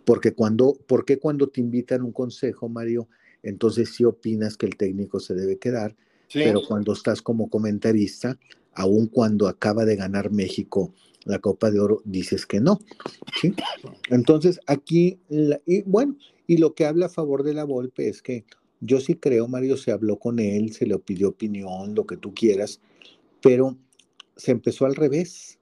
Porque 0.06 0.32
cuando, 0.32 0.78
porque 0.86 1.18
cuando 1.18 1.48
te 1.48 1.60
invitan 1.60 2.00
a 2.00 2.04
un 2.04 2.12
consejo, 2.12 2.70
Mario, 2.70 3.10
entonces 3.42 3.90
sí 3.90 4.04
opinas 4.04 4.56
que 4.56 4.64
el 4.64 4.76
técnico 4.76 5.20
se 5.20 5.34
debe 5.34 5.58
quedar, 5.58 5.94
pero 6.32 6.62
cuando 6.66 6.94
estás 6.94 7.20
como 7.20 7.50
comentarista, 7.50 8.38
aun 8.72 9.08
cuando 9.08 9.46
acaba 9.46 9.84
de 9.84 9.96
ganar 9.96 10.30
México 10.30 10.94
la 11.24 11.38
Copa 11.38 11.70
de 11.70 11.80
Oro, 11.80 12.02
dices 12.04 12.46
que 12.46 12.60
no. 12.60 12.78
¿sí? 13.40 13.54
Entonces 14.08 14.60
aquí, 14.66 15.18
y 15.66 15.82
bueno, 15.82 16.16
y 16.46 16.56
lo 16.56 16.74
que 16.74 16.86
habla 16.86 17.06
a 17.06 17.10
favor 17.10 17.42
de 17.42 17.54
la 17.54 17.64
Volpe 17.64 18.08
es 18.08 18.22
que 18.22 18.44
yo 18.80 19.00
sí 19.00 19.14
creo, 19.14 19.46
Mario, 19.46 19.76
se 19.76 19.92
habló 19.92 20.18
con 20.18 20.38
él, 20.38 20.72
se 20.72 20.86
le 20.86 20.98
pidió 20.98 21.28
opinión, 21.28 21.94
lo 21.94 22.06
que 22.06 22.16
tú 22.16 22.32
quieras, 22.32 22.80
pero 23.42 23.76
se 24.36 24.52
empezó 24.52 24.86
al 24.86 24.96
revés. 24.96 25.58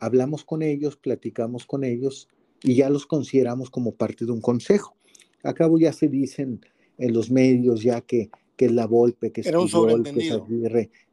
Hablamos 0.00 0.44
con 0.44 0.62
ellos, 0.62 0.96
platicamos 0.96 1.66
con 1.66 1.84
ellos 1.84 2.28
y 2.62 2.74
ya 2.74 2.88
los 2.90 3.06
consideramos 3.06 3.70
como 3.70 3.92
parte 3.92 4.24
de 4.24 4.32
un 4.32 4.40
consejo. 4.40 4.96
Acabo 5.42 5.78
ya 5.78 5.92
se 5.92 6.08
dicen 6.08 6.60
en 6.96 7.12
los 7.12 7.30
medios 7.30 7.82
ya 7.82 8.00
que, 8.00 8.30
que 8.56 8.66
es 8.66 8.72
la 8.72 8.86
Volpe, 8.86 9.30
que 9.30 9.42
es 9.42 9.46
Era 9.46 9.60
un 9.60 9.68
sobreentendido. 9.68 10.46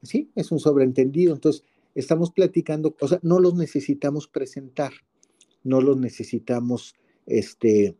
Sí, 0.03 0.29
es 0.35 0.51
un 0.51 0.59
sobreentendido. 0.59 1.33
Entonces, 1.33 1.65
estamos 1.95 2.31
platicando, 2.31 2.95
o 2.99 3.07
sea, 3.07 3.19
no 3.21 3.39
los 3.39 3.55
necesitamos 3.55 4.27
presentar, 4.27 4.91
no 5.63 5.81
los 5.81 5.97
necesitamos 5.97 6.95
este, 7.25 7.95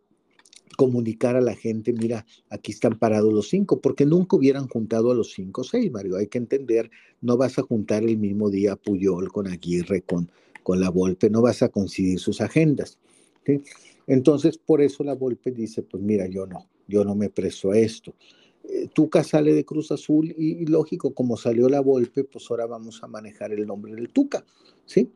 comunicar 0.78 1.36
a 1.36 1.42
la 1.42 1.56
gente, 1.56 1.94
mira, 1.94 2.26
aquí 2.50 2.72
están 2.72 2.98
parados 2.98 3.34
los 3.34 3.50
cinco, 3.50 3.82
porque 3.82 4.06
nunca 4.06 4.36
hubieran 4.36 4.68
juntado 4.68 5.12
a 5.12 5.16
los 5.16 5.32
cinco 5.34 5.62
o 5.62 5.64
seis, 5.64 5.92
Mario. 5.92 6.18
Hay 6.18 6.28
que 6.28 6.38
entender, 6.38 6.90
no 7.22 7.38
vas 7.38 7.60
a 7.60 7.64
juntar 7.64 8.04
el 8.04 8.18
mismo 8.18 8.50
día 8.50 8.76
Puyol 8.76 9.32
con 9.32 9.48
Aguirre, 9.48 10.02
con, 10.02 10.32
con 10.64 10.80
la 10.80 10.90
Volpe, 10.90 11.30
no 11.30 11.42
vas 11.42 11.62
a 11.62 11.70
coincidir 11.70 12.20
sus 12.20 12.42
agendas. 12.42 12.98
Entonces, 14.08 14.58
por 14.58 14.82
eso 14.82 15.04
la 15.04 15.14
Volpe 15.14 15.52
dice, 15.52 15.84
pues 15.84 16.02
mira, 16.02 16.28
yo 16.28 16.46
no, 16.46 16.68
yo 16.88 17.04
no 17.04 17.16
me 17.16 17.30
presto 17.30 17.72
a 17.72 17.78
esto. 17.78 18.14
Eh, 18.64 18.88
Tuca 18.94 19.24
sale 19.24 19.54
de 19.54 19.66
Cruz 19.66 19.92
Azul 19.92 20.34
y, 20.38 20.66
lógico, 20.66 21.14
como 21.14 21.38
salió 21.38 21.68
la 21.70 21.82
Volpe, 21.82 22.24
pues 22.24 22.50
ahora 22.50 22.66
vamos 22.66 23.04
a 23.04 23.08
manejar 23.08 23.52
el 23.54 23.66
nombre 23.66 23.94
del 23.94 24.10
Tuca, 24.10 24.46
¿sí? 24.86 25.12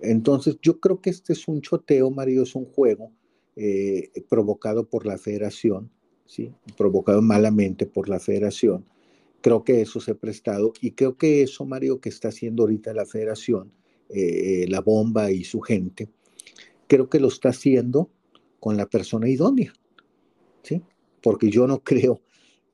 Entonces, 0.00 0.58
yo 0.62 0.80
creo 0.80 1.00
que 1.00 1.10
este 1.10 1.34
es 1.34 1.46
un 1.46 1.60
choteo, 1.60 2.10
Mario, 2.10 2.42
es 2.42 2.54
un 2.54 2.64
juego 2.64 3.12
eh, 3.56 4.10
provocado 4.28 4.88
por 4.88 5.06
la 5.06 5.18
federación, 5.18 5.90
¿sí? 6.24 6.52
Provocado 6.76 7.20
malamente 7.20 7.86
por 7.86 8.08
la 8.08 8.18
federación. 8.18 8.86
Creo 9.42 9.64
que 9.64 9.82
eso 9.82 10.00
se 10.00 10.12
ha 10.12 10.14
prestado 10.14 10.72
y 10.80 10.92
creo 10.92 11.16
que 11.16 11.42
eso, 11.42 11.64
Mario, 11.64 12.00
que 12.00 12.08
está 12.08 12.28
haciendo 12.28 12.62
ahorita 12.62 12.94
la 12.94 13.06
federación, 13.06 13.72
eh, 14.08 14.66
la 14.68 14.80
bomba 14.80 15.30
y 15.30 15.44
su 15.44 15.60
gente, 15.60 16.08
creo 16.86 17.08
que 17.08 17.20
lo 17.20 17.28
está 17.28 17.50
haciendo 17.50 18.10
con 18.58 18.76
la 18.76 18.86
persona 18.86 19.28
idónea, 19.28 19.72
¿sí? 20.62 20.82
Porque 21.22 21.50
yo 21.50 21.66
no 21.66 21.78
creo 21.84 22.20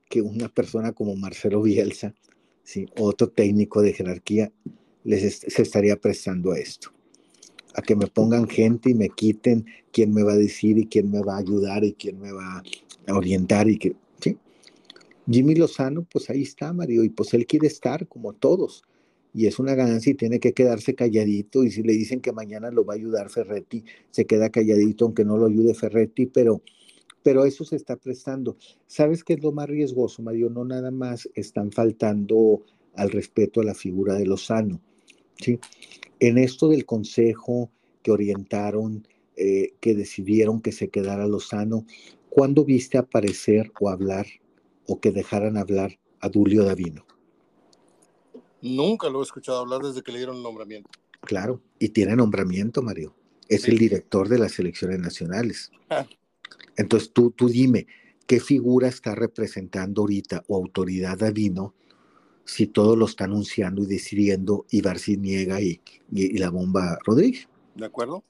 que 0.09 0.23
una 0.23 0.49
persona 0.49 0.93
como 0.93 1.17
Marcelo 1.17 1.63
Bielsa, 1.63 2.15
¿sí? 2.63 2.87
otro 2.99 3.29
técnico 3.29 3.83
de 3.83 3.93
jerarquía, 3.93 4.53
les 5.05 5.39
se 5.39 5.63
estaría 5.63 5.97
prestando 5.97 6.53
a 6.53 6.59
esto. 6.59 6.91
A 7.75 7.83
que 7.83 7.95
me 7.95 8.07
pongan 8.07 8.49
gente 8.49 8.91
y 8.91 8.95
me 8.95 9.11
quiten 9.11 9.67
quién 9.93 10.13
me 10.13 10.23
va 10.23 10.33
a 10.33 10.37
decir 10.37 10.79
y 10.79 10.87
quién 10.87 11.11
me 11.11 11.21
va 11.21 11.37
a 11.37 11.39
ayudar 11.39 11.85
y 11.85 11.93
quién 11.93 12.19
me 12.21 12.33
va 12.33 12.63
a 13.07 13.15
orientar 13.15 13.69
y 13.69 13.79
que, 13.79 13.95
¿sí? 14.21 14.37
Jimmy 15.31 15.55
Lozano, 15.55 16.07
pues 16.11 16.31
ahí 16.31 16.43
está, 16.43 16.73
Mario, 16.73 17.05
y 17.05 17.09
pues 17.09 17.35
él 17.35 17.47
quiere 17.47 17.67
estar 17.67 18.07
como 18.07 18.33
todos. 18.33 18.83
Y 19.35 19.47
es 19.47 19.59
una 19.59 19.75
ganancia 19.75 20.13
y 20.13 20.15
tiene 20.15 20.41
que 20.41 20.55
quedarse 20.55 20.95
calladito. 20.95 21.63
Y 21.63 21.71
si 21.71 21.83
le 21.83 21.93
dicen 21.93 22.21
que 22.21 22.33
mañana 22.33 22.71
lo 22.71 22.87
va 22.87 22.95
a 22.95 22.97
ayudar 22.97 23.29
Ferretti, 23.29 23.85
se 24.11 24.25
queda 24.25 24.49
calladito 24.49 25.05
aunque 25.05 25.25
no 25.27 25.37
lo 25.37 25.47
ayude 25.47 25.75
Ferretti, 25.75 26.27
pero 26.27 26.63
pero 27.27 27.45
eso 27.45 27.65
se 27.65 27.75
está 27.75 27.97
prestando. 27.97 28.57
¿Sabes 28.87 29.25
qué 29.25 29.33
es 29.33 29.43
lo 29.43 29.51
más 29.51 29.69
riesgoso, 29.69 30.23
Mario? 30.23 30.49
No 30.49 30.65
nada 30.65 30.93
más 30.93 31.29
están 31.35 31.73
faltando 31.73 32.63
al 32.95 33.11
respeto 33.11 33.61
a 33.61 33.65
la 33.65 33.75
figura 33.75 34.15
de 34.15 34.27
Lozano. 34.27 34.81
¿sí? 35.41 35.59
En 36.21 36.39
esto 36.39 36.69
del 36.69 36.87
consejo 36.87 37.69
que 38.05 38.13
orientaron, 38.13 39.09
eh, 39.35 39.75
que 39.81 39.97
decidieron 39.97 40.61
que 40.61 40.71
se 40.71 40.89
quedara 40.89 41.27
Lozano, 41.27 41.85
¿cuándo 42.29 42.65
viste 42.65 42.97
aparecer 42.97 43.73
o 43.81 43.89
hablar 43.89 44.27
o 44.87 45.01
que 45.01 45.11
dejaran 45.11 45.57
hablar 45.57 45.99
a 46.21 46.29
Dulio 46.29 46.63
Davino? 46.63 47.05
Nunca 48.63 49.11
lo 49.11 49.19
he 49.19 49.25
escuchado 49.25 49.59
hablar 49.59 49.81
desde 49.83 50.05
que 50.05 50.13
le 50.13 50.19
dieron 50.19 50.37
el 50.37 50.45
nombramiento. 50.45 50.89
Claro, 51.23 51.61
y 51.81 51.89
tiene 51.89 52.15
nombramiento, 52.15 52.83
Mario. 52.83 53.17
Es 53.49 53.67
el 53.67 53.79
director 53.79 54.29
de 54.29 54.39
las 54.39 54.53
selecciones 54.53 55.01
nacionales. 55.01 55.73
Entonces 56.77 57.13
tú, 57.13 57.31
tú 57.31 57.49
dime, 57.49 57.87
¿qué 58.27 58.41
figura 58.41 58.89
está 58.89 59.15
representando 59.15 60.03
ahorita 60.03 60.45
o 60.49 60.57
autoridad 60.57 61.19
Davino 61.19 61.75
si 62.45 62.67
todo 62.67 62.97
lo 62.97 63.07
está 63.07 63.25
anunciando 63.25 63.83
y 63.83 63.87
decidiendo 63.87 64.67
y 64.71 64.81
Barci 64.81 65.17
niega 65.17 65.61
y, 65.61 65.81
y, 66.13 66.39
la 66.39 66.51
bomba 66.51 66.99
Rodríguez? 67.05 67.49
¿De 67.75 67.87
acuerdo? 67.87 68.25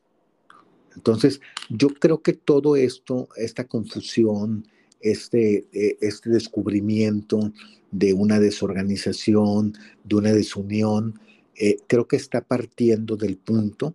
Entonces, 0.95 1.41
yo 1.69 1.89
creo 1.89 2.23
que 2.23 2.33
todo 2.33 2.77
esto, 2.77 3.29
esta 3.37 3.65
confusión, 3.65 4.67
este, 5.01 5.67
eh, 5.73 5.99
este 6.01 6.31
descubrimiento 6.31 7.53
de 7.91 8.15
una 8.15 8.41
desorganización, 8.41 9.75
de 10.05 10.17
una 10.17 10.33
desunión, 10.33 11.21
eh, 11.55 11.77
creo 11.87 12.09
que 12.09 12.17
está 12.17 12.41
partiendo 12.41 13.17
del 13.17 13.37
punto, 13.37 13.95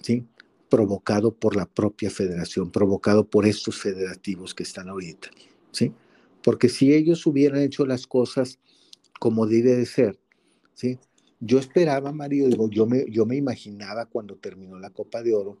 ¿sí? 0.00 0.24
Provocado 0.72 1.34
por 1.34 1.54
la 1.54 1.66
propia 1.66 2.08
federación, 2.08 2.70
provocado 2.70 3.28
por 3.28 3.44
estos 3.44 3.78
federativos 3.78 4.54
que 4.54 4.62
están 4.62 4.88
ahorita, 4.88 5.28
¿sí? 5.70 5.92
Porque 6.42 6.70
si 6.70 6.94
ellos 6.94 7.26
hubieran 7.26 7.60
hecho 7.60 7.84
las 7.84 8.06
cosas 8.06 8.58
como 9.20 9.46
debe 9.46 9.76
de 9.76 9.84
ser, 9.84 10.18
¿sí? 10.72 10.98
Yo 11.40 11.58
esperaba, 11.58 12.10
Mario, 12.10 12.48
digo, 12.48 12.70
yo 12.70 12.86
me, 12.86 13.04
yo 13.10 13.26
me 13.26 13.36
imaginaba 13.36 14.06
cuando 14.06 14.36
terminó 14.36 14.78
la 14.78 14.88
Copa 14.88 15.22
de 15.22 15.34
Oro 15.34 15.58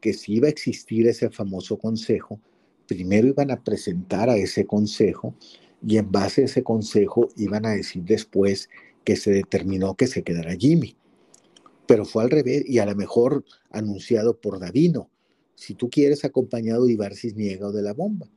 que 0.00 0.14
si 0.14 0.36
iba 0.36 0.46
a 0.46 0.52
existir 0.52 1.06
ese 1.06 1.28
famoso 1.28 1.76
consejo, 1.76 2.40
primero 2.86 3.28
iban 3.28 3.50
a 3.50 3.62
presentar 3.62 4.30
a 4.30 4.38
ese 4.38 4.64
consejo 4.64 5.34
y 5.86 5.98
en 5.98 6.10
base 6.10 6.40
a 6.40 6.44
ese 6.46 6.62
consejo 6.62 7.28
iban 7.36 7.66
a 7.66 7.72
decir 7.72 8.04
después 8.04 8.70
que 9.04 9.16
se 9.16 9.32
determinó 9.32 9.96
que 9.96 10.06
se 10.06 10.22
quedara 10.22 10.56
Jimmy. 10.56 10.96
Pero 11.86 12.04
fue 12.04 12.24
al 12.24 12.30
revés 12.30 12.64
y 12.66 12.78
a 12.78 12.86
lo 12.86 12.94
mejor 12.94 13.44
anunciado 13.70 14.40
por 14.40 14.58
Davino. 14.58 15.10
Si 15.54 15.74
tú 15.74 15.88
quieres 15.88 16.24
acompañado 16.24 16.84
de 16.84 16.92
Ibar 16.92 17.14
Cisniega 17.14 17.68
o 17.68 17.72
de 17.72 17.82
la 17.82 17.92
bomba. 17.92 18.28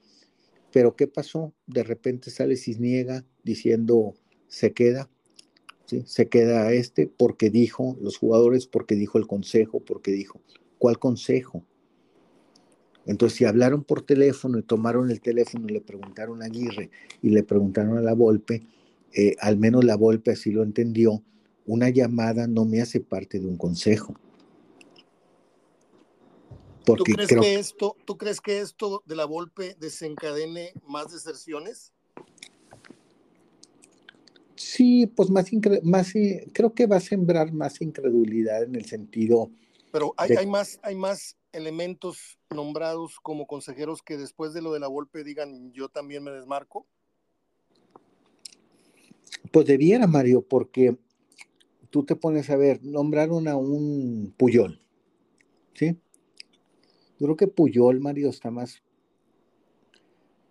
Pero 0.72 0.96
¿qué 0.96 1.08
pasó? 1.08 1.54
De 1.66 1.84
repente 1.84 2.30
sale 2.30 2.56
Cisniega 2.56 3.26
diciendo 3.44 4.14
se 4.48 4.74
queda, 4.74 5.10
se 5.86 6.28
queda 6.28 6.72
este 6.74 7.08
porque 7.08 7.50
dijo 7.50 7.98
los 8.02 8.18
jugadores, 8.18 8.68
porque 8.68 8.96
dijo 8.96 9.18
el 9.18 9.28
consejo, 9.28 9.80
porque 9.80 10.12
dijo. 10.12 10.42
¿Cuál 10.78 10.98
consejo? 10.98 11.64
Entonces, 13.06 13.38
si 13.38 13.46
hablaron 13.46 13.84
por 13.84 14.04
teléfono 14.04 14.60
y 14.60 14.64
tomaron 14.64 15.10
el 15.10 15.20
teléfono 15.20 15.68
y 15.68 15.74
le 15.74 15.82
preguntaron 15.82 16.42
a 16.42 16.46
Aguirre 16.46 16.92
y 17.22 17.30
le 17.32 17.44
preguntaron 17.44 17.98
a 17.98 18.02
la 18.02 18.14
Volpe, 18.14 18.68
eh, 19.14 19.36
al 19.40 19.58
menos 19.58 19.84
la 19.84 19.96
Volpe 19.96 20.32
así 20.32 20.52
lo 20.52 20.62
entendió, 20.64 21.24
una 21.70 21.90
llamada 21.90 22.48
no 22.48 22.66
me 22.66 22.82
hace 22.82 23.00
parte 23.00 23.40
de 23.40 23.48
un 23.48 23.58
consejo. 23.58 24.16
¿Tú, 26.84 27.04
crees 27.04 27.30
que 27.30 27.56
esto, 27.56 27.96
¿Tú 28.06 28.18
crees 28.18 28.42
que 28.42 28.60
esto 28.60 29.04
de 29.06 29.16
la 29.16 29.26
Volpe 29.26 29.76
desencadene 29.80 30.74
más 30.88 31.12
deserciones? 31.12 31.94
Sí, 34.56 35.06
pues 35.06 35.30
más, 35.30 35.46
más 35.84 36.12
creo 36.54 36.74
que 36.74 36.88
va 36.88 36.98
a 36.98 37.02
sembrar 37.02 37.54
más 37.54 37.80
incredulidad 37.82 38.64
en 38.64 38.76
el 38.76 38.86
sentido. 38.86 39.52
Pero 39.92 40.14
hay, 40.18 40.32
hay, 40.32 40.48
más, 40.48 40.80
hay 40.82 40.96
más 40.96 41.38
elementos 41.52 42.40
nombrados 42.50 43.20
como 43.22 43.46
consejeros 43.46 44.02
que 44.02 44.18
después 44.18 44.54
de 44.54 44.62
lo 44.62 44.74
de 44.74 44.80
la 44.80 44.88
Volpe 44.88 45.24
digan 45.24 45.72
yo 45.72 45.90
también 45.90 46.24
me 46.24 46.32
desmarco. 46.32 46.88
Pues 49.52 49.66
debiera, 49.66 50.08
Mario, 50.08 50.42
porque 50.42 50.98
tú 51.90 52.04
te 52.04 52.16
pones 52.16 52.50
a 52.50 52.58
ver, 52.58 52.84
nombraron 52.84 53.48
a 53.48 53.56
un 53.56 54.34
Puyol, 54.38 54.82
¿sí? 55.74 55.98
Yo 57.20 57.26
creo 57.26 57.36
que 57.36 57.48
Puyol, 57.48 58.00
Mario, 58.00 58.30
está 58.30 58.52
más, 58.52 58.82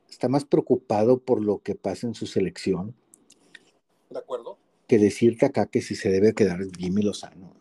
está 0.09 0.29
más 0.29 0.45
preocupado 0.45 1.19
por 1.19 1.43
lo 1.43 1.61
que 1.61 1.75
pasa 1.75 2.07
en 2.07 2.15
su 2.15 2.27
selección. 2.27 2.95
De 4.11 4.19
acuerdo. 4.19 4.59
Que 4.87 4.99
decirte 4.99 5.47
acá 5.47 5.67
que 5.67 5.81
si 5.81 5.95
se 5.95 6.11
debe 6.11 6.35
quedar 6.35 6.61
Jimmy 6.77 7.03
Lozano. 7.03 7.53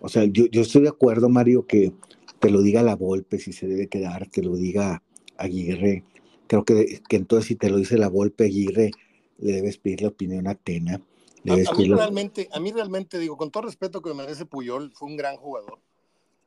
O 0.00 0.08
sea, 0.08 0.24
yo, 0.24 0.46
yo 0.46 0.62
estoy 0.62 0.82
de 0.82 0.88
acuerdo, 0.88 1.28
Mario, 1.28 1.66
que 1.66 1.92
te 2.38 2.50
lo 2.50 2.60
diga 2.60 2.82
la 2.82 2.94
Volpe 2.94 3.38
si 3.38 3.52
se 3.52 3.66
debe 3.66 3.88
quedar, 3.88 4.28
te 4.28 4.42
lo 4.42 4.54
diga 4.54 5.02
Aguirre. 5.36 6.04
Creo 6.46 6.64
que, 6.64 7.00
que 7.08 7.16
entonces 7.16 7.48
si 7.48 7.56
te 7.56 7.70
lo 7.70 7.78
dice 7.78 7.96
la 7.96 8.08
Volpe 8.08 8.44
Aguirre, 8.44 8.90
le 9.38 9.52
debes 9.52 9.78
pedir 9.78 10.02
la 10.02 10.08
opinión 10.08 10.46
a 10.46 10.54
Tena. 10.54 11.00
A, 11.46 11.74
mí 11.74 11.88
realmente, 11.88 12.48
a 12.52 12.60
mí 12.60 12.72
realmente 12.72 13.18
digo, 13.18 13.36
con 13.36 13.50
todo 13.50 13.64
respeto 13.64 14.00
que 14.00 14.10
me 14.10 14.22
merece 14.22 14.46
Puyol, 14.46 14.92
fue 14.94 15.08
un 15.08 15.16
gran 15.16 15.36
jugador, 15.36 15.78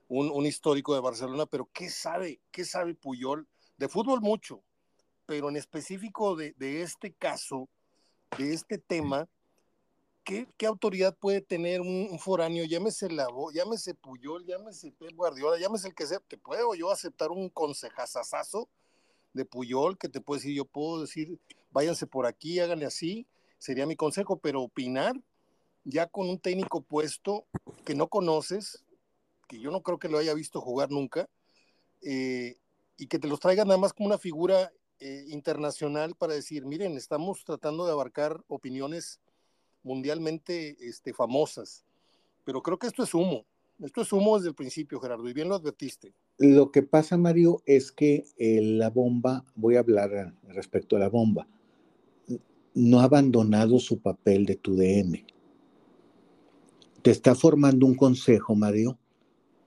un, 0.07 0.31
un, 0.31 0.45
histórico 0.45 0.95
de 0.95 1.01
Barcelona, 1.01 1.45
pero 1.45 1.69
¿qué 1.71 1.89
sabe? 1.89 2.39
¿Qué 2.51 2.65
sabe 2.65 2.95
Puyol? 2.95 3.47
De 3.77 3.87
fútbol 3.87 4.21
mucho, 4.21 4.63
pero 5.27 5.49
en 5.49 5.55
específico 5.55 6.35
de, 6.35 6.53
de 6.57 6.81
este 6.81 7.13
caso, 7.13 7.69
de 8.39 8.53
este 8.53 8.79
tema, 8.79 9.29
¿qué, 10.23 10.47
qué 10.57 10.65
autoridad 10.65 11.15
puede 11.15 11.41
tener 11.41 11.79
un, 11.79 12.17
foráneo? 12.19 12.65
Llámese 12.65 13.09
Lavo, 13.09 13.51
llámese 13.51 13.93
Puyol, 13.93 14.45
llámese 14.45 14.91
Pep 14.91 15.13
Guardiola, 15.13 15.59
llámese 15.59 15.87
el 15.87 15.95
que 15.95 16.05
sea. 16.05 16.19
¿Te 16.19 16.37
puedo 16.37 16.75
yo 16.75 16.91
aceptar 16.91 17.31
un 17.31 17.49
consejazazazo 17.49 18.67
de 19.33 19.45
Puyol 19.45 19.97
que 19.97 20.09
te 20.09 20.19
puede 20.19 20.41
decir, 20.41 20.55
yo 20.55 20.65
puedo 20.65 21.01
decir, 21.01 21.39
váyanse 21.71 22.07
por 22.07 22.25
aquí, 22.25 22.59
háganle 22.59 22.85
así? 22.85 23.27
Sería 23.57 23.85
mi 23.85 23.95
consejo, 23.95 24.39
pero 24.39 24.61
opinar 24.61 25.15
ya 25.83 26.07
con 26.07 26.29
un 26.29 26.39
técnico 26.39 26.81
puesto 26.81 27.47
que 27.85 27.95
no 27.95 28.07
conoces, 28.09 28.83
que 29.47 29.59
yo 29.59 29.71
no 29.71 29.81
creo 29.81 29.99
que 29.99 30.09
lo 30.09 30.17
haya 30.17 30.33
visto 30.33 30.59
jugar 30.59 30.91
nunca, 30.91 31.29
eh, 32.01 32.57
y 32.97 33.07
que 33.07 33.19
te 33.19 33.27
los 33.27 33.39
traigan 33.39 33.67
nada 33.67 33.79
más 33.79 33.93
como 33.93 34.07
una 34.07 34.17
figura 34.17 34.71
eh, 34.99 35.25
internacional 35.29 36.15
para 36.15 36.33
decir, 36.33 36.65
miren, 36.65 36.97
estamos 36.97 37.43
tratando 37.45 37.85
de 37.85 37.91
abarcar 37.91 38.43
opiniones 38.47 39.21
mundialmente 39.83 40.75
este, 40.81 41.13
famosas, 41.13 41.85
pero 42.43 42.61
creo 42.61 42.77
que 42.77 42.87
esto 42.87 43.03
es 43.03 43.13
humo, 43.13 43.45
esto 43.79 44.01
es 44.01 44.11
humo 44.11 44.37
desde 44.37 44.49
el 44.49 44.55
principio, 44.55 44.99
Gerardo, 44.99 45.29
y 45.29 45.33
bien 45.33 45.47
lo 45.47 45.55
advertiste. 45.55 46.13
Lo 46.37 46.71
que 46.71 46.83
pasa, 46.83 47.15
Mario, 47.15 47.61
es 47.65 47.91
que 47.91 48.25
eh, 48.37 48.59
la 48.61 48.89
bomba, 48.89 49.45
voy 49.55 49.75
a 49.77 49.79
hablar 49.79 50.35
respecto 50.43 50.97
a 50.97 50.99
la 50.99 51.09
bomba, 51.09 51.47
no 52.77 52.99
ha 52.99 53.05
abandonado 53.05 53.79
su 53.79 53.99
papel 53.99 54.45
de 54.45 54.55
tu 54.55 54.75
DM. 54.75 55.25
Te 57.01 57.09
está 57.09 57.33
formando 57.33 57.87
un 57.87 57.95
consejo, 57.95 58.55
Mario, 58.55 58.99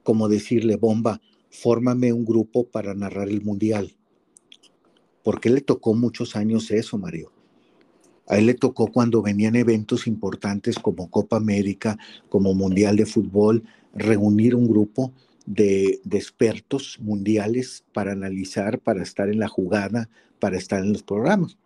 como 0.05 0.29
decirle, 0.29 0.77
bomba, 0.77 1.21
fórmame 1.51 2.13
un 2.13 2.25
grupo 2.25 2.69
para 2.69 2.95
narrar 2.95 3.29
el 3.29 3.43
mundial. 3.43 3.97
Porque 5.25 5.51
le 5.51 5.61
tocó 5.61 5.95
muchos 5.95 6.37
años 6.37 6.71
eso, 6.71 6.99
Mario. 6.99 7.33
A 8.29 8.39
él 8.39 8.47
le 8.47 8.55
tocó 8.55 8.87
cuando 8.87 9.23
venían 9.23 9.57
eventos 9.57 10.07
importantes 10.07 10.79
como 10.79 11.11
Copa 11.11 11.37
América, 11.37 11.99
como 12.29 12.55
Mundial 12.55 12.95
de 12.95 13.07
Fútbol, 13.07 13.65
reunir 13.93 14.55
un 14.55 14.69
grupo 14.69 15.13
de, 15.47 16.01
expertos 16.13 16.99
mundiales 17.01 17.85
para 17.93 18.13
analizar, 18.13 18.79
para 18.79 19.03
estar 19.03 19.29
en 19.29 19.41
la 19.41 19.49
jugada, 19.49 20.09
para 20.39 20.57
estar 20.57 20.85
en 20.85 20.93
los 20.93 21.03
programas. 21.03 21.59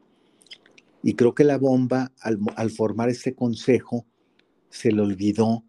Y 1.06 1.14
creo 1.14 1.34
que 1.34 1.44
la 1.44 1.58
bomba, 1.58 2.12
al, 2.20 2.70
formar 2.70 3.10
este 3.10 3.34
consejo, 3.34 4.06
se 4.70 4.90
le 4.90 5.02
olvidó 5.02 5.62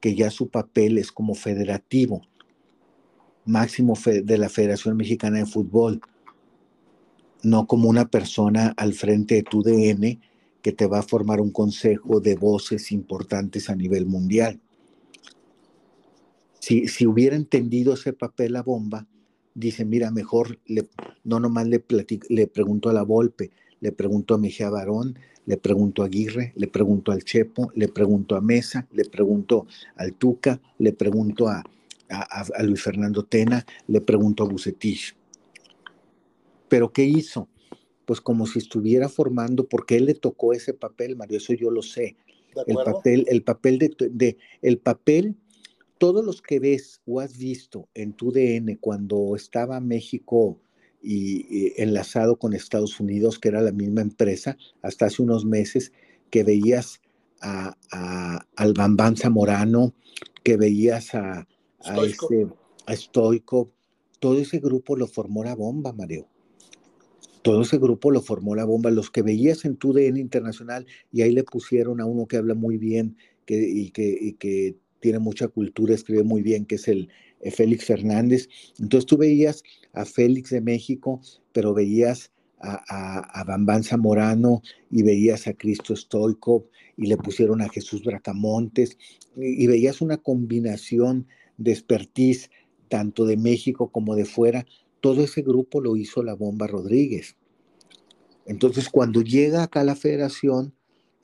que 0.00 0.16
ya 0.16 0.32
su 0.32 0.48
papel 0.48 0.98
es 0.98 1.12
como 1.12 1.36
federativo, 1.36 2.22
máximo 3.44 3.94
de 4.04 4.36
la 4.36 4.48
Federación 4.48 4.96
Mexicana 4.96 5.38
de 5.38 5.46
Fútbol 5.46 6.00
no 7.42 7.66
como 7.66 7.88
una 7.88 8.10
persona 8.10 8.74
al 8.76 8.92
frente 8.92 9.36
de 9.36 9.42
tu 9.44 9.62
DN 9.62 10.20
que 10.60 10.72
te 10.72 10.86
va 10.86 10.98
a 10.98 11.02
formar 11.02 11.40
un 11.40 11.52
consejo 11.52 12.20
de 12.20 12.34
voces 12.34 12.92
importantes 12.92 13.70
a 13.70 13.76
nivel 13.76 14.06
mundial. 14.06 14.60
Si, 16.58 16.88
si 16.88 17.06
hubiera 17.06 17.36
entendido 17.36 17.94
ese 17.94 18.12
papel 18.12 18.52
la 18.54 18.62
bomba, 18.62 19.06
dice, 19.54 19.84
mira, 19.84 20.10
mejor 20.10 20.58
le, 20.66 20.88
no 21.24 21.40
nomás 21.40 21.66
le, 21.68 21.82
le 22.28 22.46
pregunto 22.48 22.90
a 22.90 22.92
la 22.92 23.04
Volpe, 23.04 23.50
le 23.80 23.92
pregunto 23.92 24.34
a 24.34 24.38
Mejía 24.38 24.70
Barón, 24.70 25.18
le 25.46 25.56
pregunto 25.56 26.02
a 26.02 26.06
Aguirre, 26.06 26.52
le 26.56 26.68
pregunto 26.68 27.12
al 27.12 27.24
Chepo, 27.24 27.72
le 27.74 27.88
pregunto 27.88 28.36
a 28.36 28.40
Mesa, 28.40 28.86
le 28.92 29.04
pregunto 29.04 29.66
al 29.96 30.14
Tuca, 30.14 30.60
le 30.78 30.92
pregunto 30.92 31.48
a, 31.48 31.64
a, 32.08 32.44
a 32.54 32.62
Luis 32.62 32.82
Fernando 32.82 33.24
Tena, 33.24 33.64
le 33.88 34.00
pregunto 34.00 34.44
a 34.44 34.48
Bucetich 34.48 35.16
pero 36.70 36.92
¿qué 36.92 37.04
hizo? 37.04 37.48
Pues 38.06 38.22
como 38.22 38.46
si 38.46 38.60
estuviera 38.60 39.10
formando, 39.10 39.68
porque 39.68 39.96
él 39.96 40.06
le 40.06 40.14
tocó 40.14 40.54
ese 40.54 40.72
papel, 40.72 41.16
Mario, 41.16 41.36
eso 41.36 41.52
yo 41.52 41.70
lo 41.70 41.82
sé. 41.82 42.16
El 42.66 42.76
papel, 42.76 43.26
el 43.28 43.42
papel 43.42 43.78
de, 43.78 44.36
el 44.62 44.78
papel, 44.78 45.36
todos 45.98 46.24
los 46.24 46.40
que 46.40 46.58
ves 46.58 47.02
o 47.06 47.20
has 47.20 47.36
visto 47.36 47.88
en 47.92 48.12
tu 48.14 48.32
DN 48.32 48.78
cuando 48.78 49.36
estaba 49.36 49.80
México 49.80 50.58
y, 51.02 51.72
enlazado 51.76 52.36
con 52.36 52.52
Estados 52.52 53.00
Unidos, 53.00 53.38
que 53.38 53.48
era 53.48 53.60
la 53.60 53.72
misma 53.72 54.02
empresa, 54.02 54.56
hasta 54.82 55.06
hace 55.06 55.22
unos 55.22 55.44
meses, 55.44 55.92
que 56.30 56.44
veías 56.44 57.00
a, 57.40 57.76
al 58.56 58.72
Bambán 58.74 59.16
Zamorano, 59.16 59.94
que 60.42 60.56
veías 60.56 61.14
a, 61.14 61.46
a, 61.80 62.04
este, 62.04 62.46
a 62.86 62.96
Stoico, 62.96 63.70
todo 64.18 64.38
ese 64.38 64.58
grupo 64.58 64.96
lo 64.96 65.06
formó 65.06 65.42
la 65.42 65.54
bomba, 65.54 65.92
Mario. 65.92 66.26
Todo 67.42 67.62
ese 67.62 67.78
grupo 67.78 68.10
lo 68.10 68.20
formó 68.20 68.54
la 68.54 68.66
bomba, 68.66 68.90
los 68.90 69.10
que 69.10 69.22
veías 69.22 69.64
en 69.64 69.76
tu 69.76 69.94
DN 69.94 70.20
Internacional, 70.20 70.86
y 71.10 71.22
ahí 71.22 71.32
le 71.32 71.42
pusieron 71.42 72.00
a 72.00 72.04
uno 72.04 72.26
que 72.26 72.36
habla 72.36 72.54
muy 72.54 72.76
bien 72.76 73.16
que, 73.46 73.56
y, 73.56 73.90
que, 73.90 74.36
que 74.38 74.76
tiene 75.00 75.18
mucha 75.18 75.48
cultura, 75.48 75.94
escribe 75.94 76.22
muy 76.22 76.42
bien, 76.42 76.66
que 76.66 76.74
es 76.74 76.86
el, 76.86 77.04
eh, 77.04 77.08
Félix 77.50 77.86
Fernández. 77.86 78.48
Entonces 78.78 79.06
tú 79.06 79.16
veías 79.16 79.62
a 79.92 80.04
Félix 80.04 80.50
de 80.50 80.60
México, 80.60 81.20
pero 81.52 81.72
veías 81.72 82.30
a, 82.58 82.82
a, 82.88 83.40
a 83.40 83.44
Bambán 83.44 83.84
Zamorano 83.84 84.62
y 84.90 85.02
veías 85.02 85.46
a 85.46 85.54
Cristo 85.54 85.96
Stoikov 85.96 86.64
y 86.96 87.06
le 87.06 87.16
pusieron 87.16 87.62
a 87.62 87.68
Jesús 87.68 88.04
Bracamontes 88.04 88.98
y, 89.36 89.64
y 89.64 89.66
veías 89.66 90.00
una 90.00 90.18
combinación 90.18 91.26
de 91.56 91.72
expertise 91.72 92.50
tanto 92.88 93.24
de 93.24 93.36
México 93.36 93.90
como 93.90 94.14
de 94.16 94.26
fuera. 94.26 94.66
Todo 95.00 95.22
ese 95.22 95.40
grupo 95.40 95.80
lo 95.80 95.96
hizo 95.96 96.22
la 96.22 96.34
Bomba 96.34 96.66
Rodríguez. 96.66 97.36
Entonces, 98.44 98.88
cuando 98.88 99.22
llega 99.22 99.62
acá 99.62 99.84
la 99.84 99.94
federación, 99.94 100.74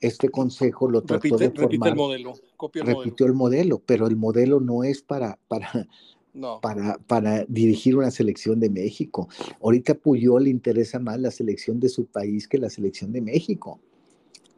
este 0.01 0.29
consejo 0.29 0.89
lo 0.89 1.01
trató 1.01 1.37
Repite, 1.37 1.49
de 1.49 1.49
formar, 1.51 1.69
repite 1.71 1.89
el 1.89 1.95
modelo, 1.95 2.33
copia 2.55 2.81
el 2.81 2.85
modelo. 2.89 3.03
repitió 3.03 3.25
el 3.25 3.33
modelo, 3.33 3.79
pero 3.85 4.07
el 4.07 4.15
modelo 4.15 4.59
no 4.59 4.83
es 4.83 5.01
para, 5.01 5.39
para, 5.47 5.87
No, 6.33 6.61
para, 6.61 6.97
para 6.99 7.45
dirigir 7.45 7.95
una 7.97 8.11
selección 8.11 8.59
de 8.59 8.69
México. 8.69 9.27
Ahorita 9.61 9.95
Puyol 9.95 10.43
le 10.43 10.49
interesa 10.51 10.99
más 10.99 11.19
la 11.19 11.31
selección 11.31 11.79
de 11.79 11.89
su 11.89 12.05
país 12.05 12.47
que 12.47 12.57
la 12.59 12.69
selección 12.69 13.11
de 13.11 13.21
México. 13.21 13.79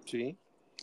sí. 0.06 0.38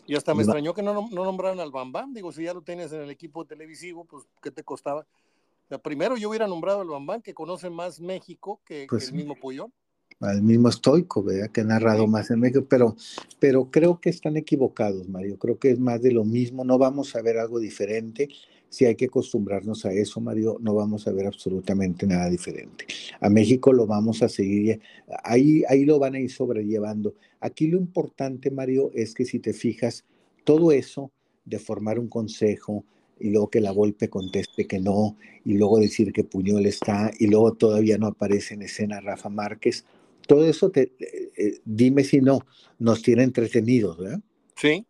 Y 0.08 0.14
hasta 0.14 0.34
me 0.34 0.42
Y 0.42 0.44
extrañó 0.44 0.72
que 0.72 0.82
no, 0.84 1.08
no 1.10 1.24
nombraran 1.24 1.58
al 1.58 1.72
Bambam. 1.72 2.12
Digo, 2.14 2.30
si 2.30 2.44
ya 2.44 2.54
lo 2.54 2.62
tienes 2.62 2.92
en 2.92 3.00
el 3.00 3.10
equipo 3.10 3.44
televisivo, 3.44 4.04
pues, 4.04 4.24
¿qué 4.40 4.52
te 4.52 4.62
costaba? 4.62 5.00
O 5.00 5.68
sea, 5.68 5.78
primero 5.78 6.16
yo 6.16 6.28
hubiera 6.28 6.46
nombrado 6.46 6.80
al 6.82 6.88
Bambam, 6.88 7.22
que 7.22 7.34
conoce 7.34 7.70
más 7.70 7.98
México 8.00 8.60
que, 8.64 8.82
que 8.82 8.86
Pues 8.88 9.04
el 9.04 9.10
sí. 9.10 9.16
mismo 9.16 9.34
Puyol. 9.34 9.72
Al 10.20 10.42
mismo 10.42 10.70
Stoico, 10.70 11.22
¿verdad? 11.22 11.50
Que 11.50 11.60
ha 11.60 11.64
narrado 11.64 12.06
más 12.06 12.30
en 12.30 12.40
México, 12.40 12.64
pero, 12.68 12.96
pero 13.38 13.70
creo 13.70 14.00
que 14.00 14.10
están 14.10 14.36
equivocados, 14.36 15.08
Mario. 15.08 15.38
Creo 15.38 15.58
que 15.58 15.70
es 15.70 15.78
más 15.78 16.00
de 16.02 16.12
lo 16.12 16.24
mismo. 16.24 16.64
No 16.64 16.78
vamos 16.78 17.14
a 17.16 17.22
ver 17.22 17.38
algo 17.38 17.58
diferente. 17.58 18.28
Si 18.68 18.84
hay 18.84 18.96
que 18.96 19.06
acostumbrarnos 19.06 19.84
a 19.84 19.92
eso, 19.92 20.20
Mario, 20.20 20.58
no 20.60 20.74
vamos 20.74 21.06
a 21.06 21.12
ver 21.12 21.26
absolutamente 21.26 22.06
nada 22.06 22.28
diferente. 22.28 22.86
A 23.20 23.30
México 23.30 23.72
lo 23.72 23.86
vamos 23.86 24.22
a 24.22 24.28
seguir, 24.28 24.80
ahí, 25.22 25.62
ahí 25.68 25.84
lo 25.84 25.98
van 25.98 26.14
a 26.14 26.20
ir 26.20 26.30
sobrellevando. 26.30 27.14
Aquí 27.40 27.68
lo 27.68 27.78
importante, 27.78 28.50
Mario, 28.50 28.90
es 28.94 29.14
que 29.14 29.24
si 29.24 29.38
te 29.38 29.52
fijas, 29.52 30.04
todo 30.44 30.72
eso 30.72 31.12
de 31.44 31.58
formar 31.58 31.98
un 31.98 32.08
consejo 32.08 32.84
y 33.18 33.30
luego 33.30 33.48
que 33.48 33.60
la 33.60 33.72
Volpe 33.72 34.10
conteste 34.10 34.66
que 34.66 34.78
no, 34.78 35.16
y 35.44 35.54
luego 35.54 35.78
decir 35.78 36.12
que 36.12 36.24
Puñol 36.24 36.66
está, 36.66 37.10
y 37.18 37.28
luego 37.28 37.54
todavía 37.54 37.98
no 37.98 38.08
aparece 38.08 38.54
en 38.54 38.62
escena 38.62 39.00
Rafa 39.00 39.28
Márquez, 39.28 39.84
todo 40.26 40.44
eso, 40.46 40.70
te, 40.70 40.92
eh, 40.98 41.30
eh, 41.36 41.58
dime 41.64 42.04
si 42.04 42.20
no, 42.20 42.40
nos 42.78 43.02
tiene 43.02 43.22
entretenidos, 43.22 43.98
¿verdad? 43.98 44.20
Sí, 44.56 44.86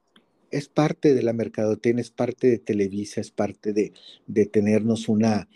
Es 0.51 0.69
parte 0.69 1.15
de 1.15 1.23
la 1.23 1.33
mercadotecnia, 1.33 2.01
es 2.01 2.11
parte 2.11 2.49
de 2.49 2.59
Televisa, 2.59 3.21
es 3.21 3.31
parte 3.31 3.73
de, 3.73 3.93
de 4.27 4.47
tenernos 4.47 5.09
una... 5.09 5.49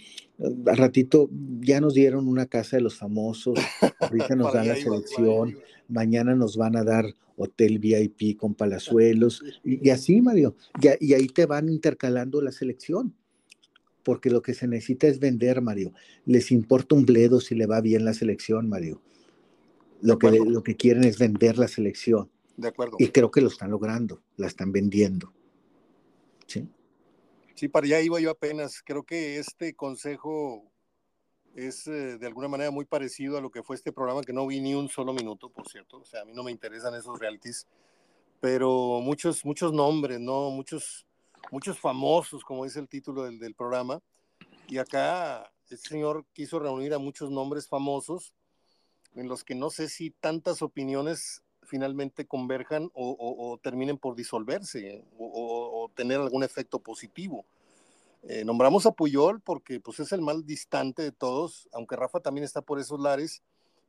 Al 0.67 0.77
ratito 0.77 1.29
ya 1.61 1.81
nos 1.81 1.95
dieron 1.95 2.27
una 2.27 2.47
casa 2.47 2.77
de 2.77 2.83
los 2.83 2.97
famosos, 2.97 3.59
ahorita 4.01 4.35
nos 4.37 4.53
dan 4.55 4.69
la 4.69 4.77
selección, 4.77 5.51
iba. 5.51 5.61
mañana 5.89 6.35
nos 6.35 6.57
van 6.57 6.77
a 6.77 6.85
dar 6.85 7.07
hotel 7.37 7.79
VIP 7.79 8.37
con 8.37 8.55
palazuelos, 8.55 9.43
y, 9.65 9.87
y 9.87 9.91
así, 9.91 10.21
Mario, 10.21 10.57
ya- 10.81 10.97
y 11.01 11.15
ahí 11.15 11.27
te 11.29 11.47
van 11.47 11.69
intercalando 11.69 12.41
la 12.43 12.53
selección, 12.53 13.15
porque 14.03 14.31
lo 14.31 14.41
que 14.43 14.55
se 14.55 14.67
necesita 14.67 15.07
es 15.07 15.19
vender, 15.21 15.61
Mario. 15.61 15.93
Les 16.27 16.51
importa 16.51 16.95
un 16.95 17.05
bledo 17.07 17.41
si 17.41 17.55
le 17.55 17.67
va 17.67 17.81
bien 17.81 18.05
la 18.05 18.15
selección, 18.15 18.69
Mario. 18.69 19.03
Lo 20.03 20.19
que, 20.19 20.31
lo 20.31 20.63
que 20.63 20.77
quieren 20.77 21.05
es 21.05 21.19
vender 21.19 21.59
la 21.59 21.69
selección, 21.69 22.31
De 22.57 22.69
acuerdo. 22.69 22.97
y 22.99 23.09
creo 23.09 23.31
que 23.31 23.41
lo 23.41 23.49
están 23.49 23.71
logrando, 23.71 24.23
la 24.37 24.47
están 24.47 24.73
vendiendo. 24.73 25.33
¿sí? 26.47 26.69
Sí, 27.55 27.69
para 27.69 27.87
allá 27.87 28.01
iba 28.01 28.19
yo 28.21 28.31
apenas. 28.31 28.83
Creo 28.83 29.05
que 29.05 29.39
este 29.39 29.75
consejo 29.75 30.65
es 31.55 31.87
eh, 31.87 32.17
de 32.19 32.27
alguna 32.27 32.49
manera 32.49 32.71
muy 32.71 32.85
parecido 32.87 33.37
a 33.37 33.41
lo 33.41 33.51
que 33.51 33.63
fue 33.63 33.77
este 33.77 33.93
programa, 33.93 34.23
que 34.23 34.33
no 34.33 34.47
vi 34.47 34.61
ni 34.61 34.75
un 34.75 34.89
solo 34.89 35.13
minuto, 35.13 35.51
por 35.51 35.69
cierto. 35.69 35.99
O 35.99 36.05
sea, 36.05 36.23
a 36.23 36.25
mí 36.25 36.33
no 36.33 36.43
me 36.43 36.51
interesan 36.51 36.95
esos 36.95 37.19
realities, 37.19 37.67
pero 38.41 39.01
muchos, 39.03 39.45
muchos 39.45 39.73
nombres, 39.73 40.19
¿no? 40.21 40.51
Muchos, 40.51 41.07
muchos 41.51 41.79
famosos, 41.79 42.43
como 42.45 42.65
dice 42.65 42.81
el 42.81 42.89
título 42.89 43.25
del, 43.25 43.39
del 43.39 43.55
programa. 43.55 44.01
Y 44.69 44.79
acá 44.79 45.53
este 45.69 45.89
señor 45.89 46.25
quiso 46.33 46.59
reunir 46.59 46.95
a 46.95 46.99
muchos 46.99 47.31
nombres 47.31 47.69
famosos 47.69 48.33
en 49.15 49.29
los 49.29 49.45
que 49.45 49.55
no 49.55 49.71
sé 49.71 49.89
si 49.89 50.11
tantas 50.11 50.63
opiniones 50.63 51.43
finalmente 51.63 52.27
converjan 52.27 52.91
o, 52.95 53.59
terminen 53.63 53.97
por 53.97 54.17
disolverse 54.17 55.05
o, 55.19 55.91
tener 55.95 56.21
algún 56.21 56.43
efecto 56.43 56.81
positivo. 56.81 57.45
Eh, 58.23 58.45
nombramos 58.45 58.85
a 58.87 58.93
Puyol 58.93 59.41
porque 59.41 59.81
pues, 59.81 60.01
es 60.01 60.13
el 60.13 60.21
más 60.21 60.45
distante 60.45 61.03
de 61.03 61.13
todos, 61.13 61.69
aunque 61.73 61.97
Rafa 61.97 62.21
también 62.21 62.45
está 62.45 62.61
por 62.61 62.79
esos 62.79 63.01
lares, 63.01 63.43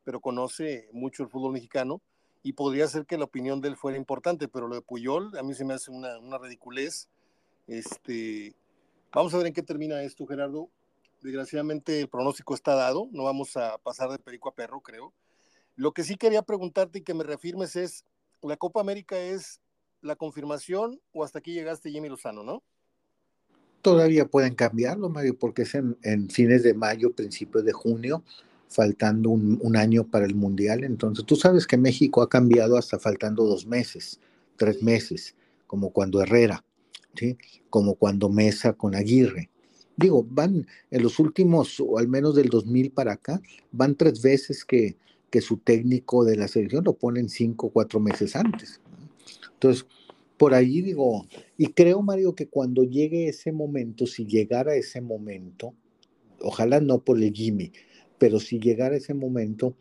pero 0.04 0.22
conoce 0.22 0.90
mucho 0.94 1.24
el 1.24 1.30
fútbol 1.30 1.52
mexicano 1.52 2.02
y 2.44 2.54
podría 2.54 2.88
ser 2.88 3.06
que 3.06 3.18
la 3.18 3.26
opinión 3.26 3.62
de 3.62 3.70
él 3.70 3.76
fuera 3.76 3.98
importante, 3.98 4.48
pero 4.48 4.68
lo 4.68 4.76
de 4.76 4.82
Puyol 4.82 5.38
a 5.38 5.44
mí 5.44 5.54
se 5.54 5.66
me 5.66 5.74
hace 5.74 5.92
una, 5.92 6.18
una 6.20 6.38
ridiculez. 6.38 7.08
Este, 7.68 8.56
vamos 9.12 9.34
a 9.34 9.38
ver 9.38 9.48
en 9.48 9.54
qué 9.54 9.64
termina 9.64 10.02
esto, 10.02 10.26
Gerardo. 10.26 10.70
Desgraciadamente 11.22 12.02
el 12.02 12.10
pronóstico 12.10 12.56
está 12.56 12.76
dado, 12.76 13.08
no 13.12 13.24
vamos 13.24 13.56
a 13.56 13.78
pasar 13.78 14.10
de 14.10 14.20
perico 14.20 14.50
a 14.50 14.56
perro, 14.56 14.82
creo. 14.82 15.14
Lo 15.76 15.94
que 15.94 16.04
sí 16.04 16.16
quería 16.16 16.42
preguntarte 16.42 17.00
y 17.00 17.02
que 17.04 17.14
me 17.14 17.24
reafirmes 17.24 17.76
es, 17.76 18.06
¿la 18.42 18.58
Copa 18.58 18.82
América 18.82 19.18
es 19.18 19.62
la 20.02 20.16
confirmación 20.16 21.00
o 21.12 21.24
hasta 21.24 21.40
aquí 21.40 21.54
llegaste 21.54 21.92
Jimmy 21.92 22.10
Lozano, 22.10 22.44
no? 22.44 22.64
Todavía 23.82 24.26
pueden 24.26 24.56
cambiarlo, 24.56 25.10
Mario, 25.10 25.38
porque 25.38 25.64
es 25.64 25.76
en, 25.76 26.30
fines 26.30 26.64
de 26.64 26.74
mayo, 26.74 27.14
principios 27.14 27.66
de 27.66 27.72
junio, 27.72 28.24
faltando 28.68 29.30
un, 29.30 29.60
un 29.62 29.76
año 29.76 30.06
para 30.06 30.26
el 30.26 30.36
Mundial. 30.36 30.84
Entonces, 30.84 31.26
tú 31.26 31.36
sabes 31.36 31.66
que 31.66 31.78
México 31.78 32.22
ha 32.22 32.30
cambiado 32.30 32.78
hasta 32.78 33.00
faltando 33.00 33.44
dos 33.44 33.66
meses, 33.66 34.20
tres 34.56 34.84
meses, 34.84 35.36
como 35.66 35.92
cuando 35.92 36.22
Herrera, 36.22 36.64
¿sí? 37.16 37.38
como 37.70 37.96
cuando 37.96 38.30
Mesa 38.30 38.74
con 38.74 38.94
Aguirre. 38.94 39.50
Digo, 39.98 40.26
van 40.30 40.66
en 40.90 41.04
los 41.04 41.20
últimos, 41.20 41.80
o 41.80 41.98
al 41.98 42.08
menos 42.08 42.36
del 42.36 42.50
2000 42.50 42.92
para 42.92 43.14
acá, 43.14 43.42
van 43.72 43.96
tres 43.96 44.22
veces 44.22 44.66
que, 44.66 44.96
que 45.30 45.42
su 45.42 45.58
técnico 45.58 46.24
de 46.24 46.38
la 46.38 46.48
selección 46.48 46.84
lo 46.84 46.94
ponen 46.94 47.30
cinco 47.30 47.68
o 47.68 47.70
cuatro 47.72 48.00
meses 48.00 48.36
antes. 48.36 48.82
Entonces, 49.54 49.86
por 50.38 50.54
ahí 50.54 50.82
digo, 50.82 51.28
y 51.58 51.68
creo, 51.68 52.02
Mario, 52.02 52.34
que 52.34 52.48
cuando 52.48 52.84
llegue 52.84 53.28
ese 53.28 53.52
momento, 53.52 54.08
si 54.08 54.26
llegara 54.26 54.76
ese 54.76 55.00
momento, 55.00 55.76
ojalá 56.42 56.80
no 56.80 57.04
por 57.04 57.22
el 57.22 57.34
pero 58.18 58.40
si 58.40 58.60
llegara 58.60 58.96
ese 58.96 59.14
momento, 59.14 59.76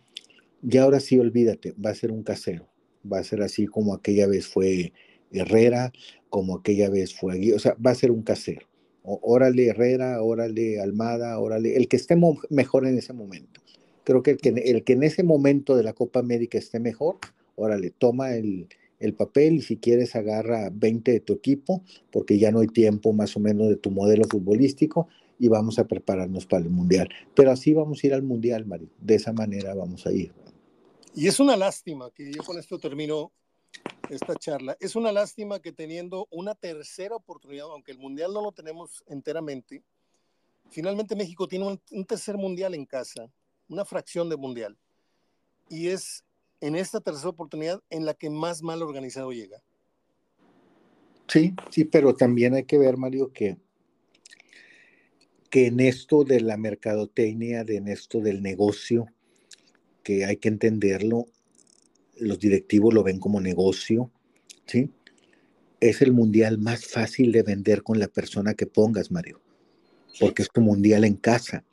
ya 0.63 0.83
ahora 0.83 1.01
sí 1.01 1.19
olvídate, 1.19 1.73
va 1.73 1.91
a 1.91 1.95
ser 1.95 2.13
un 2.13 2.23
casero, 2.23 2.69
va 3.11 3.19
a 3.19 3.25
ser 3.25 3.43
así 3.43 3.67
como 3.67 3.95
aquella 3.95 4.27
vez 4.27 4.47
fue 4.47 4.93
Herrera, 5.33 5.93
como 6.29 6.59
aquella 6.59 6.91
vez 6.91 7.15
fue 7.15 7.55
o 7.55 7.59
sea, 7.59 7.75
va 7.75 7.91
a 7.91 7.95
ser 7.95 8.11
un 8.11 8.23
casero. 8.23 8.70
Órale 9.03 9.69
Herrera, 9.69 10.23
órale 10.23 10.81
Almada, 10.81 11.39
órale, 11.39 11.77
el 11.77 11.89
que 11.89 11.97
esté 11.97 12.17
mejor 12.51 12.87
en 12.87 12.99
ese 12.99 13.13
momento. 13.13 13.61
Creo 14.05 14.23
que 14.23 14.33
el, 14.33 14.39
que 14.39 14.49
el 14.49 14.85
que 14.85 14.93
en 14.93 15.03
ese 15.03 15.23
momento 15.23 15.77
de 15.77 15.83
la 15.83 15.93
Copa 15.93 16.21
América 16.21 16.59
esté 16.59 16.81
mejor, 16.81 17.17
órale, 17.57 17.91
toma 17.91 18.35
el, 18.35 18.69
el 18.99 19.15
papel 19.15 19.55
y 19.55 19.63
si 19.63 19.79
quieres 19.79 20.15
agarra 20.15 20.71
20 20.73 21.13
de 21.13 21.21
tu 21.21 21.33
equipo, 21.33 21.83
porque 22.13 22.39
ya 22.39 22.51
no 22.51 22.61
hay 22.61 22.69
tiempo 22.69 23.13
más 23.13 23.37
o 23.37 23.41
menos 23.41 23.69
de 23.69 23.77
tu 23.77 23.91
modelo 23.91 24.25
futbolístico 24.29 25.09
y 25.39 25.49
vamos 25.49 25.79
a 25.79 25.89
prepararnos 25.89 26.47
para 26.47 26.63
el 26.63 26.71
Mundial. 26.71 27.09
Pero 27.35 27.51
así 27.51 27.73
vamos 27.73 28.05
a 28.05 28.07
ir 28.07 28.15
al 28.15 28.23
Mundial, 28.23 28.67
Mario. 28.67 28.91
De 29.01 29.15
esa 29.15 29.33
manera 29.33 29.75
vamos 29.75 30.07
a 30.07 30.13
ir. 30.13 30.33
Y 31.15 31.27
es 31.27 31.41
una 31.41 31.57
lástima, 31.57 32.11
que 32.15 32.31
yo 32.31 32.45
con 32.45 32.59
esto 32.59 32.79
termino 32.79 33.33
esta 34.11 34.35
charla, 34.35 34.77
es 34.81 34.97
una 34.97 35.13
lástima 35.13 35.61
que 35.61 35.73
teniendo 35.73 36.27
una 36.31 36.55
tercera 36.55 37.15
oportunidad, 37.15 37.67
aunque 37.71 37.93
el 37.93 37.99
Mundial 37.99 38.33
no 38.33 38.43
lo 38.43 38.53
tenemos 38.53 39.05
enteramente, 39.07 39.83
finalmente 40.71 41.17
México 41.17 41.47
tiene 41.47 41.67
un, 41.91 42.05
tercer 42.05 42.37
Mundial 42.37 42.75
en 42.75 42.87
casa, 42.87 43.31
una 43.69 43.85
fracción 43.85 44.29
de 44.29 44.37
Mundial. 44.37 44.77
Y 45.69 45.89
es 45.89 46.25
en 46.61 46.75
esta 46.75 47.01
tercera 47.01 47.29
oportunidad 47.29 47.81
en 47.91 48.05
la 48.05 48.15
que 48.15 48.31
más 48.31 48.63
mal 48.63 48.83
organizado 48.83 49.33
llega. 49.33 49.63
Sí, 51.29 51.55
sí, 51.71 51.85
pero 51.85 52.15
también 52.15 52.55
hay 52.55 52.65
que 52.65 52.79
ver, 52.79 52.97
Mario, 52.97 53.33
que, 53.33 53.57
que 55.49 55.67
en 55.67 55.79
esto 55.79 56.25
de 56.25 56.41
la 56.41 56.57
mercadotecnia, 56.57 57.63
de 57.63 57.77
en 57.77 57.87
esto 57.87 58.21
del 58.21 58.43
negocio, 58.43 59.07
que 60.03 60.25
hay 60.25 60.39
que 60.39 60.49
entenderlo, 60.49 61.27
los 62.21 62.39
directivos 62.39 62.95
lo 62.95 63.03
ven 63.03 63.19
como 63.19 63.41
negocio, 63.41 64.11
¿sí? 64.67 64.91
Es 65.81 66.03
el 66.03 66.13
mundial 66.13 66.59
más 66.59 66.87
fácil 66.87 67.33
de 67.33 67.43
vender 67.43 67.83
con 67.83 67.99
la 67.99 68.09
persona 68.09 68.55
que 68.55 68.67
pongas, 68.67 69.11
Mario, 69.11 69.41
porque 70.19 70.43
es 70.43 70.51
tu 70.51 70.61
mundial 70.61 71.05
en 71.05 71.17
casa. 71.17 71.65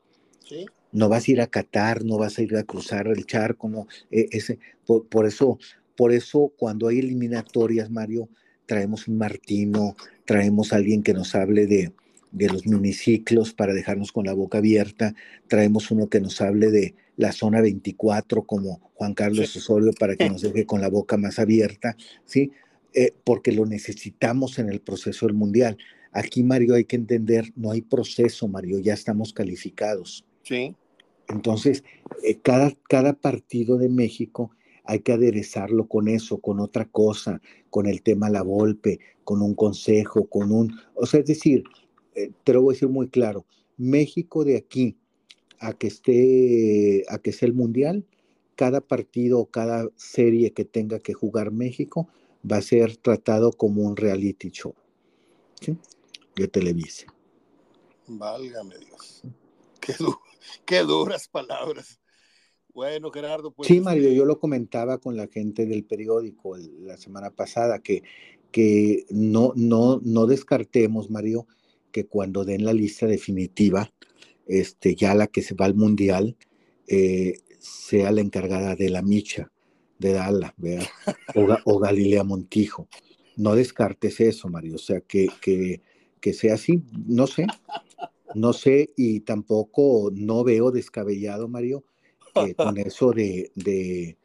Sí. 0.43 0.65
No 0.91 1.09
vas 1.09 1.27
a 1.27 1.31
ir 1.31 1.41
a 1.41 1.47
Qatar, 1.47 2.05
no 2.05 2.17
vas 2.17 2.37
a 2.37 2.41
ir 2.41 2.55
a 2.55 2.63
cruzar 2.63 3.07
el 3.07 3.25
charco, 3.25 3.67
no. 3.67 3.87
E- 4.09 4.29
ese, 4.31 4.59
por, 4.85 5.07
por 5.07 5.25
eso, 5.25 5.59
por 5.95 6.13
eso 6.13 6.53
cuando 6.57 6.87
hay 6.87 6.99
eliminatorias, 6.99 7.89
Mario, 7.91 8.29
traemos 8.65 9.07
un 9.07 9.17
Martino, 9.17 9.95
traemos 10.25 10.71
a 10.71 10.77
alguien 10.77 11.03
que 11.03 11.13
nos 11.13 11.35
hable 11.35 11.67
de, 11.67 11.93
de 12.31 12.49
los 12.49 12.65
miniciclos 12.65 13.53
para 13.53 13.73
dejarnos 13.73 14.11
con 14.11 14.25
la 14.25 14.33
boca 14.33 14.59
abierta. 14.59 15.13
Traemos 15.47 15.91
uno 15.91 16.09
que 16.09 16.19
nos 16.19 16.41
hable 16.41 16.71
de 16.71 16.95
la 17.15 17.31
zona 17.31 17.61
24 17.61 18.43
como 18.43 18.91
Juan 18.93 19.13
Carlos 19.13 19.55
Osorio 19.55 19.91
para 19.99 20.15
que 20.15 20.29
nos 20.29 20.41
deje 20.41 20.65
con 20.65 20.81
la 20.81 20.89
boca 20.89 21.17
más 21.17 21.39
abierta, 21.39 21.95
¿sí? 22.25 22.51
Eh, 22.93 23.13
porque 23.23 23.51
lo 23.51 23.65
necesitamos 23.65 24.59
en 24.59 24.69
el 24.69 24.79
proceso 24.79 25.27
del 25.27 25.35
mundial. 25.35 25.77
Aquí, 26.11 26.43
Mario, 26.43 26.75
hay 26.75 26.85
que 26.85 26.95
entender, 26.95 27.51
no 27.55 27.71
hay 27.71 27.81
proceso, 27.81 28.47
Mario, 28.47 28.79
ya 28.79 28.93
estamos 28.93 29.33
calificados. 29.33 30.25
Sí. 30.43 30.75
Entonces, 31.27 31.83
eh, 32.23 32.39
cada, 32.41 32.73
cada 32.89 33.13
partido 33.13 33.77
de 33.77 33.89
México 33.89 34.51
hay 34.83 34.99
que 34.99 35.11
aderezarlo 35.11 35.87
con 35.87 36.07
eso, 36.07 36.39
con 36.39 36.59
otra 36.59 36.85
cosa, 36.85 37.41
con 37.69 37.87
el 37.87 38.01
tema 38.01 38.29
la 38.29 38.41
golpe, 38.41 38.99
con 39.23 39.41
un 39.41 39.53
consejo, 39.53 40.25
con 40.27 40.51
un... 40.51 40.73
O 40.95 41.05
sea, 41.05 41.19
es 41.19 41.25
decir, 41.25 41.65
eh, 42.17 42.31
te 42.43 42.53
lo 42.53 42.61
voy 42.63 42.73
a 42.73 42.75
decir 42.75 42.89
muy 42.89 43.09
claro, 43.09 43.45
México 43.77 44.43
de 44.43 44.57
aquí 44.57 44.97
a 45.59 45.73
que 45.73 45.87
esté, 45.87 47.05
a 47.09 47.19
que 47.19 47.31
sea 47.31 47.47
el 47.47 47.53
Mundial, 47.53 48.05
cada 48.55 48.81
partido 48.81 49.39
o 49.39 49.45
cada 49.45 49.87
serie 49.95 50.51
que 50.51 50.65
tenga 50.65 50.99
que 50.99 51.13
jugar 51.13 51.51
México 51.51 52.09
va 52.49 52.57
a 52.57 52.61
ser 52.61 52.97
tratado 52.97 53.51
como 53.51 53.83
un 53.83 53.95
reality 53.95 54.49
show. 54.49 54.73
¿sí? 55.61 55.77
De 56.35 56.47
Televisa. 56.47 57.05
Válgame 58.07 58.77
Dios. 58.79 59.21
Qué, 59.79 59.93
qué 60.65 60.79
duras 60.79 61.27
palabras. 61.27 61.99
Bueno, 62.73 63.11
Gerardo, 63.11 63.51
pues. 63.51 63.67
Sí, 63.67 63.79
Mario, 63.79 64.03
este 64.03 64.15
yo 64.15 64.25
lo 64.25 64.39
comentaba 64.39 64.97
con 64.97 65.15
la 65.17 65.27
gente 65.27 65.65
del 65.65 65.83
periódico 65.83 66.57
la 66.57 66.97
semana 66.97 67.31
pasada, 67.31 67.79
que, 67.79 68.03
que 68.51 69.05
no, 69.09 69.53
no, 69.55 69.99
no 70.03 70.25
descartemos, 70.27 71.09
Mario, 71.09 71.47
que 71.97 72.05
cuando 72.05 72.45
den 72.45 72.63
la 72.63 72.73
lista 72.73 73.07
definitiva, 73.07 73.91
este, 74.45 74.93
ya 74.93 75.15
la 75.15 75.25
que 75.25 75.41
se 75.41 75.55
va 75.55 75.65
al 75.65 75.73
mundial, 75.73 76.37
eh, 76.87 77.39
sea 77.57 78.11
la 78.11 78.21
encargada 78.21 78.75
de 78.75 78.91
la 78.91 79.01
micha, 79.01 79.51
de 79.97 80.13
Dala, 80.13 80.53
o, 81.33 81.57
o, 81.65 81.79
Galilea 81.79 82.23
Montijo. 82.23 82.87
No 83.35 83.55
descartes 83.55 84.19
eso, 84.19 84.47
Mario, 84.47 84.75
o 84.75 84.77
sea, 84.77 85.01
que, 85.01 85.27
que, 85.41 85.81
que 86.21 86.33
sea 86.33 86.53
así, 86.53 86.83
no 87.07 87.25
sé, 87.25 87.47
no 88.35 88.53
sé, 88.53 88.91
y 88.95 89.21
tampoco 89.21 90.11
no 90.13 90.43
veo 90.43 90.69
descabellado, 90.69 91.47
Mario, 91.47 91.83
con 92.55 92.77
eso 92.77 93.11
de, 93.11 93.51
de 93.55 94.17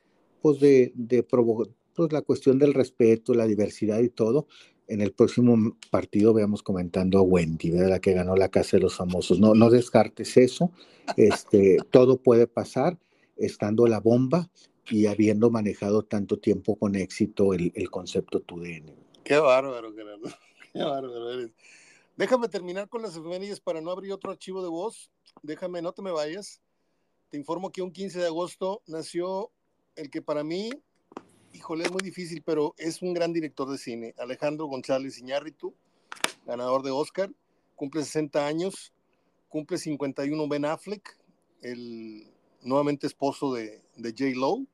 pues 0.42 0.60
de, 0.60 0.92
de 0.94 1.22
pues 1.22 2.12
la 2.12 2.20
cuestión 2.20 2.58
del 2.58 2.74
respeto, 2.74 3.32
la 3.32 3.46
diversidad 3.46 4.00
y 4.00 4.10
todo. 4.10 4.46
En 4.92 5.00
el 5.00 5.12
próximo 5.12 5.78
partido 5.90 6.34
veamos 6.34 6.62
comentando 6.62 7.18
a 7.18 7.22
Wendy, 7.22 7.70
la 7.70 7.98
que 7.98 8.12
ganó 8.12 8.36
la 8.36 8.50
Casa 8.50 8.76
de 8.76 8.82
los 8.82 8.94
Famosos. 8.94 9.40
No, 9.40 9.54
no 9.54 9.70
descartes 9.70 10.36
eso. 10.36 10.70
Este, 11.16 11.78
todo 11.90 12.18
puede 12.18 12.46
pasar 12.46 12.98
estando 13.38 13.86
la 13.86 14.00
bomba 14.00 14.50
y 14.90 15.06
habiendo 15.06 15.48
manejado 15.48 16.02
tanto 16.02 16.38
tiempo 16.38 16.76
con 16.76 16.94
éxito 16.94 17.54
el, 17.54 17.72
el 17.74 17.90
concepto 17.90 18.40
TUDN. 18.40 18.94
Qué 19.24 19.38
bárbaro, 19.38 19.94
Gerardo. 19.94 20.28
Qué 20.74 20.82
bárbaro 20.82 21.32
eres. 21.32 21.52
Déjame 22.18 22.50
terminar 22.50 22.90
con 22.90 23.00
las 23.00 23.16
efemérides 23.16 23.60
para 23.60 23.80
no 23.80 23.92
abrir 23.92 24.12
otro 24.12 24.30
archivo 24.30 24.62
de 24.62 24.68
voz. 24.68 25.10
Déjame, 25.42 25.80
no 25.80 25.92
te 25.92 26.02
me 26.02 26.10
vayas. 26.10 26.60
Te 27.30 27.38
informo 27.38 27.72
que 27.72 27.80
un 27.80 27.92
15 27.92 28.18
de 28.18 28.26
agosto 28.26 28.82
nació 28.86 29.52
el 29.96 30.10
que 30.10 30.20
para 30.20 30.44
mí, 30.44 30.70
híjole, 31.52 31.84
es 31.84 31.92
muy 31.92 32.02
difícil, 32.02 32.42
pero 32.44 32.74
es 32.78 33.02
un 33.02 33.14
gran 33.14 33.32
director 33.32 33.70
de 33.70 33.78
cine, 33.78 34.14
Alejandro 34.18 34.66
González 34.66 35.18
Iñárritu, 35.18 35.74
ganador 36.46 36.82
de 36.82 36.90
Oscar, 36.90 37.30
cumple 37.76 38.04
60 38.04 38.46
años, 38.46 38.92
cumple 39.48 39.78
51 39.78 40.48
Ben 40.48 40.64
Affleck, 40.64 41.18
el 41.62 42.26
nuevamente 42.62 43.06
esposo 43.06 43.52
de, 43.54 43.82
de 43.96 44.10
J. 44.10 44.38
Lowe, 44.38 44.66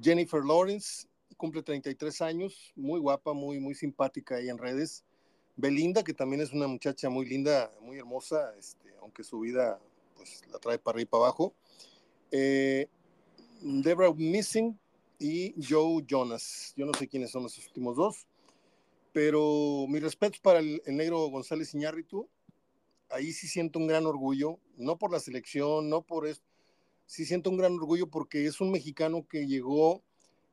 Jennifer 0.00 0.44
Lawrence, 0.44 1.06
cumple 1.36 1.62
33 1.62 2.22
años, 2.22 2.72
muy 2.76 3.00
guapa, 3.00 3.32
muy, 3.32 3.60
muy 3.60 3.74
simpática 3.74 4.36
ahí 4.36 4.48
en 4.48 4.58
redes. 4.58 5.04
Belinda, 5.56 6.02
que 6.02 6.14
también 6.14 6.40
es 6.40 6.52
una 6.52 6.66
muchacha 6.66 7.10
muy 7.10 7.26
linda, 7.26 7.70
muy 7.82 7.98
hermosa, 7.98 8.54
este, 8.58 8.94
aunque 9.00 9.24
su 9.24 9.40
vida 9.40 9.78
pues 10.16 10.42
la 10.50 10.58
trae 10.58 10.78
para 10.78 10.96
arriba 10.96 11.02
y 11.02 11.10
para 11.10 11.24
abajo 11.24 11.54
eh, 12.30 12.88
Deborah 13.60 14.12
Missing 14.14 14.78
y 15.20 15.54
Joe 15.62 16.02
Jonas. 16.08 16.72
Yo 16.76 16.86
no 16.86 16.94
sé 16.94 17.06
quiénes 17.06 17.30
son 17.30 17.44
los 17.44 17.56
últimos 17.58 17.94
dos, 17.96 18.26
pero 19.12 19.86
mi 19.86 20.00
respeto 20.00 20.38
para 20.42 20.58
el, 20.58 20.82
negro 20.86 21.28
González 21.28 21.72
Iñárritu. 21.74 22.28
Ahí 23.10 23.32
sí 23.32 23.46
siento 23.46 23.78
un 23.78 23.86
gran 23.86 24.06
orgullo, 24.06 24.58
no 24.76 24.96
por 24.96 25.12
la 25.12 25.20
selección, 25.20 25.88
no 25.88 26.02
por 26.02 26.26
esto, 26.26 26.44
sí 27.06 27.26
siento 27.26 27.50
un 27.50 27.56
gran 27.56 27.74
orgullo 27.74 28.08
porque 28.08 28.46
es 28.46 28.60
un 28.60 28.70
mexicano 28.70 29.26
que 29.28 29.46
llegó 29.46 30.02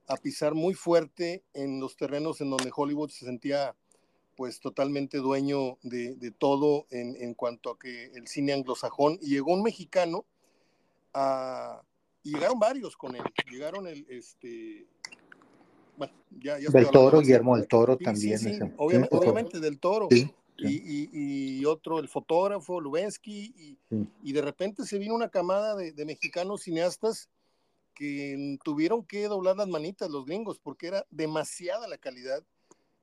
a 0.07 0.18
pisar 0.18 0.55
muy 0.55 0.74
fuerte 0.74 1.43
en 1.53 1.80
los 1.80 1.95
terrenos 1.95 2.41
en 2.41 2.49
donde 2.49 2.72
Hollywood 2.76 3.09
se 3.09 3.26
sentía 3.26 3.76
pues 4.36 4.59
totalmente 4.59 5.18
dueño 5.18 5.78
de, 5.84 6.15
de 6.15 6.32
todo 6.32 6.88
en, 6.89 7.15
en, 7.22 7.36
cuanto 7.36 7.72
a 7.72 7.80
que 7.80 8.05
el 8.15 8.28
cine 8.28 8.53
anglosajón 8.53 9.20
y 9.22 9.30
llegó 9.30 9.53
un 9.53 9.63
mexicano 9.63 10.26
y 12.28 12.34
llegaron 12.34 12.59
varios 12.59 12.97
con 12.97 13.15
él. 13.15 13.23
Llegaron 13.49 13.88
el, 13.88 14.05
este, 14.09 14.86
bueno, 15.95 16.13
ya, 16.41 16.59
ya 16.59 16.69
del 16.69 16.89
Toro, 16.89 17.21
Guillermo 17.21 17.55
del 17.55 17.67
Toro 17.67 17.97
también. 17.97 18.75
obviamente, 18.78 19.61
del 19.61 19.80
Toro. 19.80 20.09
Y, 20.59 21.59
y, 21.59 21.65
otro, 21.65 21.99
el 21.99 22.09
fotógrafo, 22.09 22.82
Lubensky, 22.82 23.78
y, 24.23 24.34
de 24.34 24.41
repente 24.41 24.84
se 24.86 24.97
vino 24.97 25.15
una 25.15 25.30
camada 25.30 25.75
de, 25.75 25.93
de, 25.93 26.05
mexicanos 26.05 26.63
cineastas 26.63 27.30
que 27.93 28.57
tuvieron 28.63 29.05
que 29.05 29.28
doblar 29.28 29.55
las 29.55 29.67
manitas 29.67 30.09
los 30.09 30.25
gringos 30.25 30.59
porque 30.59 30.88
era 30.88 31.05
demasiada 31.09 31.88
la 31.88 31.97
calidad. 31.97 32.43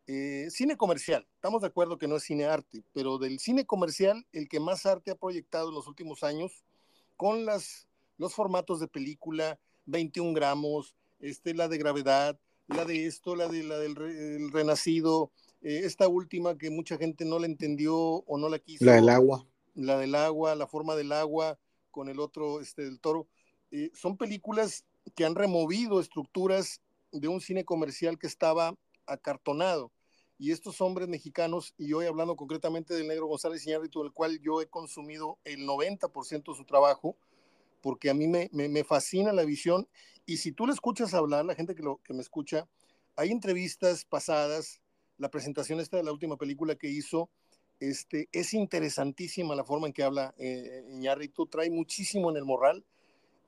Eh, 0.06 0.48
cine 0.50 0.76
comercial, 0.76 1.26
estamos 1.36 1.62
de 1.62 1.68
acuerdo 1.68 1.96
que 1.96 2.08
no 2.08 2.16
es 2.16 2.24
cine 2.24 2.44
arte, 2.44 2.82
pero 2.92 3.16
del 3.16 3.38
cine 3.38 3.64
comercial, 3.64 4.26
el 4.32 4.48
que 4.50 4.60
más 4.60 4.84
arte 4.84 5.12
ha 5.12 5.16
proyectado 5.16 5.70
en 5.70 5.76
los 5.76 5.86
últimos 5.86 6.22
años, 6.22 6.62
con 7.16 7.46
las 7.46 7.88
los 8.18 8.34
formatos 8.34 8.80
de 8.80 8.88
película, 8.88 9.58
21 9.86 10.32
gramos, 10.34 10.94
este, 11.20 11.54
la 11.54 11.68
de 11.68 11.78
gravedad, 11.78 12.38
la 12.66 12.84
de 12.84 13.06
esto, 13.06 13.36
la, 13.36 13.48
de, 13.48 13.62
la 13.62 13.78
del 13.78 14.50
renacido, 14.52 15.30
eh, 15.62 15.80
esta 15.84 16.08
última 16.08 16.56
que 16.56 16.70
mucha 16.70 16.96
gente 16.96 17.24
no 17.24 17.38
la 17.38 17.46
entendió 17.46 17.96
o 17.96 18.38
no 18.38 18.48
la 18.48 18.58
quiso. 18.58 18.84
La 18.84 18.94
del 18.94 19.08
agua. 19.08 19.46
La 19.74 19.98
del 19.98 20.14
agua, 20.14 20.54
la 20.54 20.66
forma 20.66 20.94
del 20.94 21.12
agua 21.12 21.58
con 21.90 22.08
el 22.08 22.20
otro, 22.20 22.60
este, 22.60 22.82
del 22.82 23.00
toro. 23.00 23.26
Eh, 23.70 23.90
son 23.94 24.16
películas 24.16 24.84
que 25.14 25.24
han 25.24 25.34
removido 25.34 26.00
estructuras 26.00 26.80
de 27.12 27.28
un 27.28 27.40
cine 27.40 27.64
comercial 27.64 28.18
que 28.18 28.26
estaba 28.26 28.76
acartonado. 29.06 29.90
Y 30.38 30.50
estos 30.50 30.80
hombres 30.80 31.08
mexicanos, 31.08 31.74
y 31.78 31.92
hoy 31.92 32.06
hablando 32.06 32.36
concretamente 32.36 32.92
del 32.92 33.06
negro 33.06 33.26
González 33.26 33.66
Iñárritu, 33.66 34.02
del 34.02 34.12
cual 34.12 34.40
yo 34.40 34.60
he 34.60 34.66
consumido 34.66 35.38
el 35.44 35.66
90% 35.66 36.52
de 36.52 36.56
su 36.56 36.64
trabajo, 36.64 37.16
porque 37.84 38.08
a 38.08 38.14
mí 38.14 38.26
me, 38.26 38.84
fascina 38.84 39.30
la 39.30 39.44
visión. 39.44 39.86
Y 40.24 40.38
si 40.38 40.52
tú 40.52 40.66
le 40.66 40.72
escuchas 40.72 41.12
hablar, 41.12 41.44
la 41.44 41.54
gente 41.54 41.74
que, 41.74 41.82
lo, 41.82 41.98
que 41.98 42.14
me 42.14 42.22
escucha, 42.22 42.66
hay 43.14 43.30
entrevistas 43.30 44.06
pasadas, 44.06 44.80
la 45.18 45.28
presentación 45.28 45.80
esta 45.80 45.98
de 45.98 46.02
la 46.02 46.10
última 46.10 46.38
película 46.38 46.76
que 46.76 46.88
hizo, 46.88 47.28
este, 47.80 48.30
es 48.32 48.54
interesantísima 48.54 49.54
la 49.54 49.64
forma 49.64 49.86
en 49.86 49.92
que 49.92 50.02
habla 50.02 50.34
eh, 50.38 50.82
Iñárritu, 50.92 51.46
trae 51.46 51.68
muchísimo 51.68 52.30
en 52.30 52.38
el 52.38 52.46
moral 52.46 52.82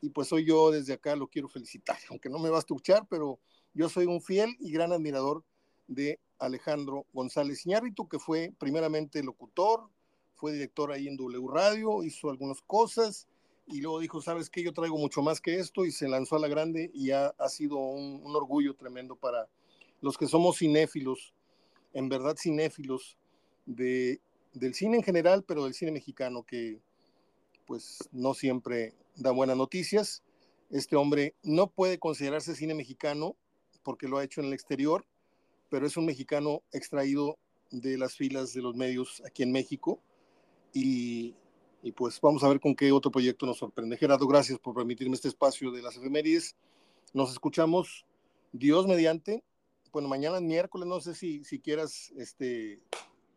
y 0.03 0.11
pues 0.11 0.31
hoy 0.35 0.45
yo 0.45 0.71
desde 0.71 0.93
acá 0.93 1.17
lo 1.17 1.29
quiero 1.29 1.49
felicitar, 1.49 1.97
aunque 2.11 2.29
no 2.29 2.39
me 2.39 2.51
va 2.51 2.57
a 2.57 2.59
escuchar, 2.59 3.07
pero 3.09 3.39
yo 3.73 3.89
soy 3.89 4.05
un 4.05 4.21
fiel 4.21 4.55
y 4.61 4.71
gran 4.71 4.93
admirador 4.93 5.45
de 5.87 6.21
Alejandro 6.39 7.07
González 7.15 7.65
Iñárritu, 7.65 8.07
que 8.07 8.19
fue 8.19 8.53
primeramente 8.59 9.23
locutor, 9.23 9.89
fue 10.35 10.53
director 10.53 10.93
ahí 10.93 11.09
en 11.09 11.17
W 11.17 11.49
Radio, 11.51 12.03
hizo 12.05 12.29
algunas 12.29 12.61
cosas, 12.61 13.27
y 13.67 13.81
luego 13.81 14.01
dijo, 14.01 14.23
sabes 14.23 14.49
que 14.49 14.63
yo 14.63 14.73
traigo 14.73 14.97
mucho 14.97 15.23
más 15.23 15.41
que 15.41 15.59
esto 15.59 15.85
y 15.85 15.93
se 15.93 16.09
lanzó 16.09 16.37
a 16.37 16.41
la 16.41 16.49
grande 16.49 16.91
y 16.95 17.11
ha, 17.11 17.29
ha 17.39 17.49
sido 17.49 17.79
un, 17.79 18.21
un, 18.23 18.37
orgullo 18.37 18.75
tremendo 18.75 19.17
para 19.17 19.49
los 20.01 20.17
que 20.17 20.27
somos 20.27 20.59
cinéfilos, 20.59 21.35
en 21.93 22.09
verdad 22.09 22.37
cinéfilos 22.39 23.17
de, 23.65 24.21
del 24.53 24.75
cine 24.75 24.99
en 24.99 25.03
general, 25.03 25.45
pero 25.45 25.65
del 25.65 25.75
cine 25.75 25.91
mexicano 25.91 26.45
que 26.45 26.79
pues 27.67 28.09
no 28.13 28.35
siempre 28.35 28.95
da 29.17 29.33
buenas 29.33 29.57
noticias. 29.57 30.23
Este 30.71 30.97
hombre 30.97 31.35
no 31.43 31.67
puede 31.69 31.99
considerarse 31.99 32.55
cine 32.55 32.75
mexicano 32.75 33.37
porque 33.83 34.09
lo 34.09 34.19
ha 34.19 34.25
hecho 34.25 34.41
en 34.41 34.49
el 34.49 34.53
exterior, 34.53 35.05
pero 35.69 35.87
es 35.87 35.97
un 35.97 36.07
mexicano 36.07 36.63
extraído 36.73 37.39
de 37.71 37.99
las 37.99 38.15
filas 38.15 38.53
de 38.53 38.63
los 38.63 38.77
medios 38.77 39.23
aquí 39.27 39.43
en 39.43 39.53
México 39.53 40.01
y 40.73 41.35
y 41.83 41.93
pues 41.93 42.21
vamos 42.21 42.43
a 42.43 42.49
ver 42.49 42.61
con 42.61 42.75
qué 42.75 42.93
otro 42.93 43.11
proyecto 43.11 43.47
nos 43.47 43.59
sorprende. 43.59 43.97
Gerardo, 43.97 44.27
gracias 44.27 44.59
por 44.59 44.75
permitirme 44.75 45.15
este 45.15 45.29
espacio 45.29 45.71
de 45.71 45.83
las 45.83 45.97
efemérides. 45.97 46.57
Nos 47.13 47.31
escuchamos 47.31 48.05
Dios 48.53 48.87
mediante. 48.87 49.45
Bueno, 49.93 50.09
mañana 50.09 50.37
es 50.37 50.43
miércoles, 50.43 50.87
no 50.87 51.01
sé 51.01 51.15
si, 51.15 51.43
si 51.45 51.59
quieras 51.59 52.13
este, 52.19 52.81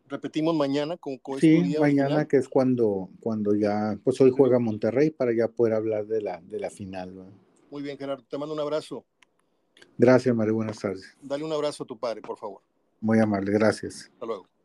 repetimos 0.10 0.56
mañana 0.56 0.98
con, 0.98 1.18
con 1.20 1.40
Sí, 1.40 1.76
mañana 1.80 2.28
que 2.28 2.38
es 2.38 2.50
cuando, 2.50 3.10
cuando 3.22 3.56
ya, 3.56 3.98
pues 4.04 4.20
hoy 4.20 4.32
juega 4.32 4.60
Monterrey 4.60 5.10
para 5.10 5.32
ya 5.34 5.48
poder 5.48 5.74
hablar 5.74 6.06
de 6.08 6.22
la, 6.22 6.42
de 6.42 6.60
la 6.60 6.70
final. 6.70 7.16
¿no? 7.16 7.32
Muy 7.72 7.82
bien, 7.82 7.98
Gerardo, 7.98 8.26
te 8.28 8.38
mando 8.38 8.54
un 8.54 8.60
abrazo. 8.60 9.06
Gracias, 9.98 10.36
Mario, 10.36 10.56
buenas 10.56 10.80
tardes. 10.80 11.16
Dale 11.22 11.44
un 11.44 11.54
abrazo 11.54 11.84
a 11.84 11.88
tu 11.88 11.98
padre, 11.98 12.22
por 12.22 12.38
favor. 12.38 12.62
Muy 13.00 13.20
amable, 13.20 13.52
gracias. 13.52 14.10
Hasta 14.14 14.26
luego. 14.26 14.59